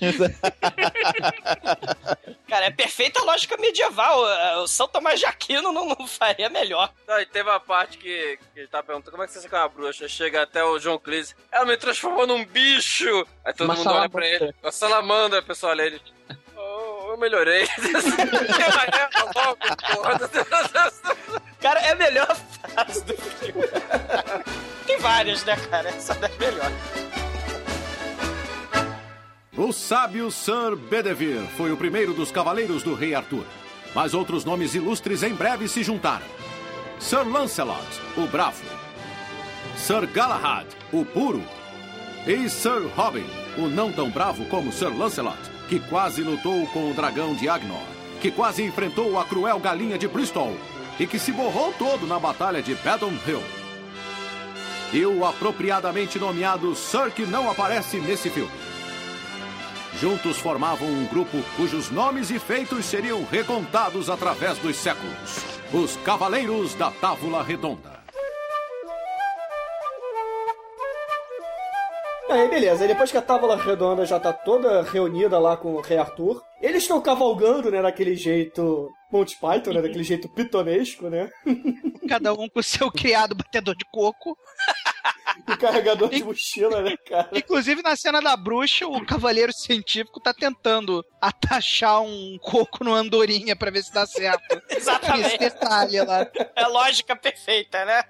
Cara, 2.48 2.66
é 2.66 2.70
perfeita 2.70 3.20
a 3.20 3.24
lógica 3.24 3.56
medieval. 3.58 4.24
O 4.62 4.66
São 4.66 4.88
Tomás 4.88 5.20
de 5.20 5.26
Aquino 5.26 5.70
não, 5.72 5.86
não 5.86 6.06
faria 6.06 6.48
melhor. 6.48 6.92
Não, 7.06 7.20
e 7.20 7.26
teve 7.26 7.50
a 7.50 7.60
parte 7.60 7.98
que, 7.98 8.38
que 8.54 8.60
ele 8.60 8.68
tá 8.68 8.82
perguntando 8.82 9.12
como 9.12 9.22
é 9.22 9.26
que 9.26 9.32
você 9.32 9.46
é 9.46 9.58
uma 9.58 9.68
bruxa. 9.68 10.08
Chega 10.08 10.42
até 10.42 10.64
o 10.64 10.78
John 10.78 10.98
Cleese. 10.98 11.34
Ela 11.50 11.66
me 11.66 11.76
transformou 11.76 12.26
num 12.26 12.44
bicho. 12.44 13.26
Aí 13.44 13.52
todo 13.52 13.68
Uma 13.68 13.74
mundo 13.76 13.90
olha 13.90 14.08
pra 14.08 14.26
ele. 14.26 14.54
Uma 14.62 14.72
salamandra, 14.72 15.42
pessoal 15.42 15.72
olha 15.72 15.82
ele. 15.82 16.00
"Oh, 17.12 17.14
eu 17.14 17.18
melhorei. 17.18 17.66
Cara, 21.60 21.80
é 21.80 21.92
a 21.92 21.96
melhor 21.96 22.34
frase 22.34 23.04
do 23.04 23.14
filme. 23.14 23.68
Tem 24.86 24.98
várias, 24.98 25.44
né, 25.44 25.56
cara? 25.70 25.90
Essa 25.90 26.14
é 26.14 26.16
das 26.16 26.36
melhores. 26.38 26.74
O 29.56 29.72
sábio 29.72 30.30
Sir 30.30 30.74
Bedevere 30.76 31.46
foi 31.56 31.70
o 31.70 31.76
primeiro 31.76 32.14
dos 32.14 32.32
cavaleiros 32.32 32.82
do 32.82 32.94
rei 32.94 33.14
Arthur. 33.14 33.44
Mas 33.94 34.14
outros 34.14 34.44
nomes 34.44 34.74
ilustres 34.74 35.22
em 35.22 35.34
breve 35.34 35.68
se 35.68 35.82
juntaram. 35.82 36.24
Sir 36.98 37.28
Lancelot, 37.28 37.86
o 38.16 38.26
bravo. 38.26 38.64
Sir 39.76 40.06
Galahad, 40.06 40.66
o 40.90 41.04
puro. 41.04 41.44
E 42.26 42.48
Sir 42.48 42.88
Robin, 42.96 43.26
o 43.58 43.68
não 43.68 43.92
tão 43.92 44.08
bravo 44.10 44.46
como 44.46 44.72
Sir 44.72 44.96
Lancelot, 44.96 45.51
que 45.72 45.80
quase 45.80 46.20
lutou 46.20 46.66
com 46.66 46.90
o 46.90 46.92
dragão 46.92 47.34
de 47.34 47.48
Agnor, 47.48 47.80
que 48.20 48.30
quase 48.30 48.62
enfrentou 48.62 49.18
a 49.18 49.24
cruel 49.24 49.58
galinha 49.58 49.96
de 49.96 50.06
Bristol 50.06 50.54
e 51.00 51.06
que 51.06 51.18
se 51.18 51.32
borrou 51.32 51.72
todo 51.78 52.06
na 52.06 52.18
batalha 52.18 52.60
de 52.60 52.74
Badon 52.74 53.14
Hill. 53.26 53.42
E 54.92 55.06
o 55.06 55.24
apropriadamente 55.24 56.18
nomeado 56.18 56.74
Sir 56.74 57.10
que 57.10 57.24
não 57.24 57.50
aparece 57.50 57.96
nesse 57.98 58.28
filme. 58.28 58.52
Juntos 59.98 60.36
formavam 60.36 60.88
um 60.88 61.06
grupo 61.06 61.42
cujos 61.56 61.90
nomes 61.90 62.30
e 62.30 62.38
feitos 62.38 62.84
seriam 62.84 63.24
recontados 63.24 64.10
através 64.10 64.58
dos 64.58 64.76
séculos. 64.76 65.38
Os 65.72 65.96
Cavaleiros 66.04 66.74
da 66.74 66.90
Távola 66.90 67.42
Redonda. 67.42 67.91
Aí, 72.32 72.48
beleza. 72.48 72.82
Aí 72.82 72.88
depois 72.88 73.10
que 73.10 73.18
a 73.18 73.22
tábua 73.22 73.56
redonda 73.56 74.06
já 74.06 74.18
tá 74.18 74.32
toda 74.32 74.82
reunida 74.82 75.38
lá 75.38 75.56
com 75.56 75.74
o 75.74 75.80
rei 75.82 75.98
Arthur, 75.98 76.42
eles 76.62 76.82
estão 76.82 77.00
cavalgando, 77.00 77.70
né, 77.70 77.82
daquele 77.82 78.14
jeito 78.14 78.88
Monty 79.10 79.36
Python, 79.38 79.72
né, 79.74 79.82
daquele 79.82 80.02
jeito 80.02 80.28
pitonesco, 80.28 81.10
né? 81.10 81.28
Cada 82.08 82.32
um 82.32 82.48
com 82.48 82.60
o 82.60 82.62
seu 82.62 82.90
criado 82.90 83.34
batedor 83.34 83.76
de 83.76 83.84
coco. 83.92 84.36
O 85.46 85.56
carregador 85.58 86.08
de 86.08 86.24
mochila, 86.24 86.80
né, 86.80 86.96
cara? 87.06 87.28
Inclusive, 87.34 87.82
na 87.82 87.96
cena 87.96 88.20
da 88.20 88.36
bruxa, 88.36 88.86
o 88.86 89.04
cavaleiro 89.04 89.52
científico 89.52 90.20
tá 90.20 90.32
tentando 90.32 91.04
atachar 91.20 92.00
um 92.00 92.38
coco 92.40 92.82
no 92.82 92.94
andorinha 92.94 93.54
pra 93.54 93.70
ver 93.70 93.82
se 93.82 93.92
dá 93.92 94.06
certo. 94.06 94.42
Exatamente. 94.70 95.26
Esse 95.26 95.38
detalhe 95.38 96.00
lá. 96.00 96.26
É 96.56 96.66
lógica 96.66 97.14
perfeita, 97.14 97.84
né? 97.84 98.02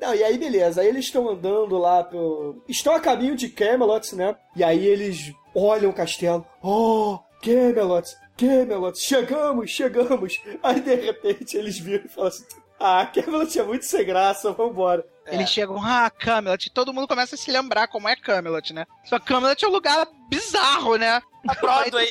Não, 0.00 0.14
e 0.14 0.24
aí 0.24 0.38
beleza, 0.38 0.80
aí 0.80 0.88
eles 0.88 1.04
estão 1.04 1.28
andando 1.28 1.76
lá 1.76 2.02
pro... 2.02 2.62
Estão 2.66 2.94
a 2.94 3.00
caminho 3.00 3.36
de 3.36 3.48
Camelot, 3.50 4.14
né? 4.14 4.34
E 4.56 4.64
aí 4.64 4.86
eles 4.86 5.32
olham 5.54 5.90
o 5.90 5.94
castelo. 5.94 6.46
Oh, 6.62 7.18
Camelot, 7.42 8.08
Camelot, 8.36 8.98
chegamos, 8.98 9.70
chegamos. 9.70 10.40
Aí 10.62 10.80
de 10.80 10.94
repente 10.94 11.56
eles 11.56 11.78
viram 11.78 12.06
e 12.06 12.08
falam 12.08 12.28
assim... 12.28 12.44
Ah, 12.82 13.04
Camelot 13.04 13.58
é 13.58 13.62
muito 13.62 13.84
sem 13.84 14.06
graça, 14.06 14.52
vambora. 14.52 15.04
Eles 15.26 15.50
chegam, 15.50 15.76
ah, 15.84 16.10
Camelot, 16.10 16.66
e 16.66 16.70
todo 16.70 16.94
mundo 16.94 17.06
começa 17.06 17.34
a 17.34 17.38
se 17.38 17.50
lembrar 17.50 17.86
como 17.88 18.08
é 18.08 18.16
Camelot, 18.16 18.72
né? 18.72 18.86
Só 19.04 19.18
que 19.18 19.26
Camelot 19.26 19.62
é 19.62 19.68
um 19.68 19.72
lugar 19.72 20.08
bizarro, 20.30 20.96
né? 20.96 21.20
A 21.46 21.54
Broadway. 21.54 22.08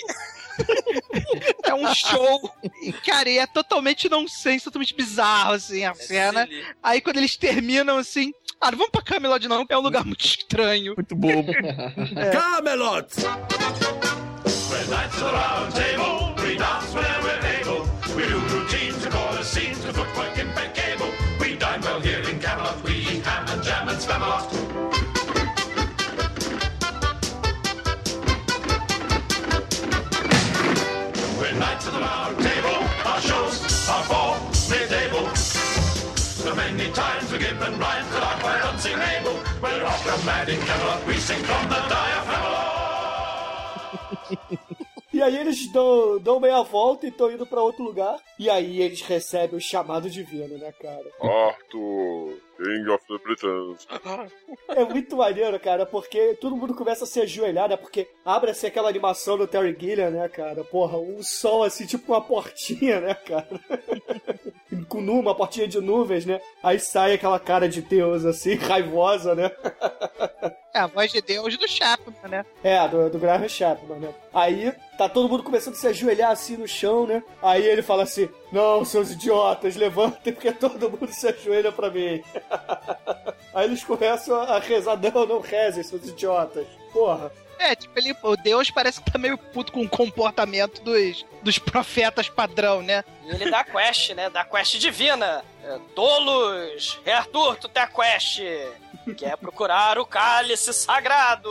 É 1.63 1.73
um 1.73 1.93
show. 1.93 2.51
Cara, 3.05 3.29
e 3.29 3.37
é 3.37 3.47
totalmente 3.47 4.09
nonsense, 4.09 4.65
totalmente 4.65 4.95
bizarro, 4.95 5.53
assim, 5.53 5.85
a 5.85 5.93
cena. 5.93 6.47
Aí 6.81 7.01
quando 7.01 7.17
eles 7.17 7.35
terminam, 7.35 7.97
assim, 7.97 8.33
ah, 8.59 8.71
não 8.71 8.77
vamos 8.77 8.91
pra 8.91 9.01
Camelot 9.01 9.47
não, 9.47 9.65
é 9.69 9.77
um 9.77 9.81
lugar 9.81 10.05
muito 10.05 10.25
estranho. 10.25 10.93
Muito 10.95 11.15
bobo. 11.15 11.51
Camelot! 12.33 13.07
We're 14.69 14.85
knights 14.85 15.15
of 15.15 15.23
the 15.23 15.31
round 15.31 15.73
table, 15.73 16.35
we 16.43 16.55
dance 16.55 16.93
where 16.93 17.21
we're 17.23 17.39
able. 17.59 17.89
We 18.15 18.27
do 18.27 18.37
routines 18.53 19.03
and 19.05 19.15
all 19.15 19.33
the 19.33 19.43
scenes 19.43 19.79
to 19.81 19.93
footwork 19.93 20.37
impeccable. 20.37 21.11
We 21.39 21.55
dine 21.55 21.81
well 21.81 21.99
here 21.99 22.19
in 22.19 22.39
Camelot, 22.39 22.83
we 22.83 22.95
eat 22.95 23.25
ham 23.25 23.47
and 23.47 23.63
jam 23.63 23.87
and 23.89 23.97
spam 23.97 24.68
The 31.89 31.99
round 31.99 32.37
table, 32.37 32.79
our 33.09 33.21
shows 33.21 33.89
are 33.89 34.03
for 34.03 34.37
mid-table. 34.69 35.25
So 35.35 36.53
many 36.53 36.91
times 36.91 37.31
we 37.31 37.39
give 37.39 37.59
and 37.61 37.81
unsingable. 37.81 39.37
We're 39.61 39.83
off 39.85 40.03
the 40.05 40.25
mad 40.25 40.49
in 40.49 40.59
Camelot, 40.59 41.07
we 41.07 41.15
sing 41.15 41.41
from 41.43 41.69
the 41.69 41.81
diaphragm. 41.89 42.59
E 45.11 45.23
aí 45.23 45.35
eles 45.37 45.71
dão, 45.71 46.19
dão 46.19 46.39
meia 46.39 46.61
volta 46.61 47.07
e 47.07 47.09
estão 47.09 47.31
indo 47.31 47.45
pra 47.45 47.61
outro 47.61 47.83
lugar. 47.83 48.17
E 48.37 48.47
aí 48.49 48.79
eles 48.79 49.01
recebem 49.01 49.57
o 49.57 49.61
chamado 49.61 50.07
divino, 50.07 50.55
né, 50.57 50.71
cara? 50.79 51.11
Arthur, 51.19 52.37
King 52.61 52.89
of 52.89 53.03
the 53.07 53.17
Britons. 53.23 53.87
É 54.67 54.83
muito 54.83 55.15
maneiro, 55.15 55.57
cara, 55.59 55.85
porque 55.85 56.35
todo 56.35 56.55
mundo 56.55 56.75
começa 56.75 57.05
a 57.05 57.07
se 57.07 57.21
ajoelhar, 57.21 57.69
né? 57.69 57.77
Porque 57.77 58.07
abre-se 58.25 58.67
aquela 58.67 58.89
animação 58.89 59.37
do 59.37 59.47
Terry 59.47 59.75
Gilliam, 59.79 60.11
né, 60.11 60.27
cara? 60.27 60.63
Porra, 60.65 60.97
um 60.97 61.23
sol 61.23 61.63
assim, 61.63 61.85
tipo 61.85 62.11
uma 62.11 62.21
portinha, 62.21 62.99
né, 62.99 63.13
cara? 63.13 63.47
Com 64.89 64.99
uma 64.99 65.33
portinha 65.33 65.67
de 65.67 65.79
nuvens, 65.79 66.25
né? 66.25 66.41
Aí 66.61 66.79
sai 66.79 67.13
aquela 67.13 67.39
cara 67.39 67.69
de 67.69 67.81
Deus, 67.81 68.25
assim, 68.25 68.55
raivosa, 68.59 69.33
né? 69.33 69.51
É 70.73 70.79
a 70.79 70.87
voz 70.87 71.11
de 71.11 71.21
Deus 71.21 71.57
do 71.57 71.67
Chapman, 71.67 72.29
né? 72.29 72.45
É, 72.63 72.87
do, 72.87 73.09
do 73.09 73.19
Graham 73.19 73.47
Chapman, 73.47 73.99
né? 73.99 74.13
Aí 74.33 74.71
tá 74.97 75.09
todo 75.09 75.27
mundo 75.27 75.43
começando 75.43 75.73
a 75.73 75.77
se 75.77 75.87
ajoelhar 75.87 76.31
assim 76.31 76.57
no 76.57 76.67
chão, 76.67 77.07
né? 77.07 77.23
Aí 77.41 77.65
ele 77.65 77.81
fala 77.81 78.03
assim: 78.03 78.29
Não, 78.51 78.85
seus 78.85 79.11
idiotas, 79.11 79.75
levantem, 79.75 80.33
porque 80.33 80.51
todo 80.51 80.89
mundo 80.89 81.11
se 81.11 81.27
ajoelha 81.27 81.71
pra 81.71 81.89
mim. 81.89 82.23
Aí 83.53 83.65
eles 83.65 83.83
começam 83.83 84.39
a 84.39 84.59
rezar: 84.59 84.97
Não, 84.97 85.25
não 85.25 85.39
rezem, 85.41 85.83
seus 85.83 86.07
idiotas. 86.07 86.67
Porra. 86.93 87.31
É, 87.59 87.75
tipo, 87.75 87.99
ele, 87.99 88.15
o 88.23 88.37
Deus 88.37 88.71
parece 88.71 89.01
que 89.01 89.11
tá 89.11 89.19
meio 89.19 89.37
puto 89.37 89.73
com 89.73 89.81
o 89.81 89.89
comportamento 89.89 90.81
dos, 90.81 91.25
dos 91.43 91.59
profetas 91.59 92.29
padrão, 92.29 92.81
né? 92.81 93.03
E 93.25 93.31
ele 93.31 93.51
dá 93.51 93.59
a 93.59 93.63
quest, 93.65 94.11
né? 94.13 94.29
Dá 94.29 94.41
a 94.41 94.45
quest 94.45 94.77
divina. 94.77 95.43
É, 95.61 95.77
Tolos, 95.93 97.01
Rei 97.03 97.13
Arthur, 97.13 97.57
tu 97.57 97.67
tem 97.67 97.83
a 97.83 97.87
quest. 97.87 98.39
Que 99.17 99.25
é 99.25 99.35
procurar 99.35 99.99
o 99.99 100.05
cálice 100.05 100.73
sagrado. 100.73 101.49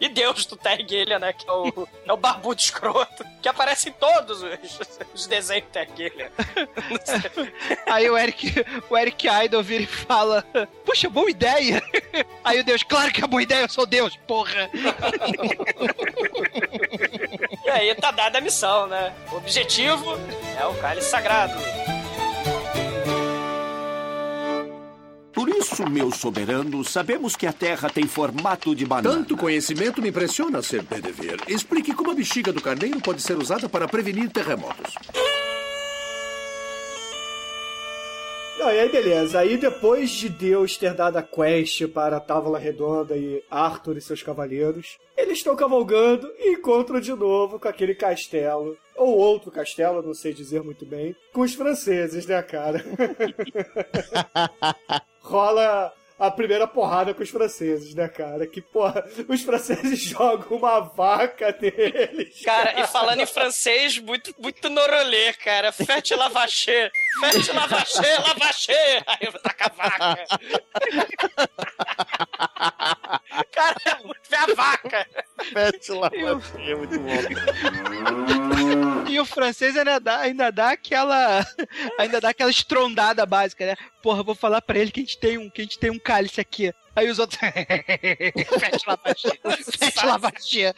E 0.00 0.08
Deus 0.08 0.46
do 0.46 0.56
Terguilha, 0.56 1.18
né? 1.18 1.32
Que 1.32 1.48
é 1.48 1.52
o, 1.52 1.88
é 2.06 2.12
o 2.12 2.16
barbudo 2.16 2.60
escroto. 2.60 3.24
Que 3.40 3.48
aparece 3.48 3.88
em 3.88 3.92
todos 3.92 4.42
os, 4.42 4.80
os 5.14 5.26
desenhos 5.26 5.64
do 5.64 5.70
Terguilha. 5.70 6.30
Aí 7.86 8.08
o 8.08 8.16
Eric, 8.16 8.64
o 8.88 8.96
Eric 8.96 9.26
Idle 9.28 9.62
vira 9.62 9.82
e 9.82 9.86
fala: 9.86 10.44
Puxa, 10.84 11.08
boa 11.08 11.30
ideia! 11.30 11.82
Aí 12.44 12.60
o 12.60 12.64
Deus, 12.64 12.82
claro 12.82 13.12
que 13.12 13.22
é 13.22 13.26
boa 13.26 13.42
ideia, 13.42 13.62
eu 13.62 13.68
sou 13.68 13.86
Deus, 13.86 14.16
porra! 14.26 14.70
E 17.64 17.70
aí 17.70 17.94
tá 17.94 18.10
dada 18.10 18.38
a 18.38 18.40
missão, 18.40 18.86
né? 18.86 19.14
O 19.30 19.36
objetivo 19.36 20.18
é 20.60 20.66
o 20.66 20.74
cálice 20.74 21.08
sagrado. 21.08 21.54
Isso, 25.72 25.90
meus 25.90 26.18
soberanos, 26.18 26.90
sabemos 26.90 27.34
que 27.34 27.46
a 27.46 27.52
Terra 27.52 27.88
tem 27.88 28.06
formato 28.06 28.74
de 28.74 28.84
banana. 28.84 29.16
Tanto 29.16 29.36
conhecimento 29.36 30.02
me 30.02 30.10
impressiona, 30.10 30.60
Sr. 30.60 30.82
Bedevere. 30.82 31.42
Explique 31.48 31.94
como 31.94 32.10
a 32.10 32.14
bexiga 32.14 32.52
do 32.52 32.60
carneiro 32.60 33.00
pode 33.00 33.22
ser 33.22 33.38
usada 33.38 33.68
para 33.68 33.88
prevenir 33.88 34.30
terremotos. 34.30 34.94
Não, 38.58 38.70
e 38.70 38.80
aí 38.80 38.88
beleza. 38.90 39.40
Aí 39.40 39.56
depois 39.56 40.10
de 40.10 40.28
Deus 40.28 40.76
ter 40.76 40.92
dado 40.92 41.16
a 41.16 41.22
quest 41.22 41.88
para 41.88 42.18
a 42.18 42.20
Távola 42.20 42.58
Redonda 42.58 43.16
e 43.16 43.42
Arthur 43.50 43.96
e 43.96 44.00
seus 44.00 44.22
cavaleiros, 44.22 44.98
eles 45.16 45.38
estão 45.38 45.56
cavalgando 45.56 46.30
e 46.38 46.52
encontram 46.52 47.00
de 47.00 47.14
novo 47.14 47.58
com 47.58 47.66
aquele 47.66 47.94
castelo. 47.94 48.76
Ou 48.94 49.16
outro 49.16 49.50
castelo, 49.50 50.02
não 50.02 50.12
sei 50.12 50.34
dizer 50.34 50.62
muito 50.62 50.84
bem, 50.84 51.16
com 51.32 51.40
os 51.40 51.54
franceses, 51.54 52.26
né, 52.26 52.42
cara? 52.42 52.84
Rola 55.22 55.92
a 56.22 56.30
primeira 56.30 56.68
porrada 56.68 57.12
com 57.12 57.20
os 57.22 57.30
franceses, 57.30 57.94
né, 57.94 58.06
cara? 58.06 58.46
Que, 58.46 58.60
porra, 58.60 59.04
os 59.28 59.42
franceses 59.42 59.98
jogam 60.06 60.56
uma 60.56 60.78
vaca 60.78 61.56
neles. 61.60 62.42
Cara, 62.44 62.80
e 62.80 62.86
falando 62.86 63.20
em 63.20 63.26
francês, 63.26 63.98
muito, 63.98 64.32
muito 64.38 64.70
norolê, 64.70 65.32
cara. 65.32 65.72
Fete 65.72 66.14
lavaché. 66.14 66.92
Fete 67.18 67.50
lavaché, 67.52 68.18
lavaché. 68.18 69.02
Aí 69.04 69.18
eu 69.22 69.32
vou 69.32 69.40
tacar 69.40 69.72
a 69.76 69.88
vaca. 69.88 70.24
Cara, 73.50 73.76
é 73.84 73.94
muito 74.04 74.32
a 74.32 74.54
vaca. 74.54 75.06
Pet 75.52 75.92
lá, 75.92 76.10
é 76.12 76.74
muito 76.74 76.98
bom. 77.00 77.10
E 79.10 79.18
o 79.18 79.24
francês 79.24 79.76
ainda 79.76 79.98
dá, 79.98 80.20
ainda 80.20 80.52
dá 80.52 80.70
aquela. 80.70 81.44
Ainda 81.98 82.20
dá 82.20 82.28
aquela 82.28 82.50
estrondada 82.50 83.26
básica, 83.26 83.66
né? 83.66 83.76
Porra, 84.02 84.22
vou 84.22 84.34
falar 84.34 84.60
pra 84.60 84.78
ele 84.78 84.90
que 84.90 85.00
a 85.00 85.02
gente 85.04 85.18
tem 85.18 85.38
um, 85.38 85.48
que 85.48 85.60
a 85.60 85.64
gente 85.64 85.78
tem 85.78 85.90
um 85.90 85.98
cálice 85.98 86.40
aqui. 86.40 86.72
Aí 86.94 87.08
os 87.08 87.18
outros. 87.18 87.38
Fete 87.40 88.86
lavaché. 88.86 89.30
Fete 89.78 90.06
lavaché. 90.06 90.74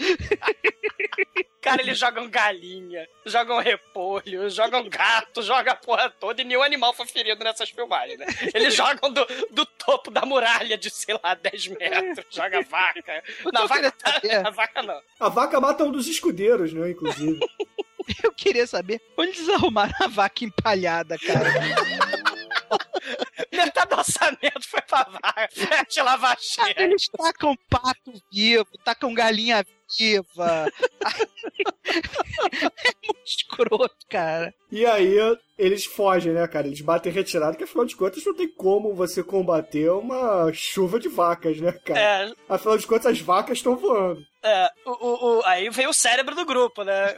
Cara, 1.64 1.80
eles 1.80 1.98
jogam 1.98 2.28
galinha, 2.28 3.08
jogam 3.24 3.58
repolho, 3.58 4.50
jogam 4.50 4.86
gato, 4.86 5.42
jogam 5.42 5.72
a 5.72 5.76
porra 5.76 6.10
toda 6.10 6.42
e 6.42 6.44
nenhum 6.44 6.62
animal 6.62 6.92
foi 6.92 7.06
ferido 7.06 7.42
nessas 7.42 7.70
filmagens, 7.70 8.18
né? 8.18 8.26
Eles 8.52 8.74
jogam 8.74 9.10
do, 9.10 9.26
do 9.50 9.64
topo 9.64 10.10
da 10.10 10.26
muralha 10.26 10.76
de, 10.76 10.90
sei 10.90 11.18
lá, 11.24 11.34
10 11.34 11.68
metros, 11.68 12.26
joga 12.28 12.60
vaca. 12.60 13.22
Na 13.50 13.64
vaca, 13.64 13.94
a 14.44 14.50
vaca 14.50 14.82
não. 14.82 15.00
A 15.18 15.28
vaca 15.30 15.58
mata 15.58 15.84
um 15.84 15.90
dos 15.90 16.06
escudeiros, 16.06 16.74
né, 16.74 16.90
inclusive. 16.90 17.40
Eu 18.22 18.32
queria 18.32 18.66
saber 18.66 19.00
onde 19.16 19.30
eles 19.30 19.48
arrumaram 19.48 19.94
a 20.02 20.08
vaca 20.08 20.44
empalhada, 20.44 21.16
cara. 21.18 21.48
Metade 23.52 23.90
do 23.90 23.96
orçamento 23.96 24.68
foi 24.68 24.80
pra 24.82 25.04
vaca. 25.04 25.48
Fete 25.52 26.00
lavaché. 26.02 26.74
Eles 26.76 27.08
tacam 27.08 27.56
pato 27.70 28.12
vivo, 28.32 28.66
tacam 28.84 29.12
galinha 29.14 29.64
viva. 29.98 30.66
é 31.86 32.92
muito 33.06 33.24
escroto, 33.26 33.94
cara. 34.08 34.52
E 34.70 34.84
aí 34.84 35.16
eles 35.58 35.84
fogem, 35.84 36.32
né, 36.32 36.46
cara? 36.48 36.66
Eles 36.66 36.80
batem 36.80 37.12
retirada, 37.12 37.52
porque 37.52 37.64
afinal 37.64 37.84
de 37.84 37.94
contas 37.96 38.24
não 38.24 38.34
tem 38.34 38.48
como 38.48 38.94
você 38.94 39.22
combater 39.22 39.90
uma 39.90 40.50
chuva 40.52 40.98
de 40.98 41.08
vacas, 41.08 41.60
né, 41.60 41.72
cara? 41.72 42.00
É. 42.00 42.32
Afinal 42.48 42.76
de 42.78 42.86
contas 42.86 43.06
as 43.06 43.20
vacas 43.20 43.58
estão 43.58 43.76
voando. 43.76 44.20
É, 44.42 44.70
o, 44.84 44.90
o, 44.90 45.38
o- 45.38 45.42
aí 45.46 45.70
veio 45.70 45.90
o 45.90 45.94
cérebro 45.94 46.34
do 46.34 46.44
grupo, 46.44 46.82
né? 46.82 47.14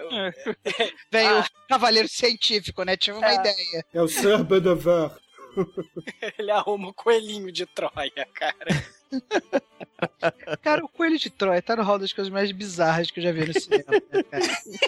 Vem 1.10 1.26
Ah. 1.26 1.40
o 1.64 1.68
cavaleiro 1.68 2.08
científico, 2.08 2.82
né? 2.84 2.96
Tive 2.96 3.18
uma 3.18 3.28
É. 3.30 3.34
ideia. 3.34 3.84
É 3.94 4.02
o 4.02 4.06
Sir 4.08 4.44
Bedevere. 4.44 5.10
Ele 6.38 6.50
arruma 6.50 6.88
o 6.88 6.94
coelhinho 6.94 7.50
de 7.52 7.66
Troia, 7.66 8.26
cara. 8.34 8.66
Cara, 10.62 10.84
o 10.84 10.88
Coelho 10.88 11.18
de 11.18 11.30
Troia 11.30 11.62
tá 11.62 11.74
no 11.76 11.82
hall 11.82 11.98
das 11.98 12.12
coisas 12.12 12.30
mais 12.32 12.52
bizarras 12.52 13.10
que 13.10 13.18
eu 13.20 13.24
já 13.24 13.32
vi 13.32 13.46
no 13.46 13.58
cinema. 13.58 13.84
né, 13.90 14.40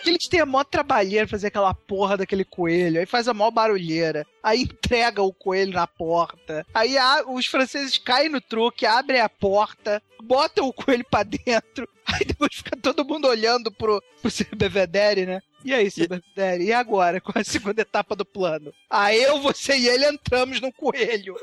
Eles 0.05 0.27
têm 0.29 0.41
a 0.41 0.47
maior 0.47 0.65
trabalheira 0.65 1.27
fazer 1.27 1.47
aquela 1.47 1.73
porra 1.73 2.17
daquele 2.17 2.45
coelho, 2.45 3.01
aí 3.01 3.07
faz 3.07 3.27
a 3.29 3.33
maior 3.35 3.51
barulheira, 3.51 4.27
aí 4.43 4.63
entrega 4.63 5.23
o 5.23 5.33
coelho 5.33 5.73
na 5.73 5.87
porta, 5.87 6.67
aí 6.75 6.99
a- 6.99 7.25
os 7.27 7.47
franceses 7.47 7.97
caem 7.97 8.29
no 8.29 8.41
truque, 8.41 8.85
abrem 8.85 9.21
a 9.21 9.29
porta, 9.29 10.03
botam 10.23 10.67
o 10.69 10.73
coelho 10.73 11.07
pra 11.11 11.23
dentro, 11.23 11.89
aí 12.07 12.25
depois 12.27 12.55
fica 12.57 12.77
todo 12.77 13.05
mundo 13.05 13.29
olhando 13.29 13.73
pro, 13.73 14.03
pro 14.21 14.31
Sr. 14.31 14.55
Bevedere, 14.57 15.25
né? 15.27 15.41
E 15.65 15.75
aí, 15.75 15.91
Sr. 15.91 16.09
Bevedere, 16.09 16.65
e 16.65 16.73
agora? 16.73 17.21
Com 17.21 17.37
a 17.37 17.45
segunda 17.45 17.83
etapa 17.83 18.15
do 18.15 18.25
plano? 18.25 18.73
Aí 18.89 19.23
eu, 19.23 19.41
você 19.41 19.77
e 19.77 19.89
ele 19.89 20.07
entramos 20.07 20.61
no 20.61 20.73
coelho. 20.73 21.37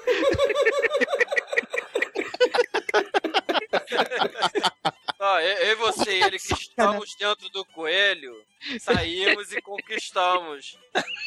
Ó, 5.20 5.40
eu, 5.40 5.58
eu 5.58 5.72
e 5.72 5.76
você 5.76 6.20
e 6.20 6.24
ele 6.24 6.40
que 6.40 6.54
estamos 6.54 7.16
dentro 7.20 7.50
do 7.50 7.66
coelho, 7.66 8.34
saímos 8.80 9.52
e 9.52 9.62
conquistamos. 9.62 10.78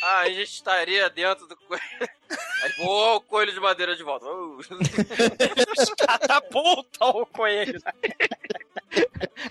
Ah, 0.03 0.21
a 0.21 0.29
gente 0.29 0.53
estaria 0.53 1.09
dentro 1.11 1.47
do 1.47 1.57
coelho. 1.57 1.83
Aí 2.63 2.73
voou 2.79 3.17
o 3.17 3.21
coelho 3.21 3.53
de 3.53 3.61
madeira 3.61 3.95
de 3.95 4.03
volta. 4.03 4.27
Uh. 4.27 4.59
Catapulta 5.99 7.05
o 7.07 7.27
coelho. 7.27 7.81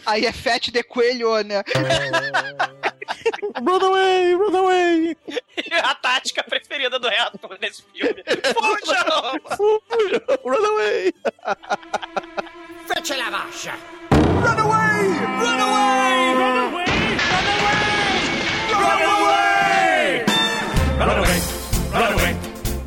Aí 0.06 0.26
é 0.26 0.32
Fete 0.32 0.72
de 0.72 0.84
Coelho, 0.84 1.42
né? 1.44 1.64
Run 3.56 3.80
away, 3.82 4.36
run 4.36 4.56
away! 4.56 5.18
a 5.84 5.96
tática 5.96 6.44
preferida 6.44 7.00
do 7.00 7.08
reator 7.08 7.58
nesse 7.60 7.84
filme. 7.94 8.24
Fujam! 8.54 9.40
Fujam! 9.58 10.22
Run 10.44 10.66
away! 10.66 11.14
Fece 12.88 13.16
la 13.18 13.30
vascia! 13.30 13.74
Run 14.12 14.60
away! 14.60 15.08
Run 15.40 15.60
away! 15.62 16.34
Run 16.36 16.58
away! 16.60 16.67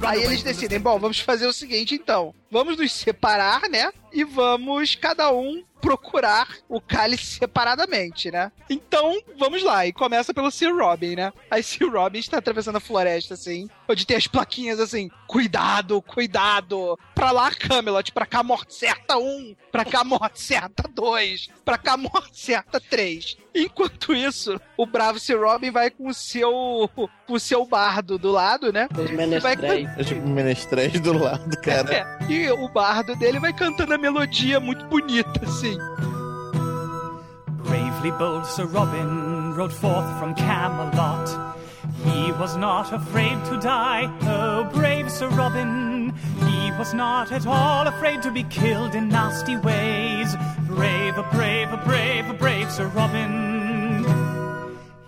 Aí 0.03 0.24
eles 0.24 0.43
decidem, 0.43 0.80
bom, 0.80 0.99
vamos 0.99 1.20
fazer 1.20 1.47
o 1.47 1.53
seguinte 1.53 1.95
então. 1.95 2.34
Vamos 2.51 2.76
nos 2.76 2.91
separar, 2.93 3.62
né? 3.70 3.93
E 4.12 4.24
vamos 4.24 4.94
cada 4.94 5.32
um 5.32 5.62
procurar 5.80 6.46
o 6.68 6.80
cálice 6.80 7.38
separadamente, 7.38 8.30
né? 8.30 8.52
Então, 8.68 9.18
vamos 9.38 9.62
lá. 9.62 9.86
E 9.86 9.92
começa 9.92 10.34
pelo 10.34 10.50
Sir 10.50 10.76
Robin, 10.76 11.16
né? 11.16 11.32
Aí 11.50 11.62
Sir 11.62 11.90
Robin 11.90 12.18
está 12.18 12.38
atravessando 12.38 12.76
a 12.76 12.80
floresta, 12.80 13.34
assim, 13.34 13.68
onde 13.88 14.06
tem 14.06 14.16
as 14.16 14.26
plaquinhas 14.26 14.78
assim, 14.78 15.11
cuidado, 15.26 16.02
cuidado. 16.02 16.98
Pra 17.14 17.30
lá, 17.30 17.50
Camelot, 17.50 18.12
pra 18.12 18.26
cá, 18.26 18.42
morte 18.42 18.74
certa 18.74 19.16
1, 19.16 19.56
pra 19.72 19.84
cá, 19.84 20.04
morte 20.04 20.40
certa 20.40 20.84
2, 20.88 21.48
pra 21.64 21.78
cá, 21.78 21.96
morte 21.96 22.38
certa 22.38 22.80
3. 22.80 23.36
Enquanto 23.54 24.14
isso, 24.14 24.61
o 24.76 24.86
bravo 24.86 25.18
Sir 25.18 25.40
Robin 25.40 25.70
vai 25.70 25.90
com 25.90 26.08
o 26.08 26.14
seu, 26.14 26.88
com 26.94 27.32
o 27.32 27.40
seu 27.40 27.64
bardo 27.64 28.16
do 28.16 28.30
lado, 28.30 28.72
né? 28.72 28.86
Os 28.92 29.11
Vai 29.11 29.26
menestréis. 29.26 29.88
É 29.98 30.04
tipo 30.04 30.26
menestréis 30.28 31.00
do 31.00 31.12
lado, 31.12 31.61
cara. 31.62 31.80
É, 31.90 32.32
e 32.32 32.50
o 32.50 32.68
bardo 32.68 33.16
dele 33.16 33.40
vai 33.40 33.52
cantando 33.52 33.92
a 33.92 33.98
melodia 34.01 34.59
muito 34.59 34.84
bonita, 34.86 35.44
assim. 35.44 35.78
Bravely 37.64 38.11
bold 38.12 38.46
Sir 38.46 38.66
Robin 38.66 39.55
rode 39.55 39.72
forth 39.72 40.18
from 40.18 40.34
Camelot. 40.34 41.55
He 42.05 42.32
was 42.32 42.57
not 42.57 42.92
afraid 42.92 43.44
to 43.46 43.61
die, 43.61 44.11
oh 44.22 44.64
brave 44.72 45.11
Sir 45.11 45.28
Robin. 45.28 46.14
He 46.46 46.70
was 46.78 46.94
not 46.94 47.30
at 47.30 47.46
all 47.46 47.86
afraid 47.86 48.22
to 48.22 48.30
be 48.30 48.44
killed 48.44 48.94
in 48.94 49.09
nasty 49.09 49.57
ways. 49.57 50.34
Brave, 50.66 51.18
a 51.18 51.22
brave, 51.24 51.70
a 51.72 51.76
brave, 51.76 52.28
a 52.30 52.34
brave 52.34 52.70
Sir 52.72 52.86
Robin. 52.88 54.05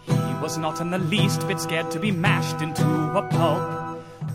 He 0.07 0.35
was 0.43 0.59
not 0.59 0.81
in 0.81 0.91
the 0.91 0.99
least 0.99 1.47
bit 1.49 1.61
scared 1.61 1.91
to 1.93 1.99
be 1.99 2.11
mashed 2.11 2.61
into 2.61 2.85
a 2.85 3.23
pulp. 3.23 3.82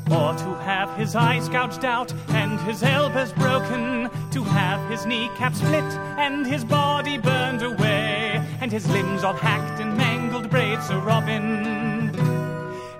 Or 0.09 0.33
to 0.33 0.55
have 0.63 0.95
his 0.97 1.15
eyes 1.15 1.49
gouged 1.49 1.83
out 1.83 2.13
and 2.29 2.59
his 2.61 2.81
elbows 2.81 3.33
broken, 3.33 4.09
to 4.31 4.43
have 4.43 4.89
his 4.89 5.05
kneecap 5.05 5.53
split 5.53 5.83
and 6.17 6.47
his 6.47 6.63
body 6.63 7.17
burned 7.17 7.61
away, 7.61 8.41
and 8.61 8.71
his 8.71 8.89
limbs 8.89 9.23
all 9.23 9.33
hacked 9.33 9.81
and 9.81 9.97
mangled, 9.97 10.49
brave 10.49 10.81
Sir 10.83 10.99
Robin. 10.99 11.87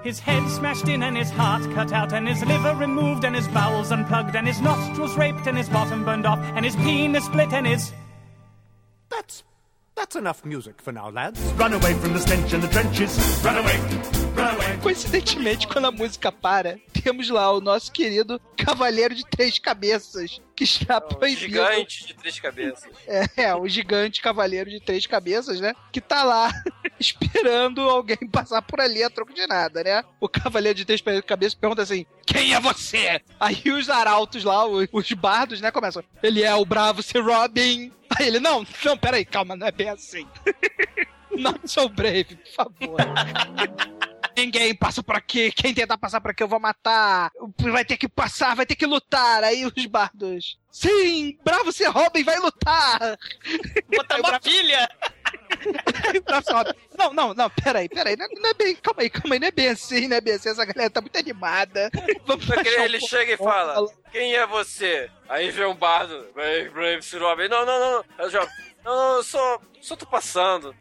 His 0.03 0.19
head 0.19 0.47
smashed 0.49 0.87
in 0.87 1.03
and 1.03 1.17
his 1.17 1.29
heart 1.29 1.63
cut 1.73 1.91
out, 1.91 2.13
and 2.13 2.27
his 2.27 2.43
liver 2.45 2.73
removed, 2.75 3.25
and 3.25 3.35
his 3.35 3.47
bowels 3.49 3.91
unplugged, 3.91 4.35
and 4.35 4.47
his 4.47 4.61
nostrils 4.61 5.17
raped, 5.17 5.47
and 5.47 5.57
his 5.57 5.67
bottom 5.67 6.05
burned 6.05 6.25
off, 6.25 6.39
and 6.55 6.63
his 6.63 6.77
penis 6.77 7.25
split, 7.25 7.51
and 7.51 7.67
his. 7.67 7.91
That's 9.09 9.43
that's 9.97 10.15
enough 10.15 10.45
music 10.45 10.79
for 10.79 10.91
now, 10.91 11.09
lads. 11.09 11.41
Run 11.57 11.73
away 11.73 11.93
from 11.95 12.13
the 12.13 12.19
stench 12.19 12.53
and 12.53 12.63
the 12.63 12.67
trenches. 12.67 13.17
Run 13.43 13.57
away! 13.57 13.77
Run 14.35 14.55
away! 14.55 14.77
Coincidentemente, 14.81 15.67
quando 15.67 15.87
a 15.87 15.91
música 15.91 16.31
para, 16.31 16.79
tem 16.93 16.96
temos 17.07 17.29
lá 17.29 17.49
o 17.53 17.61
nosso 17.61 17.89
querido 17.89 18.37
Cavaleiro 18.57 19.15
de 19.15 19.25
Três 19.25 19.57
Cabeças, 19.57 20.41
que 20.53 20.65
está 20.65 20.99
proibido. 20.99 21.39
Gigante 21.39 22.05
de 22.05 22.13
três 22.13 22.37
cabeças. 22.37 22.89
É, 23.07 23.43
é, 23.43 23.55
o 23.55 23.65
gigante 23.65 24.21
cavaleiro 24.21 24.69
de 24.69 24.81
três 24.81 25.07
cabeças, 25.07 25.61
né? 25.61 25.73
Que 25.93 26.01
tá 26.01 26.23
lá 26.23 26.51
esperando 26.99 27.79
alguém 27.81 28.17
passar 28.29 28.61
por 28.61 28.81
ali 28.81 29.01
a 29.01 29.09
troco 29.09 29.33
de 29.33 29.47
nada, 29.47 29.81
né? 29.81 30.03
O 30.19 30.27
cavaleiro 30.27 30.77
de 30.77 30.83
três 30.83 31.01
cabeças 31.25 31.53
pergunta 31.53 31.81
assim: 31.81 32.05
Quem 32.25 32.53
é 32.53 32.59
você? 32.59 33.21
Aí 33.39 33.63
os 33.71 33.89
arautos 33.89 34.43
lá, 34.43 34.65
os, 34.65 34.89
os 34.91 35.13
bardos, 35.13 35.61
né, 35.61 35.71
começam. 35.71 36.03
Ele 36.21 36.43
é 36.43 36.53
o 36.53 36.65
bravo 36.65 37.01
Sir 37.01 37.23
Robin. 37.23 37.93
Aí 38.17 38.27
ele: 38.27 38.41
Não, 38.41 38.67
não, 38.83 38.97
peraí, 38.97 39.23
calma, 39.23 39.55
não 39.55 39.67
é 39.67 39.71
bem 39.71 39.89
assim. 39.89 40.27
Not 41.31 41.61
so 41.71 41.87
brave, 41.87 42.35
por 42.35 42.51
favor. 42.51 42.97
Ninguém 44.37 44.75
passa 44.75 45.01
por 45.01 45.15
aqui. 45.15 45.51
Quem 45.51 45.73
tentar 45.73 45.97
passar 45.97 46.21
por 46.21 46.29
aqui 46.29 46.43
eu 46.43 46.47
vou 46.47 46.59
matar. 46.59 47.31
Vai 47.57 47.83
ter 47.83 47.97
que 47.97 48.07
passar, 48.07 48.55
vai 48.55 48.67
ter 48.67 48.75
que 48.75 48.85
lutar. 48.85 49.43
Aí 49.43 49.65
os 49.65 49.85
bardos. 49.87 50.59
Sim, 50.69 51.35
bravo 51.43 51.71
Sir 51.71 51.89
Robin 51.89 52.23
vai 52.23 52.37
lutar. 52.37 53.17
Botar 53.87 54.19
uma 54.19 54.39
filha. 54.39 54.87
Não, 56.97 57.13
não, 57.13 57.33
não, 57.33 57.49
peraí, 57.49 57.87
peraí. 57.87 58.15
Não, 58.15 58.27
não 58.27 58.49
é 58.49 58.53
bem, 58.53 58.75
calma 58.75 59.01
aí, 59.01 59.09
calma 59.09 59.35
aí, 59.35 59.39
não 59.39 59.47
é 59.47 59.51
bem 59.51 59.69
assim, 59.69 60.07
não 60.07 60.17
é 60.17 60.21
bem 60.21 60.33
assim. 60.33 60.49
Essa 60.49 60.65
galera 60.65 60.89
tá 60.89 60.99
muito 60.99 61.17
animada. 61.17 61.91
Vamos 62.25 62.45
baixar 62.45 62.81
um 62.81 62.83
ele 62.83 62.99
chega 62.99 63.33
e 63.33 63.37
fala: 63.37 63.87
Quem 64.11 64.35
é 64.35 64.47
você? 64.47 65.09
Aí 65.29 65.51
vem 65.51 65.65
um 65.65 65.75
bardo, 65.75 66.27
Brave, 66.33 66.69
Brave, 66.69 67.17
Robin. 67.19 67.47
Não, 67.49 67.65
não, 67.65 67.79
não, 67.79 67.91
não. 67.91 68.25
Eu 68.25 68.29
já, 68.29 68.39
não, 68.83 68.95
não, 68.95 69.15
eu 69.17 69.23
só, 69.23 69.61
só 69.81 69.95
tô 69.95 70.05
passando. 70.05 70.75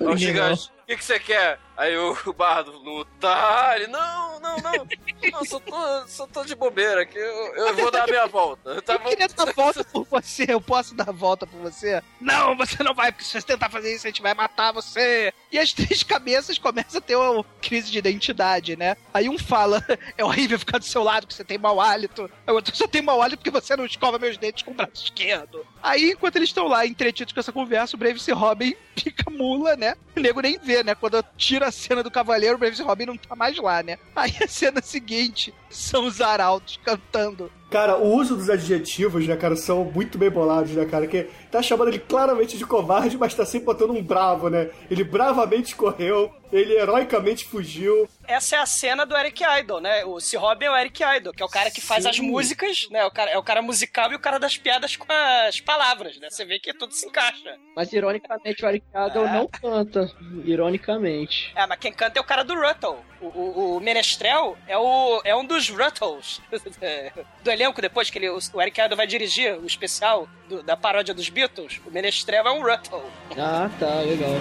Aí 0.00 0.06
o 0.06 0.16
gigante, 0.16 0.70
o 0.82 0.86
que, 0.86 0.96
que 0.96 1.04
você 1.04 1.18
quer? 1.18 1.58
Aí 1.80 1.96
o, 1.96 2.14
o 2.26 2.32
bardo, 2.34 2.72
lutar. 2.72 3.76
Ele, 3.76 3.86
não, 3.86 4.38
não, 4.38 4.56
não. 4.58 4.86
Não, 5.32 5.44
só 5.46 5.58
tô, 5.58 6.06
só 6.06 6.26
tô 6.26 6.44
de 6.44 6.54
bobeira 6.54 7.00
aqui. 7.00 7.16
Eu, 7.16 7.54
eu 7.56 7.74
vou 7.74 7.90
dar 7.90 8.04
a 8.04 8.06
minha 8.06 8.26
volta. 8.26 8.68
Eu, 8.68 8.82
tava... 8.82 9.04
Eu 9.04 9.08
queria 9.08 9.28
dar 9.28 9.48
a 9.48 9.52
volta 9.52 9.82
por 9.82 10.04
você, 10.04 10.44
eu 10.46 10.60
posso 10.60 10.94
dar 10.94 11.08
a 11.08 11.12
volta 11.12 11.46
por 11.46 11.58
você? 11.58 12.02
Não, 12.20 12.54
você 12.54 12.82
não 12.82 12.92
vai, 12.92 13.10
porque 13.10 13.24
se 13.24 13.32
você 13.32 13.46
tentar 13.46 13.70
fazer 13.70 13.94
isso, 13.94 14.06
a 14.06 14.10
gente 14.10 14.20
vai 14.20 14.34
matar 14.34 14.72
você. 14.72 15.32
E 15.50 15.58
as 15.58 15.72
três 15.72 16.02
cabeças 16.02 16.58
começam 16.58 16.98
a 16.98 17.00
ter 17.00 17.16
uma 17.16 17.42
crise 17.62 17.90
de 17.90 17.96
identidade, 17.96 18.76
né? 18.76 18.94
Aí 19.14 19.30
um 19.30 19.38
fala, 19.38 19.82
é 20.18 20.22
horrível 20.22 20.58
ficar 20.58 20.76
do 20.76 20.84
seu 20.84 21.02
lado, 21.02 21.26
que 21.26 21.32
você 21.32 21.44
tem 21.44 21.56
mau 21.56 21.80
hálito. 21.80 22.30
Aí 22.46 22.52
o 22.52 22.56
outro, 22.56 22.76
só 22.76 22.86
tem 22.86 23.00
mau 23.00 23.22
hálito 23.22 23.38
porque 23.38 23.50
você 23.50 23.74
não 23.74 23.86
escova 23.86 24.18
meus 24.18 24.36
dentes 24.36 24.64
com 24.64 24.72
o 24.72 24.74
braço 24.74 25.04
esquerdo. 25.04 25.66
Aí, 25.82 26.10
enquanto 26.10 26.36
eles 26.36 26.50
estão 26.50 26.68
lá 26.68 26.86
entretidos 26.86 27.32
com 27.32 27.40
essa 27.40 27.52
conversa, 27.52 27.96
o 27.96 27.98
Brave 27.98 28.20
e 28.28 28.32
Robin 28.32 28.76
fica 28.94 29.30
mula, 29.30 29.76
né? 29.76 29.94
O 30.14 30.20
nego 30.20 30.42
nem 30.42 30.58
vê, 30.58 30.84
né? 30.84 30.94
Quando 30.94 31.24
tira 31.38 31.69
cena 31.70 32.02
do 32.02 32.10
cavaleiro, 32.10 32.58
o 32.80 32.84
Robin 32.84 33.06
não 33.06 33.16
tá 33.16 33.34
mais 33.34 33.56
lá, 33.56 33.82
né? 33.82 33.98
Aí 34.14 34.32
a 34.42 34.48
cena 34.48 34.82
seguinte 34.82 35.54
são 35.70 36.06
os 36.06 36.20
arautos 36.20 36.78
cantando. 36.84 37.50
Cara, 37.70 37.96
o 37.96 38.14
uso 38.16 38.36
dos 38.36 38.50
adjetivos, 38.50 39.28
né, 39.28 39.36
cara, 39.36 39.54
são 39.54 39.84
muito 39.84 40.18
bem 40.18 40.28
bolados, 40.28 40.72
né, 40.72 40.84
cara? 40.84 41.06
Que 41.06 41.28
tá 41.52 41.62
chamando 41.62 41.88
ele 41.88 42.00
claramente 42.00 42.58
de 42.58 42.66
covarde, 42.66 43.16
mas 43.16 43.32
tá 43.32 43.46
sempre 43.46 43.66
botando 43.66 43.92
um 43.92 44.02
bravo, 44.02 44.50
né? 44.50 44.70
Ele 44.90 45.04
bravamente 45.04 45.76
correu, 45.76 46.34
ele 46.52 46.74
heroicamente 46.74 47.44
fugiu. 47.44 48.08
Essa 48.26 48.56
é 48.56 48.58
a 48.58 48.66
cena 48.66 49.06
do 49.06 49.16
Eric 49.16 49.44
Idle, 49.44 49.80
né? 49.80 50.04
O 50.04 50.18
C. 50.18 50.36
Robin 50.36 50.64
é 50.64 50.70
o 50.70 50.76
Eric 50.76 51.00
Idle, 51.00 51.32
que 51.32 51.44
é 51.44 51.46
o 51.46 51.48
cara 51.48 51.70
que 51.70 51.80
faz 51.80 52.02
Sim. 52.02 52.10
as 52.10 52.18
músicas, 52.18 52.88
né? 52.90 53.04
O 53.04 53.10
cara, 53.12 53.30
é 53.30 53.38
o 53.38 53.42
cara 53.42 53.62
musical 53.62 54.10
e 54.10 54.16
o 54.16 54.20
cara 54.20 54.40
das 54.40 54.58
piadas 54.58 54.96
com 54.96 55.06
as 55.08 55.60
palavras, 55.60 56.18
né? 56.18 56.28
Você 56.28 56.44
vê 56.44 56.58
que 56.58 56.74
tudo 56.74 56.92
se 56.92 57.06
encaixa. 57.06 57.56
Mas 57.76 57.92
ironicamente 57.92 58.64
o 58.64 58.68
Eric 58.68 58.84
Idle 58.88 59.28
não 59.28 59.46
canta. 59.46 60.10
Ironicamente. 60.44 61.52
É, 61.54 61.64
mas 61.68 61.78
quem 61.78 61.92
canta 61.92 62.18
é 62.18 62.22
o 62.22 62.26
cara 62.26 62.42
do 62.42 62.54
Ruttle. 62.54 62.98
O, 63.20 63.26
o, 63.26 63.76
o 63.76 63.80
Menestrel 63.80 64.56
é, 64.66 64.76
o, 64.78 65.20
é 65.24 65.36
um 65.36 65.44
dos 65.44 65.68
Ruttles 65.68 66.40
do 67.44 67.50
elenco, 67.50 67.80
depois 67.82 68.08
que 68.10 68.18
ele, 68.18 68.28
o 68.30 68.40
Eric 68.60 68.80
Idle 68.80 68.96
vai 68.96 69.06
dirigir 69.06 69.54
o 69.58 69.66
especial 69.66 70.26
do- 70.48 70.62
da 70.62 70.76
paródia 70.76 71.12
dos 71.12 71.28
Beatles. 71.28 71.80
O 71.86 71.90
Menestrel 71.90 72.46
é 72.46 72.50
um 72.50 72.62
Ruttle. 72.62 73.02
Ah, 73.36 73.68
tá, 73.78 74.00
legal. 74.00 74.36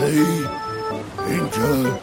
Hey, 0.00 0.44
enter 1.34 1.98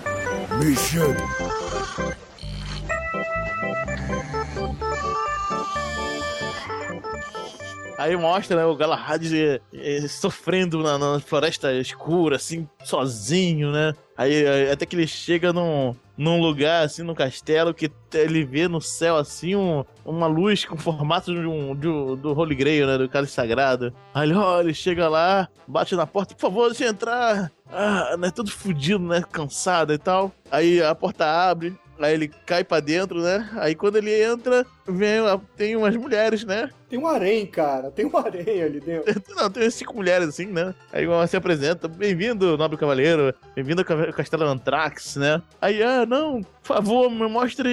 Aí 8.05 8.15
mostra, 8.15 8.55
né, 8.57 8.65
o 8.65 8.75
Galahad 8.75 9.23
eh, 9.33 9.59
eh, 9.73 10.07
sofrendo 10.07 10.83
na, 10.83 10.97
na 10.99 11.19
floresta 11.19 11.73
escura, 11.73 12.35
assim, 12.35 12.67
sozinho, 12.83 13.71
né? 13.71 13.93
Aí 14.15 14.43
eh, 14.43 14.71
até 14.71 14.85
que 14.85 14.95
ele 14.95 15.07
chega 15.07 15.51
num, 15.51 15.95
num 16.15 16.39
lugar, 16.39 16.85
assim, 16.85 17.01
no 17.01 17.15
castelo, 17.15 17.73
que 17.73 17.89
ele 18.13 18.45
vê 18.45 18.67
no 18.67 18.79
céu, 18.79 19.17
assim, 19.17 19.55
um- 19.55 19.83
uma 20.05 20.27
luz 20.27 20.63
com 20.65 20.77
formato 20.77 21.33
de 21.33 21.47
um, 21.47 21.75
de 21.75 21.87
um- 21.87 22.15
do 22.15 22.31
Holy 22.37 22.53
Grail, 22.53 22.85
né, 22.85 22.95
do 22.97 23.09
cálice 23.09 23.33
sagrado. 23.33 23.91
Aí 24.13 24.29
ele, 24.29 24.37
ó, 24.37 24.61
ele 24.61 24.73
chega 24.73 25.09
lá, 25.09 25.47
bate 25.67 25.95
na 25.95 26.05
porta, 26.05 26.35
por 26.35 26.41
favor, 26.41 26.67
deixa 26.69 26.85
eu 26.85 26.89
entrar. 26.91 27.51
Ah, 27.71 28.15
né, 28.17 28.29
todo 28.29 28.51
fudido, 28.51 28.99
né, 29.03 29.23
cansado 29.31 29.91
e 29.91 29.97
tal. 29.97 30.31
Aí 30.51 30.79
a 30.79 30.93
porta 30.93 31.25
abre, 31.25 31.75
aí 31.99 32.13
ele 32.13 32.27
cai 32.45 32.63
pra 32.63 32.79
dentro, 32.79 33.19
né? 33.21 33.49
Aí 33.57 33.73
quando 33.73 33.95
ele 33.97 34.13
entra, 34.23 34.63
vem, 34.87 35.19
tem 35.55 35.75
umas 35.75 35.95
mulheres, 35.95 36.43
né? 36.43 36.69
Tem 36.89 36.99
um 36.99 37.07
harém, 37.07 37.45
cara. 37.45 37.91
Tem 37.91 38.05
um 38.05 38.15
harém 38.17 38.61
ali 38.61 38.79
dentro. 38.79 39.21
Não, 39.35 39.49
tem 39.49 39.69
cinco 39.69 39.93
mulheres 39.95 40.29
assim, 40.29 40.45
né? 40.45 40.73
Aí 40.93 41.07
uma 41.07 41.25
se 41.27 41.35
apresenta, 41.35 41.87
bem-vindo, 41.87 42.57
nobre 42.57 42.77
cavaleiro, 42.77 43.33
bem-vindo 43.55 43.81
ao 43.81 44.13
castelo 44.13 44.45
Antrax, 44.45 45.15
né? 45.15 45.41
Aí, 45.59 45.81
ah, 45.81 46.05
não, 46.05 46.41
por 46.41 46.75
favor, 46.75 47.09
me 47.09 47.27
mostre, 47.27 47.69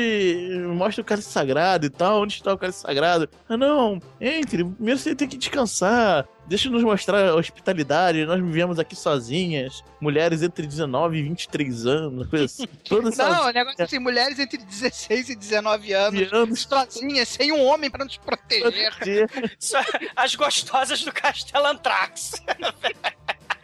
me 0.50 0.74
mostre 0.74 1.02
o 1.02 1.04
cálice 1.04 1.30
sagrado 1.30 1.86
e 1.86 1.90
tal, 1.90 2.22
onde 2.22 2.34
está 2.34 2.52
o 2.52 2.58
cálice 2.58 2.80
sagrado? 2.80 3.28
Ah, 3.48 3.56
não, 3.56 4.00
entre, 4.20 4.64
primeiro 4.64 4.98
você 4.98 5.14
tem 5.14 5.28
que 5.28 5.36
descansar, 5.36 6.26
deixa 6.46 6.68
nos 6.68 6.82
mostrar 6.82 7.28
a 7.28 7.34
hospitalidade, 7.34 8.24
nós 8.24 8.40
vivemos 8.40 8.78
aqui 8.78 8.96
sozinhas, 8.96 9.84
mulheres 10.00 10.42
entre 10.42 10.66
19 10.66 11.18
e 11.18 11.22
23 11.22 11.86
anos, 11.86 12.26
coisa 12.28 12.44
assim, 12.46 12.66
todas 12.88 13.16
Não, 13.16 13.46
o 13.46 13.52
negócio 13.52 13.82
assim, 13.82 13.98
mulheres 13.98 14.38
entre 14.38 14.58
16 14.58 15.28
e 15.30 15.36
19 15.36 15.92
anos, 15.92 16.32
anos. 16.32 16.62
sozinhas, 16.62 17.01
sem 17.26 17.52
um 17.52 17.64
homem 17.64 17.90
pra 17.90 18.04
nos 18.04 18.16
proteger. 18.16 18.92
É 19.04 20.12
as 20.16 20.34
gostosas 20.34 21.02
do 21.02 21.12
Castelo 21.12 21.66
Antrax. 21.66 22.42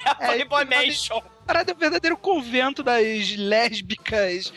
É 0.04 0.10
a 0.10 0.14
Playboy 0.14 0.64
Mansion. 0.64 1.20
Parada 1.44 1.72
é 1.72 1.74
o 1.74 1.76
verdadeiro 1.76 2.16
convento 2.16 2.82
das 2.82 3.36
lésbicas 3.36 4.52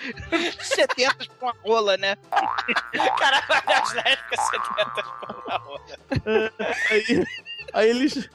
70 0.62 1.26
com 1.40 1.50
a 1.50 1.54
rola, 1.64 1.98
né? 1.98 2.16
Caraca, 3.18 3.64
olha 3.68 3.78
as 3.80 3.94
lésbicas 3.94 4.40
sedentas 4.50 5.06
por 5.20 5.44
uma 5.46 5.58
roda. 5.58 6.00
aí, 6.90 7.26
aí 7.74 7.90
eles. 7.90 8.30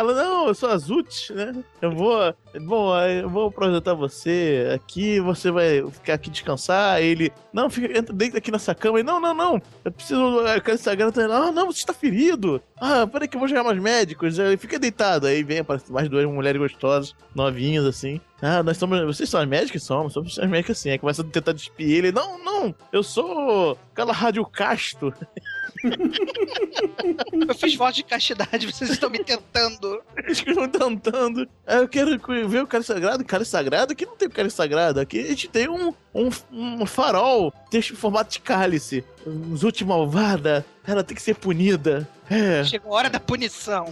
Ela, 0.00 0.14
não, 0.14 0.48
eu 0.48 0.54
sou 0.54 0.70
a 0.70 0.78
Zut, 0.78 1.30
né? 1.34 1.54
Eu 1.82 1.92
vou. 1.92 2.34
Bom, 2.62 2.98
eu 3.00 3.28
vou 3.28 3.48
apresentar 3.48 3.92
você 3.92 4.70
aqui, 4.74 5.20
você 5.20 5.50
vai 5.50 5.86
ficar 5.90 6.14
aqui 6.14 6.30
descansar. 6.30 7.02
Ele, 7.02 7.30
não, 7.52 7.68
fica, 7.68 7.98
entra, 7.98 8.14
deita 8.14 8.38
aqui 8.38 8.50
nessa 8.50 8.74
cama. 8.74 8.98
Ele, 8.98 9.06
não, 9.06 9.20
não, 9.20 9.34
não, 9.34 9.62
eu 9.84 9.92
preciso. 9.92 10.22
Eu 10.22 10.62
quero. 10.62 10.78
Tá, 11.12 11.24
ah, 11.30 11.52
não, 11.52 11.66
você 11.66 11.80
está 11.80 11.92
ferido. 11.92 12.62
Ah, 12.80 13.06
peraí 13.06 13.28
que 13.28 13.36
eu 13.36 13.38
vou 13.38 13.46
chamar 13.46 13.64
mais 13.64 13.78
médicos. 13.78 14.38
Ele 14.38 14.56
fica 14.56 14.78
deitado. 14.78 15.26
Aí 15.26 15.42
vem, 15.42 15.58
aparece 15.58 15.92
mais 15.92 16.08
duas 16.08 16.24
mulheres 16.24 16.58
gostosas, 16.58 17.14
novinhas 17.34 17.84
assim. 17.84 18.22
Ah, 18.40 18.62
nós 18.62 18.78
somos. 18.78 19.02
Vocês 19.04 19.28
são 19.28 19.38
as 19.38 19.46
médicas? 19.46 19.82
Somos, 19.82 20.14
somos 20.14 20.38
as 20.38 20.48
médicas 20.48 20.78
sim. 20.78 20.88
Aí 20.88 20.98
começa 20.98 21.20
a 21.20 21.26
tentar 21.26 21.52
despir 21.52 21.90
ele. 21.90 22.10
Não, 22.10 22.42
não, 22.42 22.74
eu 22.90 23.02
sou 23.02 23.76
aquela 23.92 24.14
rádio 24.14 24.46
casto. 24.46 25.12
Eu 27.48 27.54
fiz 27.54 27.74
voto 27.74 27.94
de 27.94 28.02
castidade, 28.02 28.66
vocês 28.66 28.90
estão 28.90 29.10
me 29.10 29.22
tentando. 29.22 30.02
Estão 30.28 30.68
tentando. 30.68 31.48
Eu 31.66 31.88
quero 31.88 32.18
ver 32.48 32.62
o 32.62 32.66
cara 32.66 32.82
sagrado. 32.82 33.24
Cara 33.24 33.44
sagrado? 33.44 33.92
Aqui 33.92 34.06
não 34.06 34.16
tem 34.16 34.28
cara 34.28 34.50
sagrado. 34.50 35.00
Aqui 35.00 35.20
a 35.20 35.28
gente 35.28 35.48
tem 35.48 35.68
um, 35.68 35.92
um, 36.14 36.28
um 36.52 36.86
farol. 36.86 37.52
Tem 37.70 37.80
esse 37.80 37.94
formato 37.94 38.30
de 38.32 38.40
cálice. 38.40 39.04
Zut 39.56 39.84
malvada. 39.84 40.64
Ela 40.86 41.04
tem 41.04 41.14
que 41.14 41.22
ser 41.22 41.34
punida. 41.36 42.08
É. 42.28 42.64
Chegou 42.64 42.92
a 42.92 42.96
hora 42.96 43.10
da 43.10 43.20
punição. 43.20 43.84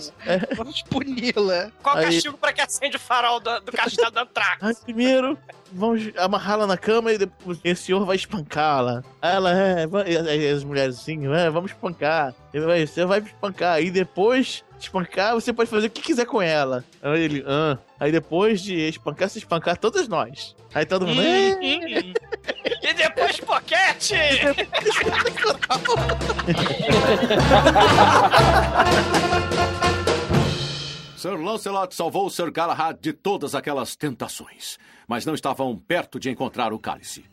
Vamos 0.56 0.82
puni-la. 0.82 1.70
Qual 1.82 1.96
o 1.96 1.98
Aí- 1.98 2.04
castigo 2.06 2.36
pra 2.38 2.52
que 2.52 2.60
acende 2.60 2.96
o 2.96 3.00
farol 3.00 3.40
do, 3.40 3.60
do 3.60 3.72
Castelo 3.72 4.10
do 4.10 4.18
Antrax? 4.20 4.62
Aí 4.62 4.74
primeiro, 4.76 5.36
vamos 5.72 6.10
amarrá-la 6.16 6.66
na 6.66 6.76
cama 6.76 7.12
e 7.12 7.18
depois 7.18 7.58
esse 7.64 7.82
senhor 7.84 8.04
vai 8.04 8.16
espancá-la. 8.16 9.02
Ela, 9.20 9.52
é, 9.52 9.86
vai- 9.86 10.48
as 10.50 10.64
mulheres 10.64 10.96
assim, 10.98 11.26
é, 11.34 11.50
vamos 11.50 11.70
espancar. 11.72 12.34
Ele 12.54 12.64
vai, 12.66 12.86
você 12.86 13.04
vai 13.04 13.18
espancar. 13.20 13.74
Aí 13.74 13.90
depois 13.90 14.64
de 14.78 14.84
espancar, 14.84 15.34
você 15.34 15.52
pode 15.52 15.68
fazer 15.68 15.88
o 15.88 15.90
que 15.90 16.00
quiser 16.02 16.24
com 16.26 16.40
ela. 16.40 16.84
Aí 17.02 17.20
ele, 17.22 17.44
ah. 17.46 17.76
Aí 18.00 18.12
depois 18.12 18.60
de 18.60 18.74
espancar, 18.88 19.28
se 19.28 19.38
espancar 19.38 19.76
todos 19.76 20.06
nós. 20.06 20.54
Aí 20.72 20.86
todo 20.86 21.06
mundo, 21.06 21.20
E 21.20 22.94
depois? 22.94 23.40
Lancelot! 23.40 24.08
Sir 31.16 31.36
Lancelot 31.36 31.94
salvou 31.94 32.30
Sir 32.30 32.52
Galahad 32.52 32.96
de 33.00 33.12
todas 33.12 33.54
aquelas 33.54 33.96
tentações, 33.96 34.78
mas 35.08 35.26
não 35.26 35.34
estavam 35.34 35.76
perto 35.76 36.20
de 36.20 36.30
encontrar 36.30 36.72
o 36.72 36.78
cálice. 36.78 37.24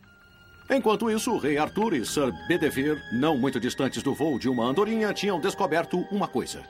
Enquanto 0.68 1.08
isso, 1.08 1.32
o 1.32 1.38
rei 1.38 1.56
Arthur 1.56 1.94
e 1.94 2.04
Sir 2.04 2.32
Bedevere, 2.48 3.00
não 3.12 3.38
muito 3.38 3.60
distantes 3.60 4.02
do 4.02 4.12
voo 4.12 4.36
de 4.40 4.48
uma 4.48 4.64
andorinha, 4.64 5.14
tinham 5.14 5.40
descoberto 5.40 6.00
uma 6.10 6.26
coisa. 6.26 6.64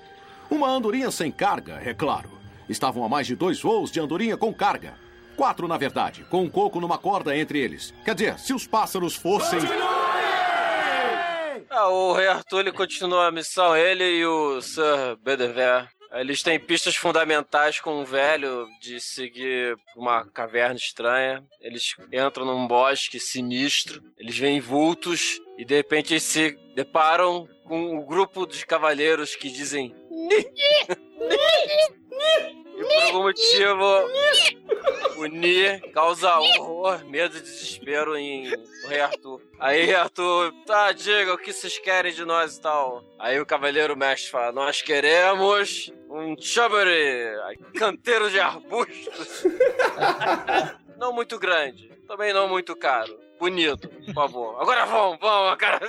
Uma 0.51 0.69
andorinha 0.69 1.11
sem 1.11 1.33
carga, 1.33 1.81
é 1.83 1.95
claro. 1.95 2.31
Estavam 2.69 3.05
a 3.05 3.09
mais 3.09 3.27
de 3.27 3.37
dois 3.37 3.61
voos 3.61 3.91
de 3.91 4.01
andorinha 4.01 4.37
com 4.37 4.53
carga. 4.53 4.95
Quatro, 5.37 5.69
na 5.69 5.77
verdade, 5.77 6.25
com 6.31 6.43
um 6.43 6.51
coco 6.51 6.81
numa 6.81 6.99
corda 6.99 7.37
entre 7.37 7.59
eles. 7.59 7.93
Quer 8.05 8.15
dizer, 8.15 8.39
se 8.39 8.55
os 8.55 8.67
pássaros 8.67 9.15
fossem. 9.15 9.61
Ah, 11.69 11.89
o 11.91 12.15
Rei 12.15 12.27
Arthur 12.27 12.61
ele 12.61 12.73
continua 12.73 13.27
a 13.27 13.31
missão, 13.31 13.77
ele 13.77 14.03
e 14.03 14.25
o 14.25 14.63
Sir 14.63 15.17
Bedevere. 15.23 15.89
Eles 16.13 16.43
têm 16.43 16.59
pistas 16.59 16.97
fundamentais 16.97 17.81
com 17.81 18.01
um 18.01 18.05
velho 18.05 18.67
de 18.81 18.99
seguir 19.01 19.77
uma 19.95 20.25
caverna 20.25 20.77
estranha. 20.77 21.45
Eles 21.61 21.95
entram 22.11 22.47
num 22.47 22.67
bosque 22.67 23.21
sinistro, 23.21 24.03
eles 24.17 24.39
veem 24.39 24.61
vultos 24.61 25.39
e 25.59 25.65
de 25.65 25.75
repente 25.75 26.19
se 26.19 26.57
deparam 26.75 27.47
com 27.65 27.97
um 27.97 28.07
grupo 28.07 28.47
de 28.47 28.65
cavaleiros 28.65 29.35
que 29.35 29.51
dizem! 29.51 29.95
E 32.77 32.85
por 32.85 33.03
algum 33.05 33.23
motivo, 33.23 33.85
o 35.17 35.27
Ni 35.27 35.81
causa 35.93 36.39
horror, 36.39 37.05
medo 37.07 37.37
e 37.37 37.41
desespero 37.41 38.17
em 38.17 38.51
Rei 38.87 39.01
Arthur. 39.01 39.43
Aí 39.59 39.95
Arthur, 39.95 40.53
tá, 40.67 40.93
diga 40.93 41.35
o 41.35 41.39
que 41.39 41.53
vocês 41.53 41.79
querem 41.79 42.13
de 42.13 42.25
nós 42.25 42.57
e 42.57 42.61
tal. 42.61 43.05
Aí 43.19 43.41
o 43.41 43.47
Cavaleiro 43.47 43.97
Mestre 43.97 44.31
fala, 44.31 44.53
nós 44.53 44.83
queremos 44.83 45.93
um 46.11 46.35
chubbery, 46.41 47.59
canteiro 47.75 48.31
de 48.31 48.41
arbustos. 48.41 49.45
não 50.99 51.13
muito 51.13 51.39
grande, 51.39 51.91
também 52.07 52.33
não 52.33 52.49
muito 52.49 52.75
caro. 52.77 53.26
Bonito, 53.39 53.89
por 53.89 54.15
favor. 54.15 54.61
Agora 54.63 54.87
vamos, 54.87 55.19
vamos, 55.21 55.57
cara. 55.59 55.81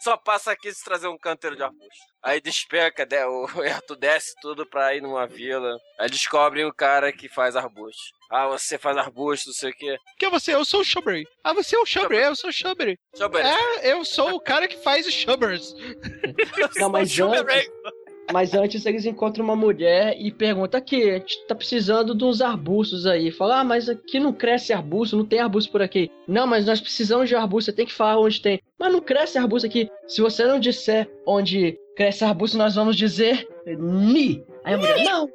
Só 0.00 0.16
passa 0.16 0.50
aqui 0.52 0.72
se 0.72 0.84
trazer 0.84 1.06
um 1.08 1.18
canteiro 1.18 1.54
de 1.56 1.62
arbusto. 1.62 1.86
Aí 2.22 2.40
despeca, 2.40 3.06
de- 3.06 3.24
o 3.24 3.46
Arthur 3.62 3.96
desce 3.96 4.34
tudo 4.40 4.66
pra 4.66 4.94
ir 4.96 5.00
numa 5.00 5.26
vila. 5.26 5.78
Aí 6.00 6.10
descobrem 6.10 6.64
o 6.64 6.74
cara 6.74 7.12
que 7.12 7.28
faz 7.28 7.54
arbusto. 7.54 8.02
Ah, 8.28 8.48
você 8.48 8.76
faz 8.76 8.96
arbusto, 8.96 9.48
não 9.50 9.54
sei 9.54 9.70
o 9.70 9.74
quê. 9.74 9.96
Que 10.18 10.26
é 10.26 10.30
você? 10.30 10.52
Eu 10.52 10.64
sou 10.64 10.80
o 10.80 10.84
Shubbery. 10.84 11.24
Ah, 11.44 11.52
você 11.52 11.76
é 11.76 11.78
o 11.78 11.86
Shubbery, 11.86 12.24
eu 12.24 12.34
sou 12.34 12.50
o 12.50 12.52
Shubbery. 12.52 12.98
Shubbery. 13.16 13.46
É, 13.46 13.92
eu 13.92 14.04
sou 14.04 14.34
o 14.34 14.40
cara 14.40 14.66
que 14.66 14.76
faz 14.82 15.06
os 15.06 15.14
Shubbers. 15.14 15.72
Não, 16.76 16.88
mas 16.90 17.10
antes, 17.20 17.70
mas 18.32 18.54
antes 18.54 18.84
eles 18.84 19.06
encontram 19.06 19.44
uma 19.44 19.56
mulher 19.56 20.16
e 20.18 20.30
perguntam 20.30 20.78
aqui, 20.78 21.10
a 21.10 21.14
gente 21.14 21.46
tá 21.46 21.54
precisando 21.54 22.14
de 22.14 22.24
uns 22.24 22.40
arbustos 22.40 23.06
aí. 23.06 23.30
Fala, 23.30 23.60
ah, 23.60 23.64
mas 23.64 23.88
aqui 23.88 24.18
não 24.18 24.32
cresce 24.32 24.72
arbusto, 24.72 25.16
não 25.16 25.24
tem 25.24 25.40
arbusto 25.40 25.70
por 25.70 25.82
aqui. 25.82 26.10
Não, 26.26 26.46
mas 26.46 26.66
nós 26.66 26.80
precisamos 26.80 27.28
de 27.28 27.36
arbusto, 27.36 27.70
você 27.70 27.76
tem 27.76 27.86
que 27.86 27.92
falar 27.92 28.18
onde 28.18 28.40
tem. 28.40 28.60
Mas 28.78 28.92
não 28.92 29.00
cresce 29.00 29.38
arbusto 29.38 29.66
aqui. 29.66 29.88
Se 30.06 30.20
você 30.20 30.44
não 30.44 30.58
disser 30.58 31.08
onde 31.24 31.78
cresce 31.96 32.24
arbusto, 32.24 32.58
nós 32.58 32.74
vamos 32.74 32.96
dizer 32.96 33.48
ni. 33.66 34.44
Aí 34.64 34.74
a 34.74 34.78
mulher, 34.78 35.04
não, 35.04 35.28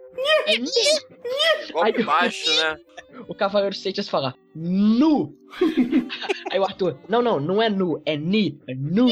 é 0.48 0.58
ni. 0.58 1.72
Golpe 1.72 2.04
baixo, 2.04 2.50
né? 2.56 2.78
O 3.28 3.36
cavaleiro 3.36 3.76
Seixas 3.76 4.10
fala, 4.10 4.34
nu. 4.56 5.36
Aí 6.50 6.60
o 6.60 6.64
Arthur, 6.64 6.98
não, 7.08 7.22
não, 7.22 7.40
não 7.40 7.62
é 7.62 7.70
nu, 7.70 8.02
é 8.06 8.18
ni, 8.18 8.58
é 8.68 8.74
nu. 8.74 9.08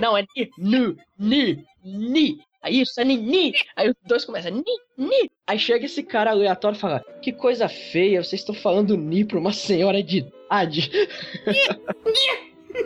Não, 0.00 0.16
é 0.16 0.26
ni, 0.36 0.50
nu, 0.58 0.96
ni, 1.18 1.64
ni. 1.84 2.40
Aí 2.66 2.80
isso 2.80 3.00
é 3.00 3.04
ni, 3.04 3.16
ni. 3.16 3.54
Aí 3.76 3.90
os 3.90 3.94
dois 4.04 4.24
começam, 4.24 4.50
ni, 4.50 4.64
ni. 4.98 5.30
Aí 5.46 5.56
chega 5.56 5.86
esse 5.86 6.02
cara 6.02 6.32
aleatório 6.32 6.76
e 6.76 6.80
fala, 6.80 7.04
que 7.22 7.32
coisa 7.32 7.68
feia, 7.68 8.22
vocês 8.22 8.40
estão 8.40 8.54
falando 8.54 8.96
ni 8.96 9.24
pra 9.24 9.38
uma 9.38 9.52
senhora 9.52 10.02
de 10.02 10.18
idade. 10.18 10.90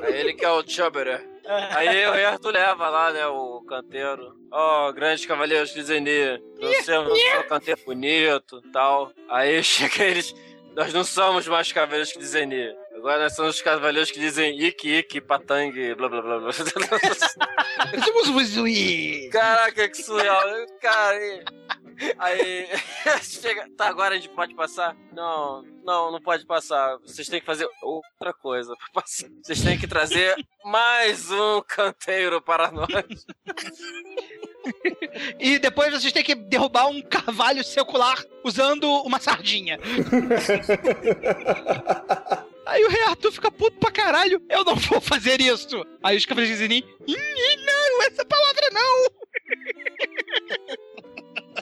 Aí 0.02 0.20
ele 0.20 0.34
que 0.34 0.44
é 0.44 0.50
o 0.50 0.62
Chubberer. 0.68 1.26
Aí 1.46 2.06
o 2.06 2.12
Rei 2.12 2.26
Arthur 2.26 2.52
leva 2.52 2.90
lá, 2.90 3.10
né, 3.10 3.26
o 3.26 3.62
canteiro. 3.62 4.36
Ó, 4.52 4.88
oh, 4.88 4.92
grandes 4.92 5.24
cavaleiros 5.24 5.72
de 5.72 5.82
Zenir. 5.82 6.42
Trouxemos 6.56 7.12
o 7.12 7.16
seu 7.16 7.44
canteiro 7.44 7.80
bonito 7.86 8.62
e 8.62 8.70
tal. 8.70 9.10
Aí 9.30 9.60
chega 9.64 10.04
eles. 10.04 10.34
Nós 10.76 10.92
não 10.92 11.04
somos 11.04 11.48
mais 11.48 11.72
cavaleiros 11.72 12.12
que 12.12 12.18
dizem 12.18 12.42
Zenir. 12.42 12.76
Agora 13.00 13.22
nós 13.22 13.34
somos 13.34 13.56
os 13.56 13.62
cavaleiros 13.62 14.10
que 14.10 14.20
dizem 14.20 14.60
Iki, 14.60 14.98
Iki, 14.98 15.22
Patang, 15.22 15.72
blá 15.94 16.06
blá 16.06 16.20
blá 16.20 16.38
blá. 16.38 16.52
Somos 18.04 18.28
os 18.28 19.30
Caraca, 19.32 19.88
que 19.88 20.02
surreal. 20.02 20.42
Cara, 20.82 21.44
aí. 22.18 22.68
chega. 23.24 23.66
Tá, 23.74 23.88
agora 23.88 24.14
a 24.14 24.18
gente 24.18 24.28
pode 24.28 24.54
passar? 24.54 24.94
Não, 25.14 25.62
não, 25.82 26.12
não 26.12 26.20
pode 26.20 26.44
passar. 26.44 26.98
Vocês 26.98 27.26
têm 27.26 27.40
que 27.40 27.46
fazer 27.46 27.66
outra 27.82 28.34
coisa 28.34 28.74
pra 28.76 29.02
passar. 29.02 29.28
Vocês 29.42 29.62
têm 29.62 29.78
que 29.78 29.88
trazer 29.88 30.36
mais 30.62 31.30
um 31.30 31.62
canteiro 31.66 32.42
para 32.42 32.70
nós. 32.70 32.86
E 35.38 35.58
depois 35.58 35.90
vocês 35.90 36.12
têm 36.12 36.22
que 36.22 36.34
derrubar 36.34 36.86
um 36.86 37.00
carvalho 37.00 37.64
secular 37.64 38.22
usando 38.44 38.84
uma 39.02 39.18
sardinha. 39.18 39.78
Aí 42.70 42.84
o 42.84 42.88
rei 42.88 43.02
Arthur 43.02 43.32
fica 43.32 43.50
puto 43.50 43.78
pra 43.78 43.90
caralho. 43.90 44.40
Eu 44.48 44.64
não 44.64 44.76
vou 44.76 45.00
fazer 45.00 45.40
isso. 45.40 45.84
Aí 46.04 46.16
os 46.16 46.24
cavaleiros 46.24 46.56
dizem, 46.56 46.78
"Ih, 46.78 47.56
não, 47.66 48.02
essa 48.04 48.24
palavra 48.24 48.68
não. 48.72 49.10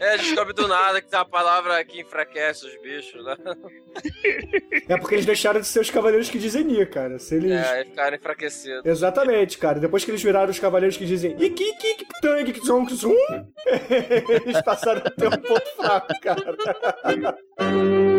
É, 0.00 0.16
descobre 0.16 0.52
do 0.52 0.68
nada 0.68 1.00
que 1.02 1.08
tem 1.08 1.18
uma 1.18 1.24
palavra 1.24 1.82
que 1.84 2.00
enfraquece 2.02 2.64
os 2.66 2.80
bichos, 2.82 3.24
né? 3.24 3.36
É 4.88 4.96
porque 4.96 5.16
eles 5.16 5.26
deixaram 5.26 5.60
de 5.60 5.66
ser 5.66 5.80
os 5.80 5.90
cavaleiros 5.90 6.30
que 6.30 6.38
dizem 6.38 6.62
Ni, 6.62 6.86
cara. 6.86 7.18
Se 7.18 7.34
eles. 7.34 7.50
É, 7.50 7.78
aí 7.78 7.84
ficaram 7.84 8.16
enfraquecidos. 8.16 8.84
Exatamente, 8.84 9.58
cara. 9.58 9.80
Depois 9.80 10.04
que 10.04 10.10
eles 10.12 10.22
viraram 10.22 10.50
os 10.50 10.58
cavaleiros 10.60 10.96
que 10.96 11.04
dizem 11.04 11.32
Iki, 11.32 11.64
Iki, 11.64 11.88
Iki, 11.88 12.06
Tang, 12.22 12.48
Iki, 12.48 12.60
Zong, 12.64 12.94
Zum, 12.94 13.16
eles 14.44 14.62
passaram 14.62 15.02
a 15.04 15.10
ter 15.10 15.26
um 15.26 15.42
ponto 15.42 15.76
fraco, 15.76 16.14
cara. 16.20 17.38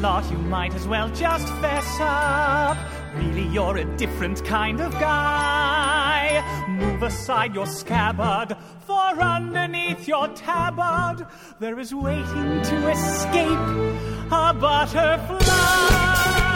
Lancelot, 0.00 0.30
you 0.30 0.38
might 0.38 0.74
as 0.74 0.86
well 0.86 1.08
just 1.08 1.48
fess 1.54 1.98
up. 2.00 2.78
Really, 3.16 3.48
you're 3.48 3.78
a 3.78 3.96
different 3.96 4.44
kind 4.44 4.80
of 4.80 4.92
guy. 4.92 6.40
Move 6.68 7.02
aside 7.02 7.52
your 7.52 7.66
scabbard, 7.66 8.56
for 8.86 9.20
underneath 9.20 10.06
your 10.06 10.28
tabard, 10.28 11.26
there 11.58 11.80
is 11.80 11.92
waiting 11.92 12.62
to 12.62 12.88
escape 12.90 13.58
a 14.30 14.54
butterfly. 14.54 16.47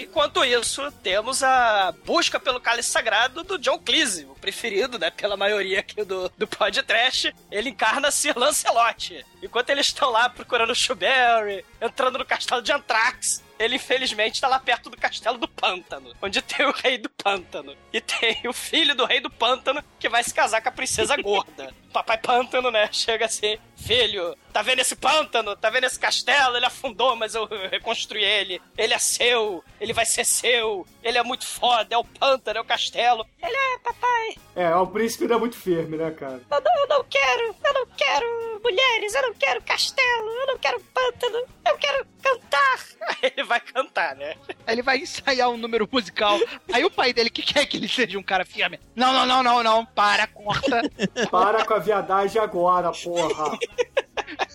Enquanto 0.00 0.42
isso, 0.42 0.90
temos 1.02 1.42
a 1.42 1.92
busca 2.06 2.40
pelo 2.40 2.58
cálice 2.58 2.88
sagrado 2.88 3.44
do 3.44 3.58
John 3.58 3.78
Cleese, 3.78 4.24
o 4.24 4.34
preferido, 4.34 4.98
né, 4.98 5.10
pela 5.10 5.36
maioria 5.36 5.80
aqui 5.80 6.02
do, 6.04 6.30
do 6.38 6.46
podcast. 6.46 7.34
Ele 7.50 7.68
encarna 7.68 8.10
Sir 8.10 8.36
Lancelot. 8.38 9.24
Enquanto 9.42 9.68
eles 9.68 9.86
estão 9.86 10.10
lá 10.10 10.30
procurando 10.30 10.70
o 10.70 10.74
Shrewberry, 10.74 11.64
entrando 11.80 12.18
no 12.18 12.24
castelo 12.24 12.62
de 12.62 12.72
Anthrax, 12.72 13.42
ele 13.60 13.76
infelizmente 13.76 14.36
está 14.36 14.48
lá 14.48 14.58
perto 14.58 14.88
do 14.88 14.96
castelo 14.96 15.36
do 15.36 15.46
pântano, 15.46 16.14
onde 16.22 16.40
tem 16.40 16.64
o 16.64 16.72
rei 16.72 16.96
do 16.96 17.10
pântano. 17.10 17.76
E 17.92 18.00
tem 18.00 18.40
o 18.48 18.54
filho 18.54 18.94
do 18.94 19.04
rei 19.04 19.20
do 19.20 19.28
pântano 19.28 19.84
que 19.98 20.08
vai 20.08 20.24
se 20.24 20.32
casar 20.32 20.62
com 20.62 20.70
a 20.70 20.72
princesa 20.72 21.14
gorda. 21.20 21.72
Papai 21.92 22.16
pântano, 22.16 22.70
né? 22.70 22.88
Chega 22.90 23.26
assim, 23.26 23.58
filho, 23.76 24.34
tá 24.52 24.62
vendo 24.62 24.78
esse 24.78 24.96
pântano? 24.96 25.54
Tá 25.56 25.68
vendo 25.68 25.84
esse 25.84 25.98
castelo? 25.98 26.56
Ele 26.56 26.64
afundou, 26.64 27.14
mas 27.16 27.34
eu 27.34 27.46
reconstruí 27.70 28.24
ele. 28.24 28.62
Ele 28.78 28.94
é 28.94 28.98
seu, 28.98 29.62
ele 29.78 29.92
vai 29.92 30.06
ser 30.06 30.24
seu. 30.24 30.86
Ele 31.02 31.18
é 31.18 31.22
muito 31.22 31.46
foda, 31.46 31.94
é 31.94 31.98
o 31.98 32.04
pântano, 32.04 32.58
é 32.58 32.62
o 32.62 32.64
castelo. 32.64 33.26
Ele 33.42 33.56
é, 33.56 33.78
papai. 33.80 34.36
É, 34.56 34.74
o 34.74 34.86
príncipe 34.86 35.26
não 35.26 35.36
é 35.36 35.38
muito 35.38 35.56
firme, 35.56 35.96
né, 35.96 36.10
cara? 36.12 36.40
Eu 36.50 36.60
não, 36.60 36.78
eu 36.78 36.88
não 36.88 37.04
quero, 37.04 37.56
eu 37.62 37.74
não 37.74 37.86
quero 37.96 38.60
mulheres, 38.62 39.14
eu 39.14 39.22
não 39.22 39.34
quero 39.34 39.62
castelo, 39.62 40.30
eu 40.30 40.46
não 40.46 40.58
quero 40.58 40.80
pântano, 40.80 41.44
eu 41.66 41.76
quero 41.76 42.06
cantar. 42.22 42.86
Ele 43.22 43.42
vai 43.50 43.60
cantar, 43.60 44.14
né? 44.14 44.36
Ele 44.66 44.80
vai 44.80 44.98
ensaiar 44.98 45.50
um 45.50 45.56
número 45.56 45.88
musical. 45.90 46.38
Aí 46.72 46.84
o 46.84 46.90
pai 46.90 47.12
dele, 47.12 47.28
que 47.28 47.42
quer 47.42 47.66
que 47.66 47.76
ele 47.76 47.88
seja 47.88 48.16
um 48.16 48.22
cara 48.22 48.44
firme. 48.44 48.78
Não, 48.94 49.12
não, 49.12 49.26
não, 49.26 49.42
não, 49.42 49.62
não. 49.62 49.84
Para, 49.84 50.28
corta. 50.28 50.82
Para 51.30 51.64
com 51.64 51.74
a 51.74 51.78
viadagem 51.80 52.40
agora, 52.40 52.92
porra. 52.92 53.58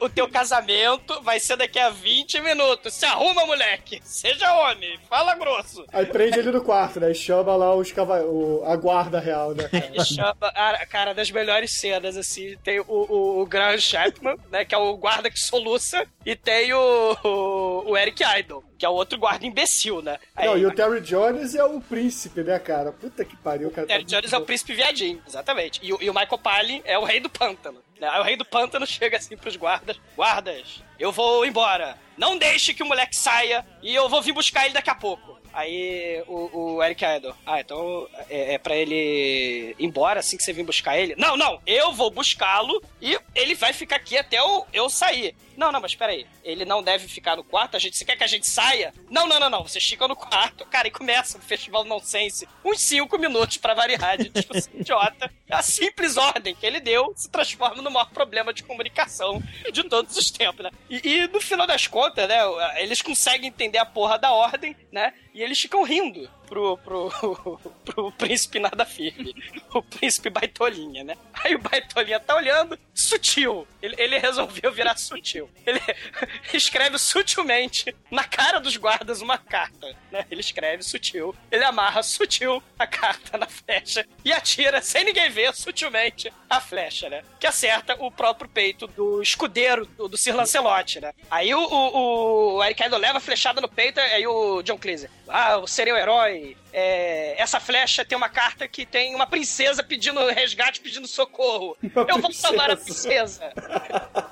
o 0.00 0.08
teu 0.08 0.28
casamento 0.28 1.20
vai 1.22 1.38
ser 1.40 1.56
daqui 1.56 1.78
a 1.78 1.90
20 1.90 2.40
minutos. 2.40 2.94
Se 2.94 3.04
arruma, 3.06 3.46
moleque. 3.46 4.00
Seja 4.04 4.52
homem. 4.54 4.98
Fala 5.08 5.34
grosso. 5.34 5.84
Aí 5.92 6.06
prende 6.06 6.38
ele 6.38 6.50
no 6.50 6.62
quarto, 6.62 7.00
né? 7.00 7.10
E 7.10 7.14
chama 7.14 7.54
lá 7.56 7.74
os 7.74 7.90
cava... 7.92 8.22
o- 8.24 8.62
a 8.64 8.76
guarda 8.76 9.18
real, 9.20 9.54
né? 9.54 9.68
cara? 9.68 10.04
Chama, 10.04 10.52
cara, 10.52 10.86
cara, 10.86 11.14
das 11.14 11.30
melhores 11.30 11.72
cenas, 11.72 12.16
assim, 12.16 12.56
tem 12.62 12.80
o, 12.80 12.84
o, 12.88 13.40
o 13.42 13.46
Graham 13.46 13.78
Chapman, 13.78 14.36
né, 14.50 14.64
que 14.64 14.74
é 14.74 14.78
o 14.78 14.96
guarda 14.96 15.30
que 15.30 15.38
soluça, 15.38 16.06
e 16.24 16.36
tem 16.36 16.72
o, 16.72 17.16
o, 17.24 17.90
o 17.90 17.96
Eric 17.96 18.22
Idle, 18.22 18.62
que 18.78 18.84
é 18.84 18.88
o 18.88 18.92
outro 18.92 19.18
guarda 19.18 19.46
imbecil, 19.46 20.02
né? 20.02 20.18
Aí, 20.36 20.46
Não, 20.46 20.56
e 20.58 20.66
o 20.66 20.74
Terry 20.74 21.00
Jones 21.00 21.54
é 21.54 21.64
o 21.64 21.80
príncipe, 21.80 22.42
né, 22.42 22.58
cara? 22.58 22.92
Puta 22.92 23.24
que 23.24 23.36
pariu, 23.36 23.70
cara. 23.70 23.86
Terry 23.86 24.04
Jones 24.04 24.32
é 24.32 24.38
o 24.38 24.42
príncipe 24.44 24.74
viadinho, 24.74 25.22
exatamente. 25.26 25.80
E, 25.82 25.92
o- 25.92 25.98
e 26.00 26.08
o 26.10 26.14
Michael 26.14 26.38
Palin 26.38 26.82
é 26.84 26.98
o 26.98 27.04
rei 27.04 27.20
do 27.20 27.28
pântano. 27.30 27.82
Aí 28.08 28.20
o 28.20 28.24
rei 28.24 28.36
do 28.36 28.44
pântano 28.44 28.86
chega 28.86 29.16
assim 29.16 29.36
pros 29.36 29.56
guardas: 29.56 30.00
Guardas, 30.16 30.82
eu 31.00 31.10
vou 31.10 31.46
embora. 31.46 31.98
Não 32.16 32.36
deixe 32.36 32.74
que 32.74 32.82
o 32.82 32.86
moleque 32.86 33.16
saia 33.16 33.66
e 33.82 33.94
eu 33.94 34.08
vou 34.08 34.20
vir 34.20 34.32
buscar 34.32 34.66
ele 34.66 34.74
daqui 34.74 34.90
a 34.90 34.94
pouco. 34.94 35.40
Aí 35.52 36.22
o, 36.28 36.76
o 36.76 36.82
Eric 36.82 37.04
Idle, 37.04 37.34
ah, 37.44 37.60
então 37.60 38.06
é, 38.28 38.54
é 38.54 38.58
pra 38.58 38.76
ele 38.76 39.74
ir 39.76 39.84
embora 39.84 40.20
assim 40.20 40.36
que 40.36 40.44
você 40.44 40.52
vir 40.52 40.64
buscar 40.64 40.96
ele? 40.96 41.16
Não, 41.16 41.36
não, 41.36 41.60
eu 41.66 41.92
vou 41.92 42.10
buscá-lo 42.10 42.80
e 43.00 43.18
ele 43.34 43.54
vai 43.54 43.72
ficar 43.72 43.96
aqui 43.96 44.16
até 44.16 44.38
eu, 44.38 44.66
eu 44.72 44.88
sair. 44.88 45.34
Não, 45.56 45.70
não, 45.70 45.80
mas 45.80 45.94
peraí, 45.94 46.26
ele 46.42 46.64
não 46.64 46.82
deve 46.82 47.06
ficar 47.06 47.36
no 47.36 47.44
quarto, 47.44 47.76
a 47.76 47.78
gente, 47.78 47.94
você 47.94 48.04
quer 48.04 48.16
que 48.16 48.24
a 48.24 48.28
gente 48.28 48.46
saia? 48.46 48.94
Não, 49.10 49.26
não, 49.26 49.38
não, 49.38 49.50
não, 49.50 49.62
vocês 49.62 49.84
ficam 49.84 50.08
no 50.08 50.16
quarto. 50.16 50.64
Cara, 50.64 50.88
e 50.88 50.90
começa 50.90 51.36
o 51.36 51.40
Festival 51.42 51.84
Nonsense, 51.84 52.48
uns 52.64 52.80
5 52.80 53.18
minutos 53.18 53.58
pra 53.58 53.74
variar 53.74 54.16
de 54.16 54.30
discussão 54.30 54.72
idiota. 54.80 55.30
A 55.50 55.62
simples 55.62 56.16
ordem 56.16 56.54
que 56.54 56.64
ele 56.64 56.80
deu 56.80 57.12
se 57.14 57.28
transforma 57.28 57.82
no 57.82 57.90
maior 57.90 58.08
problema 58.10 58.54
de 58.54 58.62
comunicação 58.62 59.42
de 59.70 59.82
todos 59.84 60.16
os 60.16 60.30
tempos, 60.30 60.64
né? 60.64 60.70
E, 60.90 61.00
e 61.04 61.28
no 61.28 61.40
final 61.40 61.66
das 61.66 61.86
contas, 61.86 62.28
né, 62.28 62.38
eles 62.82 63.00
conseguem 63.00 63.48
entender 63.48 63.78
a 63.78 63.86
porra 63.86 64.18
da 64.18 64.32
ordem, 64.32 64.76
né? 64.90 65.14
E 65.32 65.42
eles 65.42 65.60
ficam 65.60 65.82
rindo 65.82 66.28
pro, 66.50 66.76
pro, 66.78 67.60
pro 67.84 68.12
príncipe 68.12 68.58
nada 68.58 68.84
firme. 68.84 69.34
O 69.72 69.82
príncipe 69.82 70.28
baitolinha, 70.28 71.04
né? 71.04 71.16
Aí 71.32 71.54
o 71.54 71.58
baitolinha 71.60 72.18
tá 72.18 72.34
olhando, 72.34 72.76
sutil. 72.92 73.68
Ele, 73.80 73.94
ele 73.98 74.18
resolveu 74.18 74.72
virar 74.72 74.96
sutil. 74.96 75.48
Ele 75.64 75.80
escreve 76.52 76.98
sutilmente 76.98 77.94
na 78.10 78.24
cara 78.24 78.58
dos 78.58 78.76
guardas 78.76 79.20
uma 79.20 79.38
carta, 79.38 79.94
né? 80.10 80.26
Ele 80.28 80.40
escreve 80.40 80.82
sutil. 80.82 81.36
Ele 81.52 81.62
amarra 81.62 82.02
sutil 82.02 82.60
a 82.76 82.84
carta 82.84 83.38
na 83.38 83.46
flecha 83.46 84.04
e 84.24 84.32
atira, 84.32 84.82
sem 84.82 85.04
ninguém 85.04 85.30
ver, 85.30 85.54
sutilmente, 85.54 86.32
a 86.48 86.60
flecha, 86.60 87.08
né? 87.08 87.22
Que 87.38 87.46
acerta 87.46 87.94
o 88.00 88.10
próprio 88.10 88.50
peito 88.50 88.88
do 88.88 89.22
escudeiro 89.22 89.86
do, 89.86 90.08
do 90.08 90.18
Sir 90.18 90.34
Lancelot, 90.34 91.00
né? 91.00 91.12
Aí 91.30 91.54
o, 91.54 91.60
o, 91.60 92.56
o 92.56 92.64
Eric 92.64 92.82
Idle 92.82 92.98
leva 92.98 93.18
a 93.18 93.20
flechada 93.20 93.60
no 93.60 93.68
peito, 93.68 94.00
aí 94.00 94.26
o 94.26 94.62
John 94.62 94.78
Cleese, 94.78 95.08
ah, 95.30 95.52
eu 95.52 95.66
serei 95.66 95.92
o 95.92 95.96
herói. 95.96 96.56
É, 96.72 97.34
essa 97.40 97.58
flecha 97.58 98.04
tem 98.04 98.16
uma 98.16 98.28
carta 98.28 98.68
que 98.68 98.86
tem 98.86 99.14
uma 99.14 99.26
princesa 99.26 99.82
pedindo 99.82 100.24
resgate, 100.28 100.80
pedindo 100.80 101.08
socorro. 101.08 101.76
eu 101.82 102.18
vou 102.18 102.32
salvar 102.32 102.70
a 102.70 102.76
princesa. 102.76 103.52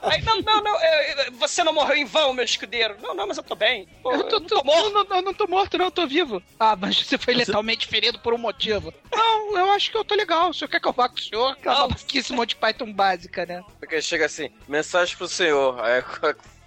Aí, 0.03 0.23
não, 0.23 0.41
não, 0.43 0.63
não, 0.63 0.79
você 1.33 1.65
não 1.65 1.73
morreu 1.73 1.97
em 1.97 2.05
vão, 2.05 2.33
meu 2.33 2.45
escudeiro. 2.45 2.97
Não, 3.03 3.15
não, 3.15 3.27
mas 3.27 3.39
eu 3.39 3.43
tô 3.43 3.57
bem. 3.57 3.89
Pô, 4.03 4.13
Eu, 4.13 4.25
tô, 4.25 4.41
tô 4.41 4.63
morto. 4.63 4.91
Não, 4.91 5.05
não, 5.05 5.23
não 5.23 5.35
tô 5.35 5.47
morto, 5.47 5.79
não, 5.79 5.87
eu 5.87 5.91
tô 5.91 6.07
vivo. 6.07 6.43
Ah, 6.59 6.77
mas 6.77 7.05
você 7.05 7.19
foi 7.19 7.35
letalmente 7.35 7.87
ferido 7.87 8.19
por 8.21 8.33
um 8.33 8.39
motivo. 8.39 8.93
Não, 9.13 9.59
eu 9.59 9.71
acho 9.73 9.91
que 9.91 9.97
eu 9.97 10.05
tô 10.05 10.15
legal. 10.15 10.51
O 10.51 10.55
senhor 10.55 10.69
quer 10.69 10.81
que 10.81 10.89
eu 10.89 10.93
vá 10.93 11.09
com 11.09 11.17
o 11.17 11.21
senhor? 11.21 11.53
Aquela 11.53 11.89
babaquice 11.89 12.33
Monty 12.33 12.55
Python 12.57 12.93
básica, 12.93 13.45
né? 13.47 13.65
Porque 13.81 14.01
chega 14.01 14.27
assim, 14.27 14.51
mensagem 14.69 15.17
pro 15.17 15.27
senhor. 15.27 15.81
Aí 15.81 16.03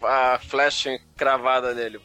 a 0.03 0.39
flecha 0.39 0.99
cravada 1.15 1.73
nele. 1.73 1.99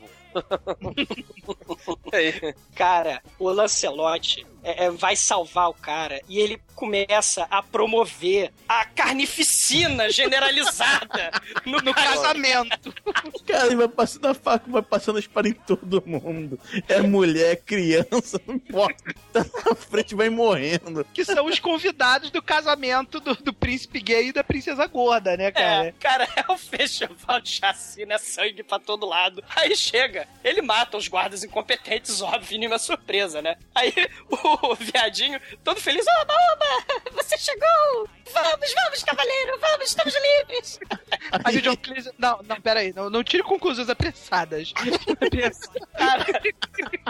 Cara, 2.75 3.23
o 3.39 3.51
Lancelot 3.51 4.45
é, 4.67 4.87
é, 4.87 4.91
vai 4.91 5.15
salvar 5.15 5.71
o 5.71 5.75
cara 5.75 6.21
e 6.29 6.41
ele 6.41 6.61
começa 6.75 7.47
a 7.49 7.63
promover 7.63 8.53
a 8.69 8.85
carnificina 8.85 10.11
generalizada 10.11 11.31
no, 11.65 11.79
No 11.79 11.95
casamento. 11.95 12.93
Cara, 13.47 13.67
ele 13.67 13.77
vai 13.77 13.89
passando 13.89 14.27
a 14.27 14.35
faca, 14.35 14.71
vai 14.71 14.83
passando 14.83 15.17
a 15.17 15.21
espada 15.21 15.49
em 15.49 15.53
todo 15.53 16.03
mundo. 16.05 16.59
É 16.89 17.01
mulher, 17.01 17.53
é 17.53 17.57
criança, 17.57 18.41
não 18.47 18.57
importa. 18.57 19.15
Tá 19.33 19.47
na 19.65 19.75
frente, 19.75 20.15
vai 20.15 20.29
morrendo. 20.29 21.07
Que 21.15 21.25
são 21.25 21.47
os 21.47 21.59
convidados 21.61 22.31
do 22.31 22.43
casamento 22.43 23.21
do, 23.21 23.35
do 23.37 23.53
príncipe 23.53 24.01
gay 24.01 24.29
e 24.29 24.33
da 24.33 24.43
princesa 24.45 24.87
gorda, 24.87 25.37
né, 25.37 25.53
cara? 25.53 25.87
É, 25.87 25.93
cara, 25.93 26.29
é 26.37 26.53
um 26.53 26.59
festival 26.59 27.41
de 27.41 27.51
chacina, 27.51 28.15
é 28.15 28.19
sangue 28.19 28.63
pra 28.63 28.79
todo 28.79 29.07
lado. 29.07 29.43
Aí 29.55 29.75
chega, 29.77 30.29
ele 30.43 30.61
mata 30.61 30.97
os 30.97 31.09
guardas 31.09 31.45
incompetentes, 31.45 32.21
óbvio, 32.21 32.59
nenhuma 32.59 32.79
surpresa, 32.79 33.41
né? 33.41 33.57
Aí 33.75 33.95
o, 34.29 34.56
viadinho, 34.79 35.41
todo 35.63 35.81
feliz, 35.81 36.05
oba, 36.21 36.35
oba, 36.53 37.13
você 37.13 37.37
chegou! 37.39 38.09
Vamos, 38.33 38.75
vamos, 38.75 39.05
cavaleiro, 39.05 39.59
vamos, 39.61 39.87
estamos 39.87 40.15
livres! 40.15 40.81
Aí 41.45 41.59
o 41.59 41.63
John 41.63 41.77
Cleese... 41.77 42.13
Não, 42.19 42.41
não, 42.43 42.61
peraí, 42.61 42.93
não, 42.93 43.09
não 43.09 43.23
tire 43.23 43.43
conclusões 43.43 43.89
apressadas. 43.89 44.73
Cara, 45.97 46.25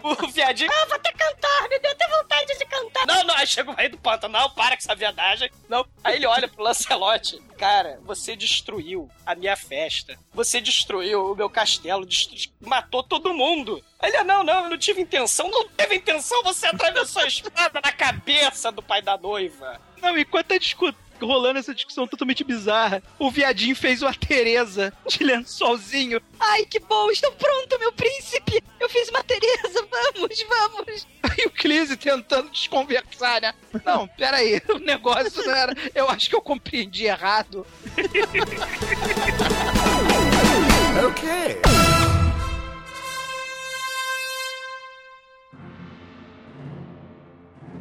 o 0.02 0.28
viadinho, 0.28 0.70
ah, 0.72 0.86
vou 0.86 0.96
até 0.96 1.12
cantar, 1.12 1.68
me 1.68 1.78
deu 1.78 1.90
até 1.90 2.08
vontade 2.08 2.58
de 2.58 2.66
cantar. 2.66 3.06
Não, 3.06 3.24
não, 3.24 3.34
aí 3.34 3.46
chega 3.46 3.70
o 3.70 3.74
rei 3.74 3.88
do 3.88 3.98
pântano, 3.98 4.38
não, 4.38 4.50
para 4.50 4.76
com 4.76 4.82
essa 4.82 4.94
viadagem. 4.94 5.50
Não, 5.68 5.86
aí 6.04 6.16
ele 6.16 6.26
olha 6.26 6.48
pro 6.48 6.62
Lancelote, 6.62 7.40
cara, 7.56 7.98
você 8.04 8.36
destruiu 8.36 9.10
a 9.24 9.34
minha 9.34 9.56
festa, 9.56 10.18
você 10.32 10.60
destruiu 10.60 11.32
o 11.32 11.36
meu 11.36 11.48
castelo, 11.48 12.06
destru... 12.06 12.36
matou 12.60 13.02
todo 13.02 13.34
mundo. 13.34 13.82
Aí 13.98 14.10
Ele, 14.10 14.22
não, 14.24 14.44
não, 14.44 14.64
eu 14.64 14.70
não 14.70 14.78
tive 14.78 15.00
intenção, 15.00 15.50
não 15.50 15.66
teve 15.68 15.96
intenção, 15.96 16.42
você 16.42 16.66
atravessou 16.66 17.22
a 17.22 17.26
espada 17.36 17.80
na 17.82 17.92
cabeça 17.92 18.72
do 18.72 18.82
pai 18.82 19.02
da 19.02 19.16
noiva. 19.16 19.80
Não, 20.00 20.16
enquanto 20.16 20.46
tá 20.46 20.58
discutindo 20.58 21.06
rolando 21.24 21.58
essa 21.58 21.74
discussão 21.74 22.06
totalmente 22.06 22.44
bizarra. 22.44 23.02
O 23.18 23.30
viadinho 23.30 23.74
fez 23.74 24.02
uma 24.02 24.14
Tereza 24.14 24.92
de 25.06 25.24
lençolzinho. 25.24 26.20
Ai, 26.38 26.66
que 26.66 26.78
bom, 26.80 27.10
estou 27.10 27.32
pronto, 27.32 27.78
meu 27.78 27.92
príncipe! 27.92 28.62
Eu 28.78 28.88
fiz 28.88 29.08
uma 29.08 29.22
Tereza, 29.22 29.86
vamos, 29.90 30.42
vamos! 30.42 31.06
Aí 31.22 31.46
o 31.46 31.50
Cleese 31.50 31.96
tentando 31.96 32.50
desconversar, 32.50 33.40
né? 33.40 33.54
Não, 33.84 34.06
peraí, 34.08 34.60
o 34.68 34.78
negócio 34.78 35.44
não 35.44 35.54
era. 35.54 35.74
Eu 35.94 36.10
acho 36.10 36.28
que 36.28 36.34
eu 36.34 36.42
compreendi 36.42 37.06
errado. 37.06 37.66
ok. 41.06 41.95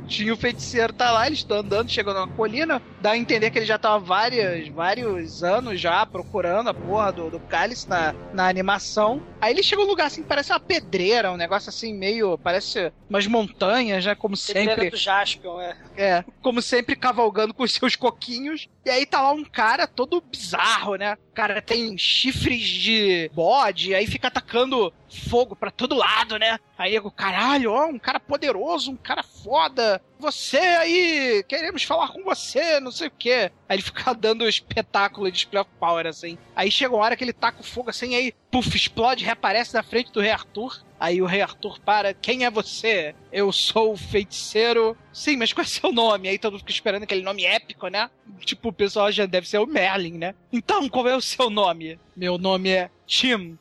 Tinha 0.07 0.33
o 0.33 0.37
feiticeiro 0.37 0.93
tá 0.93 1.11
lá, 1.11 1.27
eles 1.27 1.39
estão 1.39 1.57
andando, 1.57 1.89
chegam 1.89 2.13
numa 2.13 2.27
colina, 2.27 2.81
dá 3.01 3.11
a 3.11 3.17
entender 3.17 3.49
que 3.49 3.59
ele 3.59 3.65
já 3.65 3.77
tava 3.77 3.99
vários, 3.99 4.67
vários 4.69 5.43
anos 5.43 5.79
já 5.79 6.05
procurando 6.05 6.69
a 6.69 6.73
porra 6.73 7.11
do, 7.11 7.29
do 7.29 7.39
cálice 7.39 7.89
na, 7.89 8.13
na 8.33 8.47
animação. 8.47 9.21
Aí 9.41 9.53
ele 9.53 9.63
chega 9.63 9.81
num 9.81 9.87
lugar 9.87 10.07
assim, 10.07 10.23
parece 10.23 10.51
uma 10.51 10.59
pedreira, 10.59 11.31
um 11.31 11.37
negócio 11.37 11.69
assim 11.69 11.93
meio, 11.93 12.37
parece 12.37 12.91
umas 13.09 13.27
montanhas, 13.27 14.05
né, 14.05 14.15
como 14.15 14.35
sempre. 14.35 14.67
Pedreira 14.67 14.91
do 14.91 14.97
Jaspion, 14.97 15.59
é. 15.59 15.77
É, 15.97 16.25
como 16.41 16.61
sempre 16.61 16.95
cavalgando 16.95 17.53
com 17.53 17.63
os 17.63 17.73
seus 17.73 17.95
coquinhos. 17.95 18.67
E 18.85 18.89
aí 18.89 19.05
tá 19.05 19.21
lá 19.21 19.31
um 19.31 19.43
cara 19.43 19.87
todo 19.87 20.21
bizarro, 20.21 20.95
né? 20.95 21.17
O 21.31 21.33
cara 21.35 21.61
tem 21.61 21.97
chifres 21.97 22.61
de 22.61 23.29
bode, 23.33 23.95
aí 23.95 24.05
fica 24.05 24.27
atacando 24.27 24.93
fogo 25.29 25.55
pra 25.55 25.71
todo 25.71 25.95
lado, 25.95 26.37
né? 26.37 26.59
Aí 26.77 26.97
o 26.99 27.09
caralho, 27.09 27.71
ó, 27.71 27.85
um 27.87 27.99
cara 27.99 28.19
poderoso, 28.19 28.91
um 28.91 28.97
cara 28.97 29.23
foda. 29.23 30.01
Você 30.19 30.57
aí, 30.57 31.43
queremos 31.47 31.83
falar 31.83 32.09
com 32.09 32.23
você, 32.23 32.79
não 32.79 32.91
sei 32.91 33.07
o 33.07 33.11
quê. 33.17 33.51
Aí 33.67 33.77
ele 33.77 33.81
fica 33.83 34.13
dando 34.13 34.47
espetáculo 34.47 35.27
de 35.27 35.33
display 35.33 35.61
of 35.61 35.71
power, 35.79 36.05
assim. 36.05 36.37
Aí 36.55 36.69
chega 36.69 36.93
uma 36.93 37.03
hora 37.03 37.15
que 37.15 37.23
ele 37.23 37.33
taca 37.33 37.61
o 37.61 37.65
fogo 37.65 37.89
assim, 37.89 38.15
aí, 38.15 38.33
puf, 38.51 38.75
explode, 38.75 39.23
reaparece 39.23 39.73
na 39.73 39.83
frente 39.83 40.11
do 40.11 40.21
rei 40.21 40.31
Arthur. 40.31 40.83
Aí 40.99 41.21
o 41.21 41.25
rei 41.25 41.41
Arthur 41.41 41.79
para, 41.79 42.13
quem 42.13 42.45
é 42.45 42.51
você? 42.51 43.13
Eu 43.31 43.51
sou 43.51 43.93
o 43.93 43.97
feiticeiro. 43.97 44.97
Sim, 45.11 45.37
mas 45.37 45.51
qual 45.51 45.63
é 45.63 45.67
seu 45.67 45.91
nome? 45.91 46.29
Aí 46.29 46.39
todo 46.39 46.53
mundo 46.53 46.61
fica 46.61 46.71
esperando 46.71 47.03
aquele 47.03 47.21
nome 47.21 47.45
épico, 47.45 47.87
né? 47.87 48.09
Tipo, 48.39 48.69
o 48.69 48.73
pessoal 48.73 49.11
já 49.11 49.25
deve 49.25 49.47
ser 49.47 49.59
o 49.59 49.67
Merlin, 49.67 50.17
né? 50.17 50.35
Então, 50.51 50.87
qual 50.87 51.07
é 51.07 51.15
o 51.15 51.21
seu 51.21 51.49
nome? 51.49 51.99
Meu 52.15 52.37
nome 52.37 52.69
é 52.69 52.89
Tim. 53.05 53.57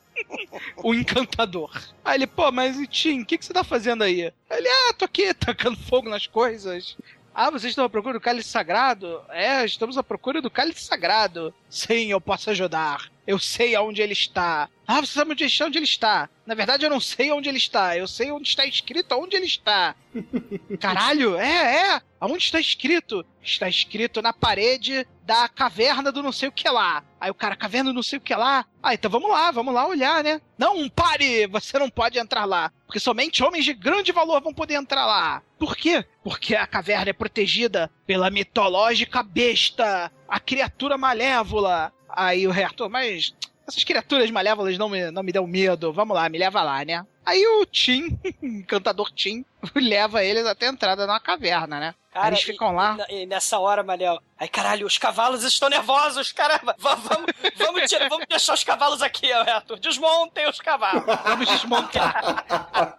O 0.77 0.95
encantador. 0.95 1.71
Aí 2.05 2.17
ele, 2.17 2.27
pô, 2.27 2.51
mas 2.53 2.77
Tim, 2.89 3.23
o 3.23 3.27
que, 3.27 3.39
que 3.39 3.45
você 3.45 3.53
tá 3.53 3.65
fazendo 3.65 4.03
aí? 4.03 4.33
Ele, 4.51 4.69
ah, 4.69 4.95
tô 4.95 5.05
aqui 5.05 5.33
tacando 5.35 5.77
fogo 5.77 6.09
nas 6.09 6.27
coisas. 6.27 6.97
Ah, 7.35 7.51
vocês 7.51 7.71
estão 7.71 7.85
à 7.85 7.91
procura 7.91 8.15
do 8.15 8.21
cálice 8.21 8.49
sagrado? 8.49 9.21
É, 9.31 9.65
estamos 9.65 9.99
à 9.99 10.03
procura 10.03 10.41
do 10.41 10.51
cálice 10.51 10.83
sagrado. 10.85 11.53
Sim, 11.69 12.07
eu 12.11 12.21
posso 12.21 12.51
ajudar. 12.51 13.11
Eu 13.27 13.39
sei 13.39 13.75
aonde 13.75 14.03
ele 14.03 14.13
está. 14.13 14.69
Ah, 14.87 15.01
você 15.01 15.13
sabe 15.15 15.33
onde 15.33 15.45
está? 15.45 15.65
Onde 15.65 15.79
ele 15.79 15.87
está? 15.87 16.29
Na 16.47 16.55
verdade, 16.55 16.85
eu 16.85 16.91
não 16.91 17.01
sei 17.01 17.33
onde 17.33 17.49
ele 17.49 17.57
está. 17.57 17.97
Eu 17.97 18.07
sei 18.07 18.31
onde 18.31 18.49
está 18.49 18.67
escrito 18.67 19.15
onde 19.15 19.35
ele 19.35 19.47
está. 19.47 19.97
Caralho, 20.79 21.37
é, 21.37 21.95
é. 21.95 22.03
Aonde 22.21 22.45
está 22.45 22.61
escrito? 22.61 23.25
Está 23.43 23.69
escrito 23.69 24.21
na 24.21 24.33
parede 24.33 25.07
da 25.25 25.49
caverna 25.49 26.13
do 26.13 26.23
não 26.23 26.33
sei 26.33 26.49
o 26.49 26.53
que 26.53 26.69
lá. 26.69 27.03
Aí 27.19 27.31
o 27.31 27.35
cara, 27.35 27.57
caverna 27.57 27.91
do 27.91 27.95
não 27.95 28.03
sei 28.03 28.19
o 28.19 28.23
que 28.23 28.35
lá. 28.35 28.67
Ah, 28.83 28.93
então 28.93 29.11
vamos 29.11 29.31
lá, 29.31 29.51
vamos 29.51 29.73
lá 29.73 29.87
olhar, 29.87 30.23
né? 30.23 30.41
Não, 30.59 30.89
pare! 30.91 31.47
Você 31.47 31.79
não 31.79 31.89
pode 31.89 32.19
entrar 32.19 32.45
lá. 32.45 32.71
Porque 32.87 33.01
somente 33.01 33.43
homens 33.43 33.65
de 33.65 33.73
grande 33.73 34.13
valor 34.13 34.43
vão 34.43 34.53
poder 34.53 34.75
entrar 34.75 35.07
lá. 35.07 35.43
Por 35.59 35.77
quê? 35.77 36.05
Porque 36.23 36.55
a 36.55 36.67
caverna 36.67 37.09
é 37.09 37.15
protegida 37.15 37.91
pela 38.07 38.31
mitológica 38.31 39.23
besta, 39.23 40.13
a 40.29 40.39
criatura 40.39 40.99
malévola. 40.99 41.91
Aí 42.17 42.47
o 42.47 42.51
rei 42.51 42.65
Arthur, 42.65 42.89
mas 42.89 43.35
essas 43.67 43.83
criaturas 43.85 44.31
malévolas 44.31 44.77
não 44.79 44.89
me, 44.89 45.11
não 45.11 45.23
me 45.23 45.33
dão 45.33 45.47
medo. 45.47 45.93
Vamos 45.93 46.15
lá, 46.15 46.29
me 46.29 46.39
leva 46.39 46.63
lá, 46.63 46.85
né? 46.85 47.05
Aí 47.25 47.45
o 47.47 47.65
Tim, 47.67 48.19
encantador 48.43 49.11
Tim, 49.11 49.45
leva 49.75 50.23
eles 50.23 50.47
até 50.47 50.67
a 50.67 50.71
entrada 50.71 51.07
na 51.07 51.19
caverna, 51.19 51.81
né? 51.81 51.95
Aí 52.15 52.31
eles 52.31 52.43
ficam 52.43 52.73
e- 52.73 52.77
lá. 52.77 52.97
E, 53.09 53.23
e 53.23 53.27
nessa 53.27 53.59
hora, 53.59 53.83
Manel, 53.83 54.21
aí 54.39 54.49
caralho, 54.49 54.87
os 54.87 54.99
cavalos 54.99 55.43
estão 55.45 55.69
nervosos, 55.69 56.33
caramba! 56.33 56.75
Va- 56.79 56.95
vamos, 56.97 57.27
vamos, 57.57 57.89
tirar- 57.91 58.09
vamos 58.09 58.27
deixar 58.29 58.55
os 58.55 58.65
cavalos 58.65 59.03
aqui, 59.03 59.33
Arthur. 59.33 59.79
Desmontem 59.79 60.49
os 60.49 60.61
cavalos. 60.61 61.05
Vamos 61.25 61.49
desmontar. 61.49 62.97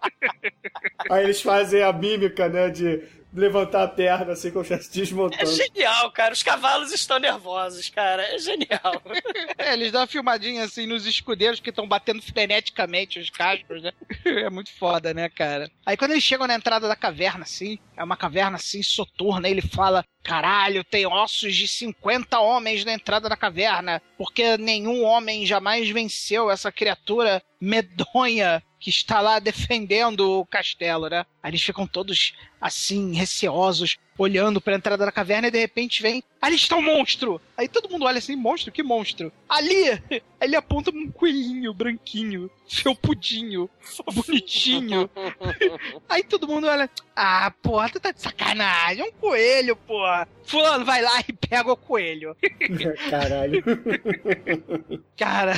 Aí 1.10 1.24
eles 1.24 1.40
fazem 1.40 1.82
a 1.82 1.92
mímica, 1.92 2.48
né, 2.48 2.68
de 2.70 3.02
levantar 3.32 3.82
a 3.82 3.88
perna 3.88 4.32
assim 4.32 4.50
como 4.50 4.64
se 4.64 4.72
estivesse 4.72 4.98
É 4.98 5.02
desmontando. 5.02 5.52
genial, 5.52 6.10
cara. 6.10 6.32
Os 6.32 6.42
cavalos 6.42 6.90
estão 6.90 7.18
nervosos, 7.18 7.90
cara. 7.90 8.22
É 8.34 8.38
genial. 8.38 9.02
É, 9.58 9.72
eles 9.72 9.90
dão 9.90 10.00
uma 10.02 10.06
filmadinha 10.06 10.64
assim 10.64 10.86
nos 10.86 11.06
escudeiros 11.06 11.60
que 11.60 11.70
estão 11.70 11.86
batendo 11.88 12.20
freneticamente 12.22 13.18
os 13.18 13.30
cascos, 13.30 13.82
né? 13.82 13.92
É 14.24 14.50
muito 14.50 14.70
foda, 14.72 15.12
né, 15.14 15.28
cara? 15.28 15.70
Aí 15.84 15.96
quando 15.96 16.12
eles 16.12 16.22
chegam 16.24 16.46
na 16.46 16.54
entrada 16.54 16.86
da 16.88 16.94
caverna, 16.96 17.42
assim, 17.44 17.78
é 17.96 18.04
uma 18.04 18.16
caverna 18.16 18.56
assim, 18.56 18.82
soturna, 18.82 19.48
ele 19.48 19.62
fala: 19.62 20.04
Caralho, 20.26 20.82
tem 20.82 21.06
ossos 21.06 21.54
de 21.54 21.68
50 21.68 22.40
homens 22.40 22.84
na 22.84 22.92
entrada 22.92 23.28
da 23.28 23.36
caverna, 23.36 24.02
porque 24.18 24.58
nenhum 24.58 25.04
homem 25.04 25.46
jamais 25.46 25.88
venceu 25.88 26.50
essa 26.50 26.72
criatura 26.72 27.40
medonha 27.60 28.60
que 28.80 28.90
está 28.90 29.20
lá 29.20 29.38
defendendo 29.38 30.40
o 30.40 30.44
castelo, 30.44 31.08
né? 31.08 31.24
Aí 31.46 31.50
eles 31.50 31.62
ficam 31.62 31.86
todos 31.86 32.32
assim, 32.60 33.14
receosos, 33.14 33.98
olhando 34.18 34.60
pra 34.60 34.74
entrada 34.74 35.04
da 35.04 35.12
caverna 35.12 35.46
e 35.46 35.50
de 35.52 35.60
repente 35.60 36.02
vem. 36.02 36.20
Ali 36.42 36.56
está 36.56 36.74
um 36.74 36.82
monstro! 36.82 37.40
Aí 37.56 37.68
todo 37.68 37.88
mundo 37.88 38.04
olha 38.04 38.18
assim, 38.18 38.34
monstro? 38.34 38.72
Que 38.72 38.82
monstro? 38.82 39.32
Ali! 39.48 40.02
Ele 40.38 40.54
aponta 40.54 40.90
um 40.90 41.10
coelhinho 41.10 41.72
branquinho, 41.72 42.50
felpudinho, 42.68 43.70
bonitinho. 44.12 45.08
Aí 46.08 46.22
todo 46.22 46.46
mundo 46.46 46.66
olha, 46.66 46.90
ah, 47.14 47.50
porra, 47.62 47.88
tu 47.88 47.98
tá 47.98 48.10
de 48.10 48.20
sacanagem, 48.20 49.02
é 49.02 49.08
um 49.08 49.12
coelho, 49.12 49.76
porra. 49.76 50.28
Fulano 50.44 50.84
vai 50.84 51.00
lá 51.00 51.20
e 51.26 51.32
pega 51.32 51.72
o 51.72 51.76
coelho. 51.76 52.36
Caralho. 53.08 53.64
Cara, 55.16 55.54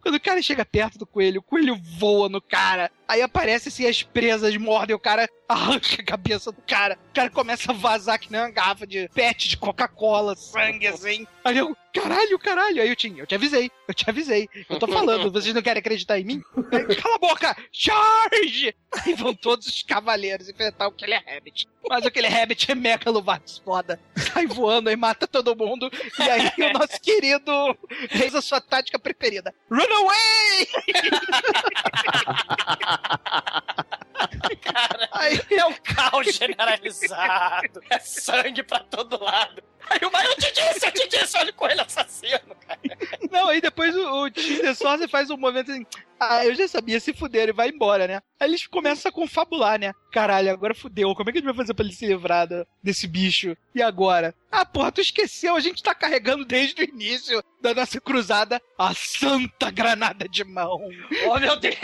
quando 0.00 0.14
o 0.14 0.20
cara 0.20 0.40
chega 0.42 0.64
perto 0.64 0.98
do 0.98 1.06
coelho, 1.06 1.40
o 1.40 1.42
coelho 1.42 1.76
voa 1.98 2.28
no 2.28 2.40
cara. 2.40 2.90
Aí 3.06 3.20
aparece 3.20 3.68
assim 3.68 3.86
as 3.86 4.02
presas, 4.02 4.56
mordem 4.56 4.96
o 4.96 4.98
cara, 4.98 5.23
arranca 5.48 6.00
a 6.00 6.04
cabeça 6.04 6.52
do 6.52 6.62
cara. 6.62 6.98
O 7.10 7.14
cara 7.14 7.30
começa 7.30 7.72
a 7.72 7.74
vazar 7.74 8.18
que 8.18 8.30
nem 8.30 8.40
uma 8.40 8.50
garrafa 8.50 8.86
de 8.86 9.08
pet 9.14 9.48
de 9.48 9.56
Coca-Cola, 9.56 10.36
sangue 10.36 10.86
assim. 10.86 11.26
Aí 11.44 11.58
eu, 11.58 11.76
caralho, 11.92 12.38
caralho. 12.38 12.80
Aí 12.80 12.88
eu 12.88 12.96
tinha, 12.96 13.22
eu 13.22 13.26
te 13.26 13.34
avisei, 13.34 13.70
eu 13.86 13.92
te 13.92 14.08
avisei. 14.08 14.48
Eu 14.68 14.78
tô 14.78 14.86
falando, 14.88 15.30
vocês 15.30 15.54
não 15.54 15.60
querem 15.60 15.80
acreditar 15.80 16.18
em 16.18 16.24
mim? 16.24 16.42
Aí, 16.72 16.96
Cala 16.96 17.16
a 17.16 17.18
boca! 17.18 17.54
Charge! 17.70 18.74
Aí 19.04 19.12
vão 19.14 19.34
todos 19.34 19.66
os 19.66 19.82
cavaleiros 19.82 20.48
enfrentar 20.48 20.86
o 20.88 20.92
Killer 20.92 21.22
Rabbit. 21.26 21.68
Mas 21.86 22.04
o 22.06 22.10
Killer 22.10 22.32
Rabbit 22.32 22.70
é 22.70 22.74
megalovax 22.74 23.58
foda. 23.58 24.00
Sai 24.16 24.46
voando 24.46 24.88
aí, 24.88 24.96
mata 24.96 25.26
todo 25.26 25.54
mundo. 25.54 25.90
E 26.18 26.22
aí 26.22 26.50
o 26.70 26.72
nosso 26.78 26.98
querido 27.00 27.52
fez 28.08 28.34
a 28.34 28.40
sua 28.40 28.60
tática 28.60 28.98
preferida. 28.98 29.54
Run 29.70 29.82
away! 29.82 30.68
Cara, 34.62 35.08
é 35.50 35.64
um 35.66 35.74
caos 35.74 36.34
generalizado. 36.34 37.82
É 37.90 37.98
sangue 37.98 38.62
pra 38.62 38.80
todo 38.80 39.22
lado. 39.22 39.62
Aí 39.90 40.00
o 40.06 40.10
Maio, 40.10 40.28
eu 40.28 40.36
te 40.36 40.52
disse, 40.52 40.86
eu 40.86 40.92
te 40.92 41.08
disse, 41.08 41.36
olha 41.38 41.50
o 41.50 41.54
coelho 41.54 41.80
assassino, 41.82 42.56
cara. 42.66 42.80
Não, 43.30 43.48
aí 43.48 43.60
depois 43.60 43.94
o, 43.94 44.24
o 44.24 44.30
Tinder 44.30 44.74
só 44.74 44.96
faz 45.08 45.30
um 45.30 45.36
momento 45.36 45.70
assim. 45.70 45.86
Ah, 46.30 46.44
eu 46.44 46.54
já 46.54 46.66
sabia, 46.68 46.98
se 47.00 47.12
fuderam 47.12 47.52
e 47.52 47.56
vai 47.56 47.68
embora, 47.68 48.06
né? 48.06 48.20
Aí 48.40 48.48
eles 48.48 48.66
começam 48.66 49.08
a 49.08 49.12
confabular, 49.12 49.78
né? 49.78 49.92
Caralho, 50.12 50.50
agora 50.50 50.74
fudeu. 50.74 51.14
Como 51.14 51.28
é 51.28 51.32
que 51.32 51.38
a 51.38 51.40
gente 51.40 51.48
vai 51.48 51.56
fazer 51.56 51.74
pra 51.74 51.84
ele 51.84 51.94
se 51.94 52.06
livrar 52.06 52.46
desse 52.82 53.06
bicho? 53.06 53.56
E 53.74 53.82
agora? 53.82 54.34
Ah, 54.50 54.64
porra, 54.64 54.92
tu 54.92 55.00
esqueceu, 55.00 55.56
a 55.56 55.60
gente 55.60 55.82
tá 55.82 55.94
carregando 55.94 56.44
desde 56.44 56.80
o 56.82 56.84
início 56.84 57.42
da 57.60 57.74
nossa 57.74 58.00
cruzada 58.00 58.60
a 58.78 58.94
Santa 58.94 59.70
Granada 59.70 60.28
de 60.28 60.44
Mão. 60.44 60.80
Oh, 61.26 61.38
meu 61.38 61.56
Deus! 61.56 61.74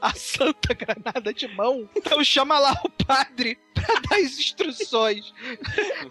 A 0.00 0.12
Santa 0.14 0.74
Granada 0.74 1.32
de 1.32 1.46
Mão? 1.48 1.88
Então 1.94 2.24
chama 2.24 2.58
lá 2.58 2.72
o 2.84 2.90
padre 3.04 3.58
pra 3.74 3.94
dar 4.00 4.16
as 4.16 4.38
instruções. 4.38 5.32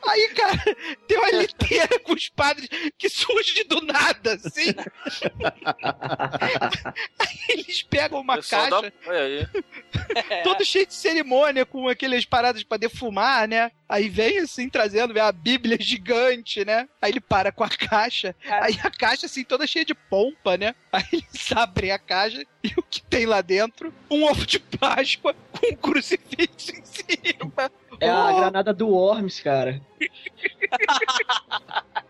Aí, 0.07 0.29
cara, 0.29 0.63
tem 1.07 1.17
uma 1.17 1.31
liteira 1.31 1.99
com 1.99 2.13
os 2.13 2.29
padres 2.29 2.69
que 2.97 3.09
surge 3.09 3.63
do 3.65 3.81
nada, 3.81 4.33
assim. 4.35 4.73
Aí 7.19 7.37
eles 7.49 7.83
pegam 7.83 8.19
uma 8.21 8.35
Pessoal 8.35 8.69
caixa 8.69 8.93
da- 9.05 9.11
aí. 9.13 9.47
todo 10.43 10.65
cheio 10.65 10.85
de 10.87 10.93
cerimônia, 10.93 11.65
com 11.65 11.87
aquelas 11.87 12.25
paradas 12.25 12.63
pra 12.63 12.77
defumar, 12.77 13.47
né? 13.47 13.71
Aí 13.89 14.09
vem 14.09 14.39
assim, 14.39 14.69
trazendo 14.69 15.13
vem 15.13 15.23
a 15.23 15.31
Bíblia 15.31 15.77
gigante, 15.79 16.65
né? 16.65 16.87
Aí 17.01 17.11
ele 17.11 17.21
para 17.21 17.51
com 17.51 17.63
a 17.63 17.69
caixa, 17.69 18.35
aí 18.49 18.77
a 18.83 18.89
caixa 18.91 19.25
assim, 19.27 19.43
toda 19.43 19.67
cheia 19.67 19.85
de 19.85 19.93
pompa, 19.93 20.57
né? 20.57 20.75
Aí 20.91 21.03
eles 21.13 21.51
abrem 21.55 21.91
a 21.91 21.99
caixa 21.99 22.43
e 22.63 22.73
o 22.77 22.83
que 22.83 23.01
tem 23.01 23.25
lá 23.25 23.41
dentro? 23.41 23.93
Um 24.09 24.23
ovo 24.23 24.45
de 24.45 24.59
Páscoa 24.59 25.35
com 25.51 25.73
um 25.73 25.75
crucifixo 25.75 26.71
em 26.71 26.83
cima. 26.85 27.71
É 27.99 28.09
a 28.09 28.29
Oh, 28.29 28.35
granada 28.35 28.73
do 28.73 28.87
Worms, 28.89 29.39
cara. 29.39 29.81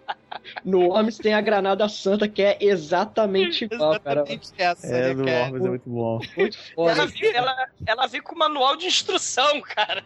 No 0.64 0.89
Worms 0.89 1.18
tem 1.18 1.34
a 1.34 1.41
granada 1.41 1.88
santa 1.89 2.28
que 2.28 2.41
é 2.41 2.58
exatamente 2.62 3.66
igual, 3.72 3.99
cara. 3.99 4.24
essa, 4.58 4.88
É, 4.88 5.10
né, 5.10 5.14
do 5.14 5.26
cara? 5.26 5.39
Worms 5.45 5.66
é 5.66 5.70
muito 5.70 5.89
bom. 5.89 6.20
Muito 6.38 6.58
Ela, 6.78 7.08
foda. 7.08 7.28
ela, 7.34 7.70
ela 7.86 8.08
vem 8.08 8.22
com 8.22 8.36
manual 8.38 8.76
de 8.76 8.86
instrução, 8.88 9.62
cara. 9.62 10.03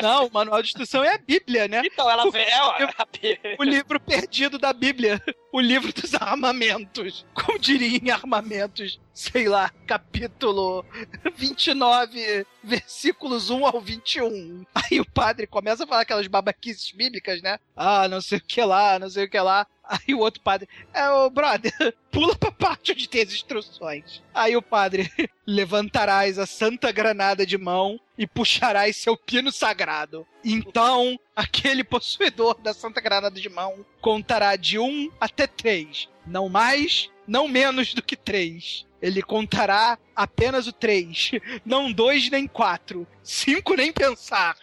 Não, 0.00 0.26
o 0.26 0.32
manual 0.32 0.62
de 0.62 0.68
instrução 0.68 1.04
é 1.04 1.14
a 1.14 1.18
Bíblia, 1.18 1.68
né? 1.68 1.82
Então, 1.84 2.10
ela 2.10 2.30
vem. 2.30 2.42
É, 2.42 2.62
ó, 2.62 2.74
O 3.58 3.64
livro 3.64 4.00
perdido 4.00 4.58
da 4.58 4.72
Bíblia. 4.72 5.22
O 5.52 5.60
livro 5.60 5.92
dos 5.92 6.14
armamentos. 6.14 7.26
Como 7.34 7.58
diria 7.58 7.98
em 7.98 8.10
armamentos, 8.10 9.00
sei 9.20 9.50
lá, 9.50 9.70
capítulo 9.86 10.82
29, 11.36 12.46
versículos 12.64 13.50
1 13.50 13.66
ao 13.66 13.78
21. 13.78 14.64
Aí 14.74 14.98
o 14.98 15.04
padre 15.04 15.46
começa 15.46 15.84
a 15.84 15.86
falar 15.86 16.00
aquelas 16.00 16.26
babaquices 16.26 16.90
bíblicas, 16.90 17.42
né? 17.42 17.58
Ah, 17.76 18.08
não 18.08 18.22
sei 18.22 18.38
o 18.38 18.40
que 18.40 18.62
lá, 18.62 18.98
não 18.98 19.10
sei 19.10 19.26
o 19.26 19.30
que 19.30 19.38
lá. 19.38 19.66
Aí 19.84 20.14
o 20.14 20.20
outro 20.20 20.40
padre, 20.40 20.66
é, 20.94 21.10
ô 21.10 21.28
brother, 21.28 21.72
pula 22.10 22.34
pra 22.34 22.50
parte 22.50 22.92
onde 22.92 23.08
tem 23.08 23.22
as 23.22 23.32
instruções. 23.32 24.22
Aí 24.32 24.56
o 24.56 24.62
padre, 24.62 25.10
levantarás 25.46 26.38
a 26.38 26.46
santa 26.46 26.90
granada 26.90 27.44
de 27.44 27.58
mão 27.58 28.00
e 28.16 28.26
puxarás 28.26 28.96
seu 28.96 29.18
pino 29.18 29.52
sagrado. 29.52 30.26
Então, 30.42 31.20
aquele 31.36 31.84
possuidor 31.84 32.58
da 32.62 32.72
santa 32.72 33.02
granada 33.02 33.38
de 33.38 33.50
mão 33.50 33.84
contará 34.00 34.56
de 34.56 34.78
um 34.78 35.10
até 35.20 35.46
três. 35.46 36.08
Não 36.26 36.48
mais, 36.48 37.10
não 37.26 37.46
menos 37.46 37.92
do 37.92 38.02
que 38.02 38.16
três. 38.16 38.86
Ele 39.00 39.22
contará 39.22 39.98
apenas 40.14 40.66
o 40.66 40.72
três, 40.72 41.30
não 41.64 41.90
dois 41.90 42.28
nem 42.28 42.46
quatro, 42.46 43.06
cinco 43.22 43.74
nem 43.74 43.92
pensar. 43.92 44.56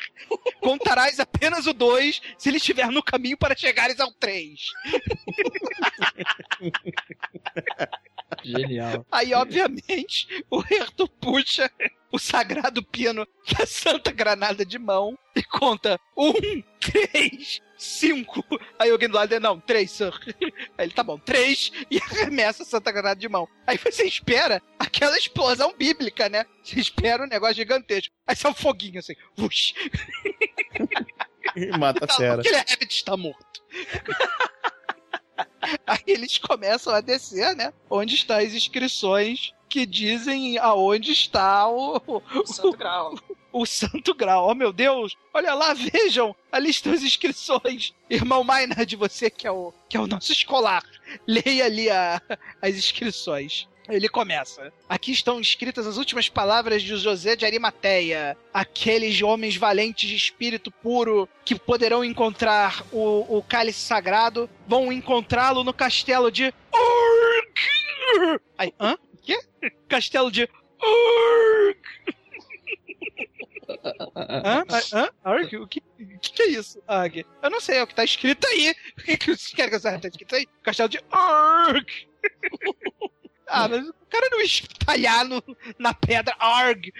Contarás 0.61 1.19
apenas 1.19 1.65
o 1.67 1.73
dois 1.73 2.21
se 2.37 2.49
ele 2.49 2.57
estiver 2.57 2.87
no 2.87 3.01
caminho 3.01 3.37
para 3.37 3.55
chegares 3.55 3.99
ao 3.99 4.11
três. 4.11 4.67
Genial. 8.51 9.05
Aí, 9.11 9.33
obviamente, 9.33 10.27
o 10.49 10.61
Herto 10.61 11.07
puxa 11.07 11.71
o 12.11 12.17
sagrado 12.17 12.83
pino 12.83 13.27
da 13.51 13.65
Santa 13.65 14.11
Granada 14.11 14.65
de 14.65 14.79
mão 14.79 15.17
e 15.35 15.43
conta 15.43 15.99
um, 16.17 16.33
três, 16.79 17.61
cinco. 17.77 18.43
Aí 18.79 18.89
alguém 18.89 19.09
do 19.09 19.15
lado 19.15 19.29
diz, 19.29 19.41
não, 19.41 19.59
três, 19.59 19.91
sir. 19.91 20.13
Aí 20.77 20.85
ele, 20.85 20.93
tá 20.93 21.03
bom, 21.03 21.17
três, 21.17 21.71
e 21.91 21.97
arremessa 21.97 22.63
a 22.63 22.65
Santa 22.65 22.91
Granada 22.91 23.19
de 23.19 23.27
mão. 23.27 23.47
Aí 23.65 23.77
você 23.77 24.05
espera 24.05 24.61
aquela 24.79 25.17
explosão 25.17 25.75
bíblica, 25.77 26.29
né? 26.29 26.45
Você 26.63 26.79
espera 26.79 27.23
um 27.23 27.27
negócio 27.27 27.55
gigantesco. 27.55 28.13
Aí 28.25 28.35
sai 28.35 28.51
um 28.51 28.55
foguinho 28.55 28.99
assim, 28.99 29.13
vush. 29.35 29.73
E 31.55 31.77
mata 31.77 32.05
a 32.05 32.13
fera. 32.13 32.41
Aquele 32.41 32.57
rabbit 32.57 32.93
está 32.93 33.17
morto. 33.17 33.61
Aí 35.85 35.99
eles 36.07 36.37
começam 36.37 36.93
a 36.93 37.01
descer, 37.01 37.55
né? 37.55 37.73
Onde 37.89 38.15
estão 38.15 38.37
as 38.37 38.53
inscrições 38.53 39.53
que 39.69 39.85
dizem 39.85 40.57
aonde 40.57 41.11
está 41.11 41.67
o, 41.69 42.01
o, 42.07 42.45
Santo 42.45 42.77
Grau. 42.77 43.15
o 43.51 43.65
Santo 43.65 44.13
Grau. 44.15 44.49
Oh, 44.49 44.55
meu 44.55 44.71
Deus! 44.71 45.15
Olha 45.33 45.53
lá, 45.53 45.73
vejam! 45.75 46.35
Ali 46.51 46.69
estão 46.69 46.93
as 46.93 47.03
inscrições. 47.03 47.93
Irmão 48.09 48.43
Maynard, 48.43 48.95
você 48.95 49.29
que 49.29 49.45
é 49.45 49.51
o, 49.51 49.73
que 49.89 49.97
é 49.97 49.99
o 49.99 50.07
nosso 50.07 50.31
escolar, 50.31 50.83
leia 51.27 51.65
ali 51.65 51.89
a- 51.89 52.21
as 52.61 52.75
inscrições. 52.75 53.67
Ele 53.89 54.09
começa. 54.09 54.71
Aqui 54.89 55.11
estão 55.11 55.39
escritas 55.39 55.87
as 55.87 55.97
últimas 55.97 56.27
palavras 56.27 56.83
de 56.83 56.95
José 56.97 57.35
de 57.35 57.45
Arimateia. 57.45 58.37
Aqueles 58.53 59.21
homens 59.21 59.55
valentes 59.55 60.09
de 60.09 60.15
espírito 60.15 60.69
puro 60.69 61.27
que 61.45 61.55
poderão 61.55 62.03
encontrar 62.03 62.83
o, 62.91 63.37
o 63.37 63.43
cálice 63.43 63.79
sagrado 63.79 64.49
vão 64.67 64.91
encontrá-lo 64.91 65.63
no 65.63 65.73
castelo 65.73 66.29
de. 66.31 66.53
Urk! 66.73 68.41
Aí, 68.57 68.73
hã? 68.79 68.97
O 69.13 69.17
quê? 69.21 69.39
Castelo 69.87 70.31
de. 70.31 70.43
Urk! 70.43 71.79
Hã? 74.15 74.63
Hã? 74.93 75.09
Arg? 75.23 75.55
O 75.55 75.67
que, 75.67 75.81
que 76.21 76.31
que 76.31 76.41
é 76.41 76.47
isso? 76.47 76.81
Arg? 76.87 77.25
Eu 77.41 77.49
não 77.49 77.61
sei, 77.61 77.77
é 77.77 77.83
o 77.83 77.87
que 77.87 77.95
tá 77.95 78.03
escrito 78.03 78.45
aí. 78.47 78.75
O 78.97 79.17
que 79.17 79.25
vocês 79.25 79.53
querem 79.53 79.69
que 79.69 79.75
eu 79.75 79.79
saiba? 79.79 79.99
Tá 79.99 80.07
escrito 80.07 80.35
aí? 80.35 80.45
Castelo 80.63 80.89
de 80.89 80.99
Arg! 81.11 81.85
ah, 83.47 83.67
mas 83.67 83.87
o 83.87 83.93
cara 84.09 84.29
não 84.29 84.41
ia 84.41 84.47
no, 85.25 85.43
na 85.79 85.93
pedra 85.93 86.35
Arg! 86.39 86.91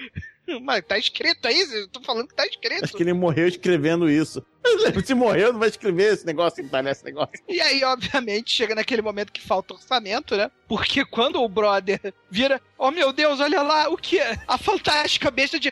Mas 0.62 0.84
tá 0.86 0.98
escrito 0.98 1.48
aí, 1.48 1.60
eu 1.74 1.88
tô 1.90 2.02
falando 2.02 2.28
que 2.28 2.36
tá 2.36 2.46
escrito. 2.46 2.84
Acho 2.84 2.94
que 2.94 3.04
ele 3.04 3.14
morreu 3.14 3.48
escrevendo 3.48 4.10
isso. 4.10 4.44
Se 5.06 5.14
morreu, 5.14 5.54
não 5.54 5.60
vai 5.60 5.70
escrever 5.70 6.14
esse 6.14 6.26
negócio, 6.26 6.64
entalhar 6.64 6.92
esse 6.92 7.04
negócio. 7.04 7.34
E 7.48 7.62
aí, 7.62 7.84
obviamente, 7.84 8.52
chega 8.52 8.76
naquele 8.76 9.02
momento 9.02 9.32
que 9.32 9.42
falta 9.42 9.74
orçamento, 9.74 10.36
né? 10.36 10.52
Porque 10.68 11.06
quando 11.06 11.42
o 11.42 11.48
brother 11.48 12.14
vira, 12.30 12.62
oh 12.78 12.92
meu 12.92 13.14
Deus, 13.14 13.40
olha 13.40 13.62
lá, 13.62 13.88
o 13.90 13.96
que 13.98 14.20
é? 14.20 14.38
A 14.48 14.58
fantástica 14.58 15.32
besta 15.32 15.58
de! 15.60 15.72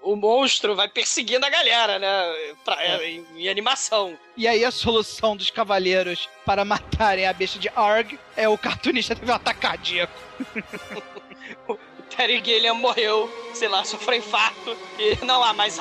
O 0.00 0.14
monstro 0.14 0.76
vai 0.76 0.88
perseguindo 0.88 1.44
a 1.44 1.50
galera, 1.50 1.98
né? 1.98 2.54
Pra- 2.64 2.82
é, 2.82 3.04
em, 3.10 3.26
em 3.36 3.48
animação. 3.48 4.16
E 4.36 4.46
aí 4.46 4.64
a 4.64 4.70
solução 4.70 5.36
dos 5.36 5.50
cavaleiros 5.50 6.28
para 6.46 6.64
matarem 6.64 7.26
a 7.26 7.32
besta 7.32 7.58
de 7.58 7.68
Arg 7.74 8.18
é 8.36 8.48
o 8.48 8.56
cartunista 8.56 9.16
teve 9.16 9.30
um 9.30 9.34
ataque 9.34 9.60
cardíaco. 9.60 10.12
Terry 12.18 12.42
Gilliam 12.44 12.74
morreu, 12.74 13.30
sei 13.54 13.68
lá, 13.68 13.84
sofreu 13.84 14.18
infarto 14.18 14.76
e 14.98 15.24
não 15.24 15.40
há 15.40 15.52
mais. 15.52 15.78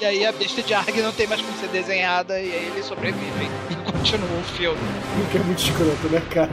E 0.00 0.04
aí 0.04 0.26
a 0.26 0.32
besta 0.32 0.60
de 0.60 0.74
Arg 0.74 1.00
não 1.00 1.12
tem 1.12 1.28
mais 1.28 1.40
como 1.40 1.56
ser 1.58 1.68
desenhada 1.68 2.40
e 2.40 2.52
aí 2.52 2.66
eles 2.66 2.84
sobrevivem 2.84 3.48
e 3.70 3.76
continuam 3.92 4.40
o 4.40 4.42
filme. 4.42 4.80
Que 5.30 5.38
é 5.38 5.40
muito 5.44 5.62
escroto, 5.62 6.08
né, 6.08 6.20
cara? 6.32 6.50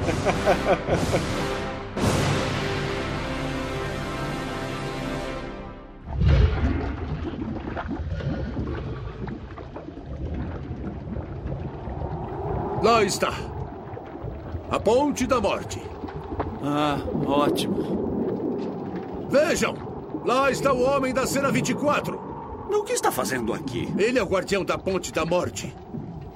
Lá 12.83 13.03
está. 13.03 13.33
A 14.69 14.79
Ponte 14.79 15.25
da 15.25 15.41
Morte. 15.41 15.81
Ah, 16.61 16.99
ótimo. 17.25 18.02
Vejam! 19.33 19.73
Lá 20.23 20.51
está 20.51 20.71
o 20.71 20.83
homem 20.83 21.11
da 21.11 21.25
cena 21.25 21.51
24. 21.51 22.15
O 22.69 22.83
que 22.83 22.93
está 22.93 23.11
fazendo 23.11 23.51
aqui? 23.51 23.91
Ele 23.97 24.19
é 24.19 24.21
o 24.21 24.27
guardião 24.27 24.63
da 24.63 24.77
Ponte 24.77 25.11
da 25.11 25.25
Morte. 25.25 25.75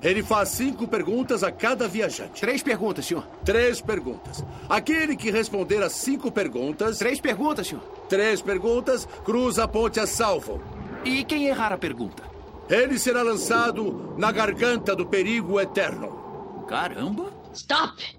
Ele 0.01 0.23
faz 0.23 0.49
cinco 0.49 0.87
perguntas 0.87 1.43
a 1.43 1.51
cada 1.51 1.87
viajante. 1.87 2.41
Três 2.41 2.63
perguntas, 2.63 3.05
senhor. 3.05 3.23
Três 3.45 3.79
perguntas. 3.79 4.43
Aquele 4.67 5.15
que 5.15 5.29
responder 5.29 5.83
as 5.83 5.91
cinco 5.91 6.31
perguntas. 6.31 6.97
Três 6.97 7.21
perguntas, 7.21 7.67
senhor. 7.67 7.83
Três 8.09 8.41
perguntas, 8.41 9.07
cruza 9.23 9.65
a 9.65 9.67
ponte 9.67 9.99
a 9.99 10.07
salvo. 10.07 10.59
E 11.05 11.23
quem 11.23 11.45
errar 11.45 11.71
a 11.71 11.77
pergunta? 11.77 12.23
Ele 12.67 12.97
será 12.97 13.21
lançado 13.21 14.15
na 14.17 14.31
garganta 14.31 14.95
do 14.95 15.05
perigo 15.05 15.59
eterno. 15.59 16.65
Caramba! 16.67 17.31
Stop! 17.53 18.16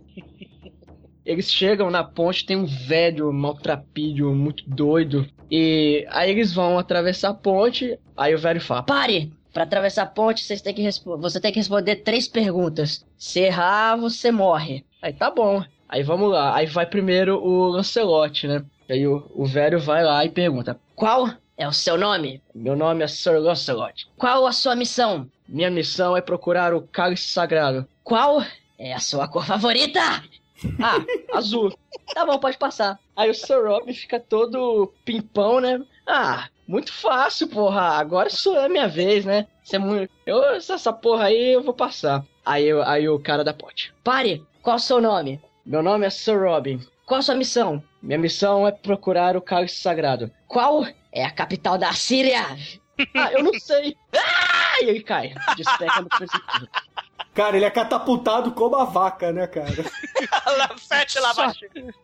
Eles 1.28 1.52
chegam 1.52 1.90
na 1.90 2.02
ponte, 2.02 2.46
tem 2.46 2.56
um 2.56 2.64
velho 2.64 3.30
maltrapilho 3.30 4.34
muito 4.34 4.64
doido. 4.66 5.28
E 5.50 6.06
aí 6.08 6.30
eles 6.30 6.54
vão 6.54 6.78
atravessar 6.78 7.28
a 7.28 7.34
ponte. 7.34 7.98
Aí 8.16 8.34
o 8.34 8.38
velho 8.38 8.62
fala: 8.62 8.82
Pare! 8.82 9.30
Pra 9.52 9.64
atravessar 9.64 10.04
a 10.04 10.06
ponte, 10.06 10.42
vocês 10.42 10.62
têm 10.62 10.72
que 10.72 10.88
você 11.04 11.38
tem 11.38 11.52
que 11.52 11.58
responder 11.58 11.96
três 11.96 12.26
perguntas. 12.26 13.04
Se 13.18 13.40
errar, 13.40 13.96
você 13.96 14.32
morre. 14.32 14.86
Aí 15.02 15.12
tá 15.12 15.30
bom. 15.30 15.62
Aí 15.86 16.02
vamos 16.02 16.30
lá. 16.30 16.56
Aí 16.56 16.64
vai 16.64 16.86
primeiro 16.86 17.36
o 17.36 17.68
Lancelot, 17.68 18.46
né? 18.46 18.64
Aí 18.88 19.06
o, 19.06 19.30
o 19.34 19.44
velho 19.44 19.78
vai 19.78 20.02
lá 20.02 20.24
e 20.24 20.30
pergunta: 20.30 20.80
Qual 20.96 21.28
é 21.58 21.68
o 21.68 21.72
seu 21.74 21.98
nome? 21.98 22.40
Meu 22.54 22.74
nome 22.74 23.04
é 23.04 23.06
Sir 23.06 23.38
Lancelot. 23.38 24.08
Qual 24.16 24.46
a 24.46 24.52
sua 24.52 24.74
missão? 24.74 25.28
Minha 25.46 25.70
missão 25.70 26.16
é 26.16 26.22
procurar 26.22 26.72
o 26.72 26.80
cálice 26.80 27.28
sagrado. 27.28 27.86
Qual 28.02 28.42
é 28.78 28.94
a 28.94 28.98
sua 28.98 29.28
cor 29.28 29.44
favorita? 29.44 30.00
Ah, 30.82 31.36
azul. 31.36 31.72
Tá 32.14 32.24
bom, 32.26 32.38
pode 32.38 32.58
passar. 32.58 32.98
Aí 33.16 33.30
o 33.30 33.34
Sir 33.34 33.64
Robin 33.66 33.92
fica 33.94 34.18
todo 34.18 34.92
pimpão, 35.04 35.60
né? 35.60 35.80
Ah, 36.06 36.48
muito 36.66 36.92
fácil, 36.92 37.48
porra. 37.48 37.82
Agora 37.98 38.28
sou 38.30 38.56
é 38.56 38.66
a 38.66 38.68
minha 38.68 38.88
vez, 38.88 39.24
né? 39.24 39.46
Isso 39.62 39.76
é 39.76 39.78
muito... 39.78 40.12
eu, 40.26 40.42
essa 40.54 40.92
porra 40.92 41.24
aí 41.26 41.54
eu 41.54 41.62
vou 41.62 41.74
passar. 41.74 42.24
Aí, 42.44 42.64
eu- 42.66 42.82
aí 42.82 43.08
o 43.08 43.18
cara 43.20 43.44
da 43.44 43.52
ponte. 43.54 43.92
Pare! 44.02 44.44
Qual 44.62 44.76
o 44.76 44.80
seu 44.80 45.00
nome? 45.00 45.40
Meu 45.64 45.82
nome 45.82 46.06
é 46.06 46.10
Sir 46.10 46.42
Robin. 46.42 46.80
Qual 47.06 47.20
a 47.20 47.22
sua 47.22 47.34
missão? 47.34 47.82
Minha 48.02 48.18
missão 48.18 48.66
é 48.66 48.72
procurar 48.72 49.36
o 49.36 49.40
cálice 49.42 49.76
sagrado. 49.76 50.30
Qual 50.46 50.84
é 51.12 51.24
a 51.24 51.30
capital 51.30 51.78
da 51.78 51.92
Síria? 51.92 52.42
Ah, 53.14 53.30
eu 53.32 53.44
não 53.44 53.52
sei. 53.60 53.96
Ah! 54.12 54.82
E 54.82 54.86
ele 54.88 55.00
cai. 55.04 55.32
Despeca 55.56 56.02
no 56.02 56.08
precipício. 56.08 56.68
Cara, 57.38 57.56
ele 57.56 57.66
é 57.66 57.70
catapultado 57.70 58.50
como 58.50 58.74
a 58.74 58.84
vaca, 58.84 59.30
né, 59.30 59.46
cara? 59.46 59.68
Fete 60.76 61.20
lá 61.20 61.30
abaixo. 61.30 61.60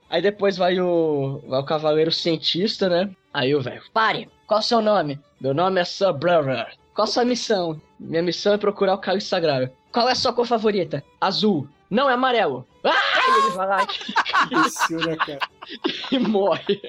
Aí 0.09 0.23
depois 0.23 0.57
vai 0.57 0.79
o, 0.79 1.43
vai 1.49 1.59
o 1.59 1.65
cavaleiro 1.65 2.13
cientista, 2.13 2.89
né? 2.89 3.11
Aí 3.33 3.53
o 3.53 3.61
velho. 3.61 3.83
Pare! 3.93 4.31
Qual 4.47 4.61
o 4.61 4.63
seu 4.63 4.81
nome? 4.81 5.19
Meu 5.41 5.53
nome 5.53 5.81
é 5.81 5.85
Sir 5.85 6.13
Brother. 6.13 6.69
Qual 6.95 7.03
a 7.03 7.09
sua 7.09 7.25
missão? 7.25 7.83
Minha 7.99 8.23
missão 8.23 8.53
é 8.53 8.59
procurar 8.59 8.95
o 8.95 8.99
cálice 8.99 9.27
sagrado. 9.27 9.69
Qual 9.91 10.09
é 10.09 10.13
a 10.13 10.15
sua 10.15 10.33
cor 10.33 10.47
favorita? 10.47 11.03
Azul. 11.21 11.67
Não, 11.91 12.09
é 12.09 12.13
amarelo. 12.13 12.65
Ah! 12.85 12.93
E 12.93 13.47
ele 13.47 13.57
vai 13.57 13.67
lá 13.67 13.87
Isso, 14.67 14.97
né, 14.99 15.17
cara? 15.17 15.41
e 16.13 16.19
morre. 16.21 16.81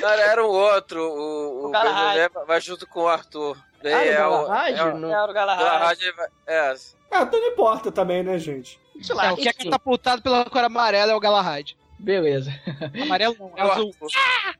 Cara, 0.00 0.20
era 0.20 0.44
o 0.44 0.50
outro, 0.50 1.00
o, 1.00 1.66
o, 1.66 1.68
O 1.68 2.46
vai 2.46 2.60
junto 2.60 2.86
com 2.86 3.04
o 3.04 3.08
Arthur. 3.08 3.56
Daí 3.90 3.94
Ah, 3.94 3.98
o 3.98 4.02
é 4.02 4.16
Galahad? 4.16 4.78
É, 4.78 4.84
o- 4.84 4.98
Não. 4.98 5.10
Era 5.12 5.30
o 5.30 5.34
Galahad. 5.34 5.64
Galahad 5.64 5.98
é, 6.46 6.74
Ah, 7.10 7.24
não 7.24 7.46
importa 7.48 7.92
também, 7.92 8.22
né, 8.22 8.38
gente? 8.38 8.78
Sei 9.00 9.14
lá, 9.14 9.32
o 9.32 9.36
que 9.36 9.48
é 9.48 9.52
catapultado 9.52 10.22
pela 10.22 10.44
cor 10.46 10.64
amarela 10.64 11.12
é 11.12 11.14
o 11.14 11.20
Galahad. 11.20 11.76
Beleza. 11.98 12.50
Amarelo 13.02 13.36
não, 13.38 13.52
é 13.56 13.60
é 13.60 13.64
o 13.64 13.72
azul. 13.72 13.90
Arthur. 13.94 14.08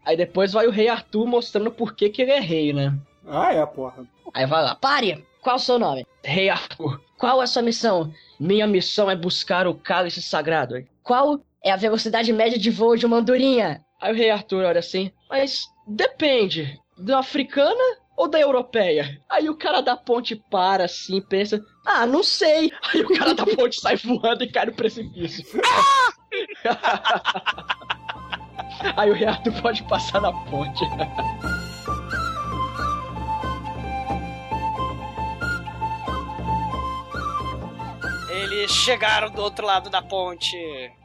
Aí 0.04 0.16
depois 0.16 0.52
vai 0.52 0.66
o 0.66 0.70
rei 0.70 0.88
Arthur 0.88 1.26
mostrando 1.26 1.70
por 1.70 1.94
que, 1.94 2.08
que 2.08 2.22
ele 2.22 2.32
é 2.32 2.40
rei, 2.40 2.72
né? 2.72 2.94
Ah, 3.26 3.52
é, 3.52 3.64
porra. 3.66 4.04
Aí 4.32 4.46
vai 4.46 4.62
lá. 4.62 4.74
Pare! 4.74 5.26
Qual 5.42 5.56
o 5.56 5.60
seu 5.60 5.78
nome? 5.78 6.06
Rei 6.24 6.48
Arthur. 6.48 7.00
Qual 7.18 7.40
é 7.40 7.44
a 7.44 7.46
sua 7.46 7.62
missão? 7.62 8.12
Minha 8.38 8.66
missão 8.66 9.10
é 9.10 9.16
buscar 9.16 9.66
o 9.66 9.74
cálice 9.74 10.20
sagrado. 10.22 10.74
Qual 11.02 11.40
é 11.64 11.70
a 11.70 11.76
velocidade 11.76 12.32
média 12.32 12.58
de 12.58 12.70
voo 12.70 12.96
de 12.96 13.06
uma 13.06 13.18
andorinha? 13.18 13.82
Aí 14.00 14.12
o 14.12 14.16
rei 14.16 14.30
Arthur 14.30 14.64
olha 14.64 14.80
assim, 14.80 15.10
mas 15.30 15.66
depende, 15.86 16.78
da 16.98 17.18
africana 17.20 17.96
ou 18.16 18.28
da 18.28 18.40
europeia? 18.40 19.20
Aí 19.28 19.48
o 19.50 19.56
cara 19.56 19.80
da 19.80 19.96
ponte 19.96 20.36
para 20.50 20.84
assim, 20.84 21.20
pensa, 21.20 21.62
ah, 21.84 22.06
não 22.06 22.22
sei. 22.22 22.72
Aí 22.92 23.02
o 23.02 23.18
cara 23.18 23.34
da 23.34 23.44
ponte 23.44 23.80
sai 23.80 23.96
voando 23.96 24.44
e 24.44 24.50
cai 24.50 24.66
no 24.66 24.72
precipício. 24.72 25.44
Aí 28.96 29.10
o 29.10 29.28
Arthur 29.28 29.62
pode 29.62 29.82
passar 29.84 30.20
na 30.20 30.32
ponte. 30.32 30.84
Eles 38.66 38.78
chegaram 38.78 39.30
do 39.30 39.40
outro 39.40 39.64
lado 39.64 39.88
da 39.88 40.02
ponte. 40.02 40.56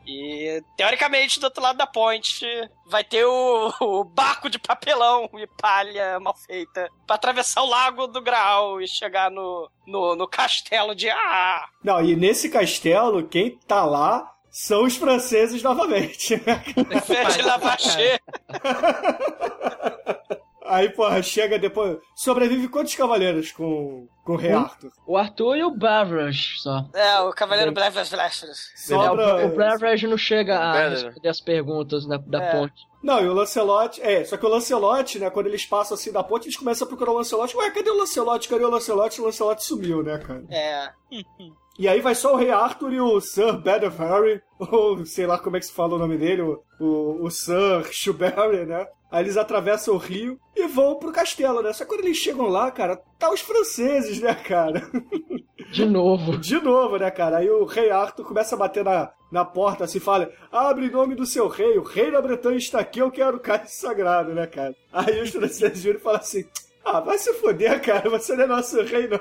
E, 0.08 0.64
teoricamente, 0.76 1.40
do 1.40 1.44
outro 1.44 1.62
lado 1.62 1.78
da 1.78 1.86
ponte 1.86 2.44
vai 2.88 3.04
ter 3.04 3.24
o, 3.24 3.72
o 3.80 4.04
barco 4.04 4.50
de 4.50 4.58
papelão 4.58 5.30
e 5.36 5.46
palha 5.62 6.20
mal 6.20 6.36
feita 6.36 6.90
pra 7.06 7.18
atravessar 7.18 7.62
o 7.62 7.70
lago 7.70 8.08
do 8.08 8.20
Graal 8.20 8.82
e 8.82 8.88
chegar 8.88 9.30
no, 9.30 9.70
no, 9.86 10.16
no 10.16 10.28
castelo 10.28 10.96
de 10.96 11.08
Ah! 11.12 11.68
Não, 11.84 12.04
e 12.04 12.16
nesse 12.16 12.50
castelo, 12.50 13.28
quem 13.28 13.52
tá 13.68 13.86
lá 13.86 14.34
são 14.50 14.84
os 14.84 14.98
franceses 14.98 15.62
novamente. 15.62 16.42
Fete 17.06 17.44
Lavaché. 17.44 18.18
Aí, 20.72 20.90
porra, 20.90 21.22
chega 21.22 21.60
depois. 21.60 21.98
Sobrevive 22.16 22.68
quantos 22.70 22.96
cavaleiros 22.96 23.52
com, 23.52 24.08
com 24.24 24.34
o 24.34 24.36
Rei. 24.38 24.54
Arthur? 24.54 24.92
O 25.06 25.18
Arthur 25.18 25.58
e 25.58 25.64
o 25.64 25.72
Beverage 25.72 26.60
só. 26.62 26.86
É, 26.94 27.20
o 27.22 27.32
Cavaleiro 27.34 27.72
É. 27.72 27.74
Blevas 27.74 28.10
Blasters. 28.10 28.72
Sobra- 28.76 29.42
É, 29.42 29.46
o, 29.46 29.48
o 29.54 29.56
Beverage 29.56 30.08
não 30.08 30.18
chega 30.18 30.58
a 30.58 30.72
Beverage. 30.74 31.06
responder 31.06 31.30
as 31.30 31.42
perguntas 31.42 32.08
da, 32.08 32.18
da 32.18 32.42
É. 32.44 32.52
ponte. 32.52 32.74
Não, 33.04 33.20
e 33.20 33.28
o 33.28 33.34
Lancelot. 33.34 34.00
É, 34.02 34.24
só 34.24 34.38
que 34.38 34.46
o 34.46 34.50
Lancelot, 34.50 35.20
né, 35.20 35.30
quando 35.30 35.48
eles 35.48 35.66
passam 35.66 35.96
assim 35.96 36.12
da 36.12 36.24
ponte, 36.24 36.46
eles 36.46 36.56
começam 36.58 36.86
a 36.86 36.88
procurar 36.88 37.12
o 37.12 37.18
Lancelot. 37.18 37.58
Ué, 37.58 37.70
cadê 37.72 37.90
o 37.90 37.98
Lancelot? 37.98 38.48
Cadê 38.48 38.64
o 38.64 38.70
Lancelot? 38.70 39.20
O 39.20 39.26
Lancelot 39.26 39.64
sumiu, 39.64 40.02
né, 40.04 40.18
cara? 40.20 40.44
É. 40.50 40.90
E 41.82 41.88
aí 41.88 42.00
vai 42.00 42.14
só 42.14 42.36
o 42.36 42.38
Rei 42.38 42.52
Arthur 42.52 42.94
e 42.94 43.02
o 43.02 43.20
Sir 43.20 43.58
Bedford, 43.58 44.44
ou 44.72 45.04
sei 45.04 45.26
lá 45.26 45.40
como 45.40 45.58
é 45.58 45.60
que 45.60 45.66
se 45.66 45.74
fala 45.74 45.96
o 45.96 45.98
nome 45.98 46.16
dele, 46.16 46.44
o, 46.44 46.62
o, 46.80 47.26
o 47.26 47.32
Sir 47.32 47.92
Shuberry, 47.92 48.68
né? 48.68 48.86
Aí 49.12 49.24
eles 49.24 49.36
atravessam 49.36 49.96
o 49.96 49.98
rio 49.98 50.40
e 50.56 50.68
vão 50.68 51.00
pro 51.00 51.12
castelo, 51.12 51.60
né? 51.64 51.74
Só 51.74 51.84
que 51.84 51.90
quando 51.90 52.06
eles 52.06 52.18
chegam 52.18 52.46
lá, 52.46 52.70
cara, 52.70 53.02
tá 53.18 53.32
os 53.32 53.42
franceses, 53.42 54.22
né, 54.22 54.36
cara? 54.36 54.88
De 55.74 55.84
novo. 55.84 56.38
De 56.38 56.62
novo, 56.62 56.98
né, 56.98 57.10
cara? 57.10 57.38
Aí 57.38 57.50
o 57.50 57.66
rei 57.66 57.90
Arthur 57.90 58.26
começa 58.26 58.54
a 58.54 58.60
bater 58.60 58.86
na, 58.86 59.12
na 59.32 59.44
porta, 59.44 59.86
assim, 59.86 60.00
fala: 60.00 60.32
abre 60.52 60.86
em 60.86 60.92
nome 60.92 61.16
do 61.16 61.26
seu 61.26 61.48
rei, 61.48 61.80
o 61.80 61.84
rei 61.84 62.12
da 62.12 62.22
Bretanha 62.22 62.58
está 62.58 62.80
aqui, 62.80 63.00
eu 63.00 63.10
quero 63.10 63.38
o 63.38 63.40
cálice 63.40 63.78
sagrado, 63.78 64.36
né, 64.36 64.46
cara? 64.46 64.76
Aí 64.94 65.20
os 65.20 65.32
franceses 65.32 65.82
viram 65.82 65.98
e 65.98 66.04
falam 66.04 66.20
assim: 66.20 66.46
ah, 66.84 67.00
vai 67.00 67.18
se 67.18 67.34
foder, 67.34 67.82
cara, 67.82 68.10
você 68.10 68.36
não 68.36 68.44
é 68.44 68.48
nosso 68.48 68.82
rei, 68.84 69.08
não. 69.08 69.20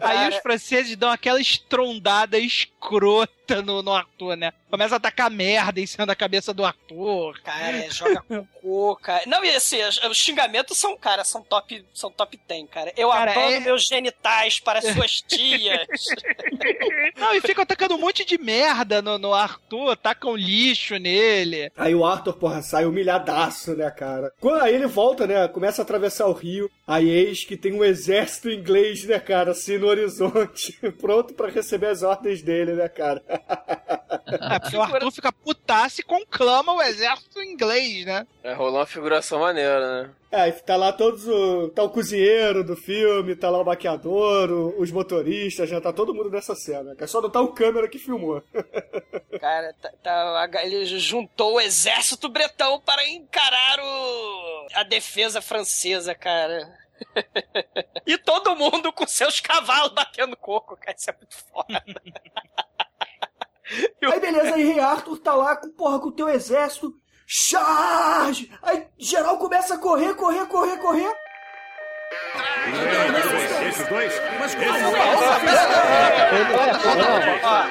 Aí 0.00 0.28
os 0.28 0.36
franceses 0.36 0.96
dão 0.96 1.10
aquela 1.10 1.40
estrondada 1.40 2.38
escrota 2.80 3.62
no, 3.62 3.82
no 3.82 3.92
Arthur, 3.92 4.36
né? 4.36 4.52
Começa 4.70 4.96
a 4.96 5.00
tacar 5.00 5.30
merda 5.30 5.80
em 5.80 5.86
cima 5.86 6.06
da 6.06 6.14
cabeça 6.14 6.52
do 6.54 6.64
Arthur. 6.64 7.40
Cara, 7.42 7.76
é, 7.76 7.90
joga 7.90 8.22
cocô, 8.22 8.96
cara. 8.96 9.22
Não, 9.26 9.44
e 9.44 9.50
assim, 9.54 9.82
os, 9.84 10.02
os 10.04 10.16
xingamentos 10.16 10.76
são, 10.78 10.96
cara, 10.96 11.24
são 11.24 11.42
top, 11.42 11.84
são 11.92 12.10
top 12.10 12.38
10, 12.46 12.68
cara. 12.70 12.92
Eu 12.96 13.10
Cara, 13.10 13.32
abano 13.32 13.56
é- 13.56 13.60
meus 13.60 13.86
genitais 13.86 14.60
para 14.60 14.80
suas 14.92 15.20
tias. 15.22 15.86
Não, 17.16 17.34
e 17.34 17.40
ficam 17.40 17.62
atacando 17.62 17.94
um 17.94 17.98
monte 17.98 18.24
de 18.24 18.38
merda 18.38 19.02
no, 19.02 19.18
no 19.18 19.34
Arthur, 19.34 19.96
tacam 19.96 20.36
lixo 20.36 20.96
nele. 20.98 21.70
Aí 21.76 21.94
o 21.94 22.04
Arthur, 22.04 22.34
porra, 22.34 22.62
sai 22.62 22.84
humilhadaço, 22.84 23.74
né, 23.74 23.90
cara? 23.90 24.32
Quando 24.40 24.62
aí 24.62 24.74
ele 24.74 24.86
volta, 24.86 25.26
né, 25.26 25.48
começa 25.48 25.82
a 25.82 25.84
atravessar 25.84 26.26
o 26.26 26.32
rio, 26.32 26.70
aí 26.86 27.08
eis 27.08 27.44
que 27.44 27.56
tem 27.56 27.72
um 27.72 27.84
exército 27.84 28.50
inglês, 28.50 29.04
né, 29.04 29.18
cara, 29.18 29.52
assim 29.52 29.78
no 29.78 29.86
horizonte, 29.86 30.78
pronto 31.00 31.34
pra 31.34 31.48
receber 31.48 31.86
as 31.86 32.02
ordens 32.02 32.42
dele, 32.42 32.67
né, 32.74 32.88
cara? 32.88 33.22
É, 33.28 34.58
porque 34.58 34.76
o 34.76 34.82
Arthur 34.82 35.10
fica 35.12 35.32
putaço 35.32 36.00
e 36.00 36.04
conclama 36.04 36.72
o 36.74 36.82
exército 36.82 37.42
inglês, 37.42 38.04
né? 38.04 38.26
É, 38.42 38.52
rolou 38.54 38.76
uma 38.80 38.86
figuração 38.86 39.40
maneira, 39.40 40.02
né? 40.02 40.10
É, 40.30 40.50
tá 40.52 40.76
lá 40.76 40.92
todos 40.92 41.26
o. 41.26 41.68
Tá 41.70 41.82
o 41.82 41.88
cozinheiro 41.88 42.62
do 42.62 42.76
filme, 42.76 43.34
tá 43.34 43.48
lá 43.48 43.62
o 43.62 43.64
maquiador, 43.64 44.50
o- 44.50 44.78
os 44.80 44.90
motoristas, 44.90 45.70
já 45.70 45.80
tá 45.80 45.90
todo 45.92 46.14
mundo 46.14 46.30
nessa 46.30 46.54
cena. 46.54 46.94
cara. 46.94 47.06
Só 47.06 47.22
não 47.22 47.30
tá 47.30 47.40
o 47.40 47.54
câmera 47.54 47.88
que 47.88 47.98
filmou. 47.98 48.42
Cara, 49.40 49.72
tá, 49.80 49.90
tá- 50.02 50.62
ele 50.64 50.84
juntou 50.98 51.54
o 51.54 51.60
exército 51.60 52.28
bretão 52.28 52.78
para 52.80 53.06
encarar 53.08 53.78
o, 53.80 54.66
a 54.74 54.82
defesa 54.82 55.40
francesa, 55.40 56.14
cara. 56.14 56.68
e 58.06 58.18
todo 58.18 58.56
mundo 58.56 58.92
com 58.92 59.06
seus 59.06 59.40
cavalos 59.40 59.92
batendo 59.92 60.36
coco, 60.36 60.76
cara. 60.76 60.96
Isso 60.96 61.10
é 61.10 61.16
muito 61.16 61.36
foda. 61.36 61.84
Aí 64.02 64.18
beleza, 64.18 64.54
aí 64.54 64.64
Rei 64.64 64.80
Arthur 64.80 65.18
tá 65.18 65.34
lá 65.34 65.54
com, 65.54 65.70
porra, 65.70 66.00
com 66.00 66.08
o 66.08 66.12
teu 66.12 66.26
exército. 66.26 66.94
Charge! 67.26 68.50
Aí 68.62 68.88
geral 68.96 69.36
começa 69.36 69.74
a 69.74 69.78
correr, 69.78 70.14
correr, 70.14 70.46
correr, 70.46 70.78
correr. 70.78 71.14
Esses 73.68 73.86
dois? 73.88 74.22
Mas 74.38 74.54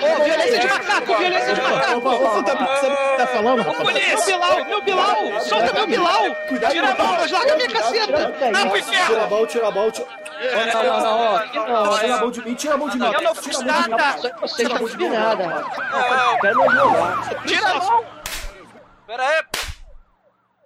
Ô, 0.01 0.23
violência 0.23 0.59
de 0.59 0.67
macaco, 0.67 1.17
violência 1.17 1.53
de 1.53 1.61
macaco! 1.61 2.01
Você 2.01 2.43
tá, 2.43 2.77
sabe 2.77 2.93
o 2.93 2.97
que 2.97 3.17
tá 3.17 3.27
falando, 3.27 3.61
rapaz? 3.63 3.87
Meu 4.07 4.25
Bilal, 4.25 4.65
meu 4.65 4.81
Bilal! 4.81 5.41
Solta 5.41 5.73
meu 5.73 5.87
Bilal! 5.87 6.23
Tira 6.69 6.89
a 6.89 6.95
mas 6.95 7.31
larga 7.31 7.55
minha 7.55 7.69
caceta! 7.69 8.51
Não, 8.51 8.69
pro 8.69 8.77
inferno! 8.77 9.07
Tira 9.07 9.23
a 9.23 9.27
mão, 9.27 9.45
tira 9.47 9.67
a 9.67 9.71
tira... 9.91 10.07
Não, 10.73 10.83
não, 10.83 10.99
não, 11.01 11.93
ó, 11.93 11.97
Tira 11.97 12.15
a 12.15 12.19
mão 12.19 12.31
de 12.31 12.41
mim, 12.45 12.53
tira 12.53 12.73
a 12.73 12.77
mão 12.77 12.89
de 12.89 12.97
mim. 12.99 13.05
Eu 13.05 13.11
não 13.13 13.19
Tira 13.19 13.31
a 13.31 13.35
fiz 13.35 13.59
nada. 13.61 14.37
Você 14.41 14.63
não 14.63 14.77
fiz 14.77 15.09
nada. 15.09 15.65
Tira 17.45 17.67
a 17.69 17.73
mão! 17.75 18.05
Pera 19.07 19.23
aí. 19.23 19.43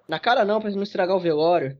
Na 0.08 0.18
cara 0.18 0.44
não, 0.44 0.60
pra 0.60 0.70
não 0.70 0.82
estragar 0.82 1.16
o 1.16 1.20
velório. 1.20 1.78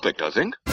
Suspect, 0.00 0.22
I 0.22 0.30
think. 0.30 0.69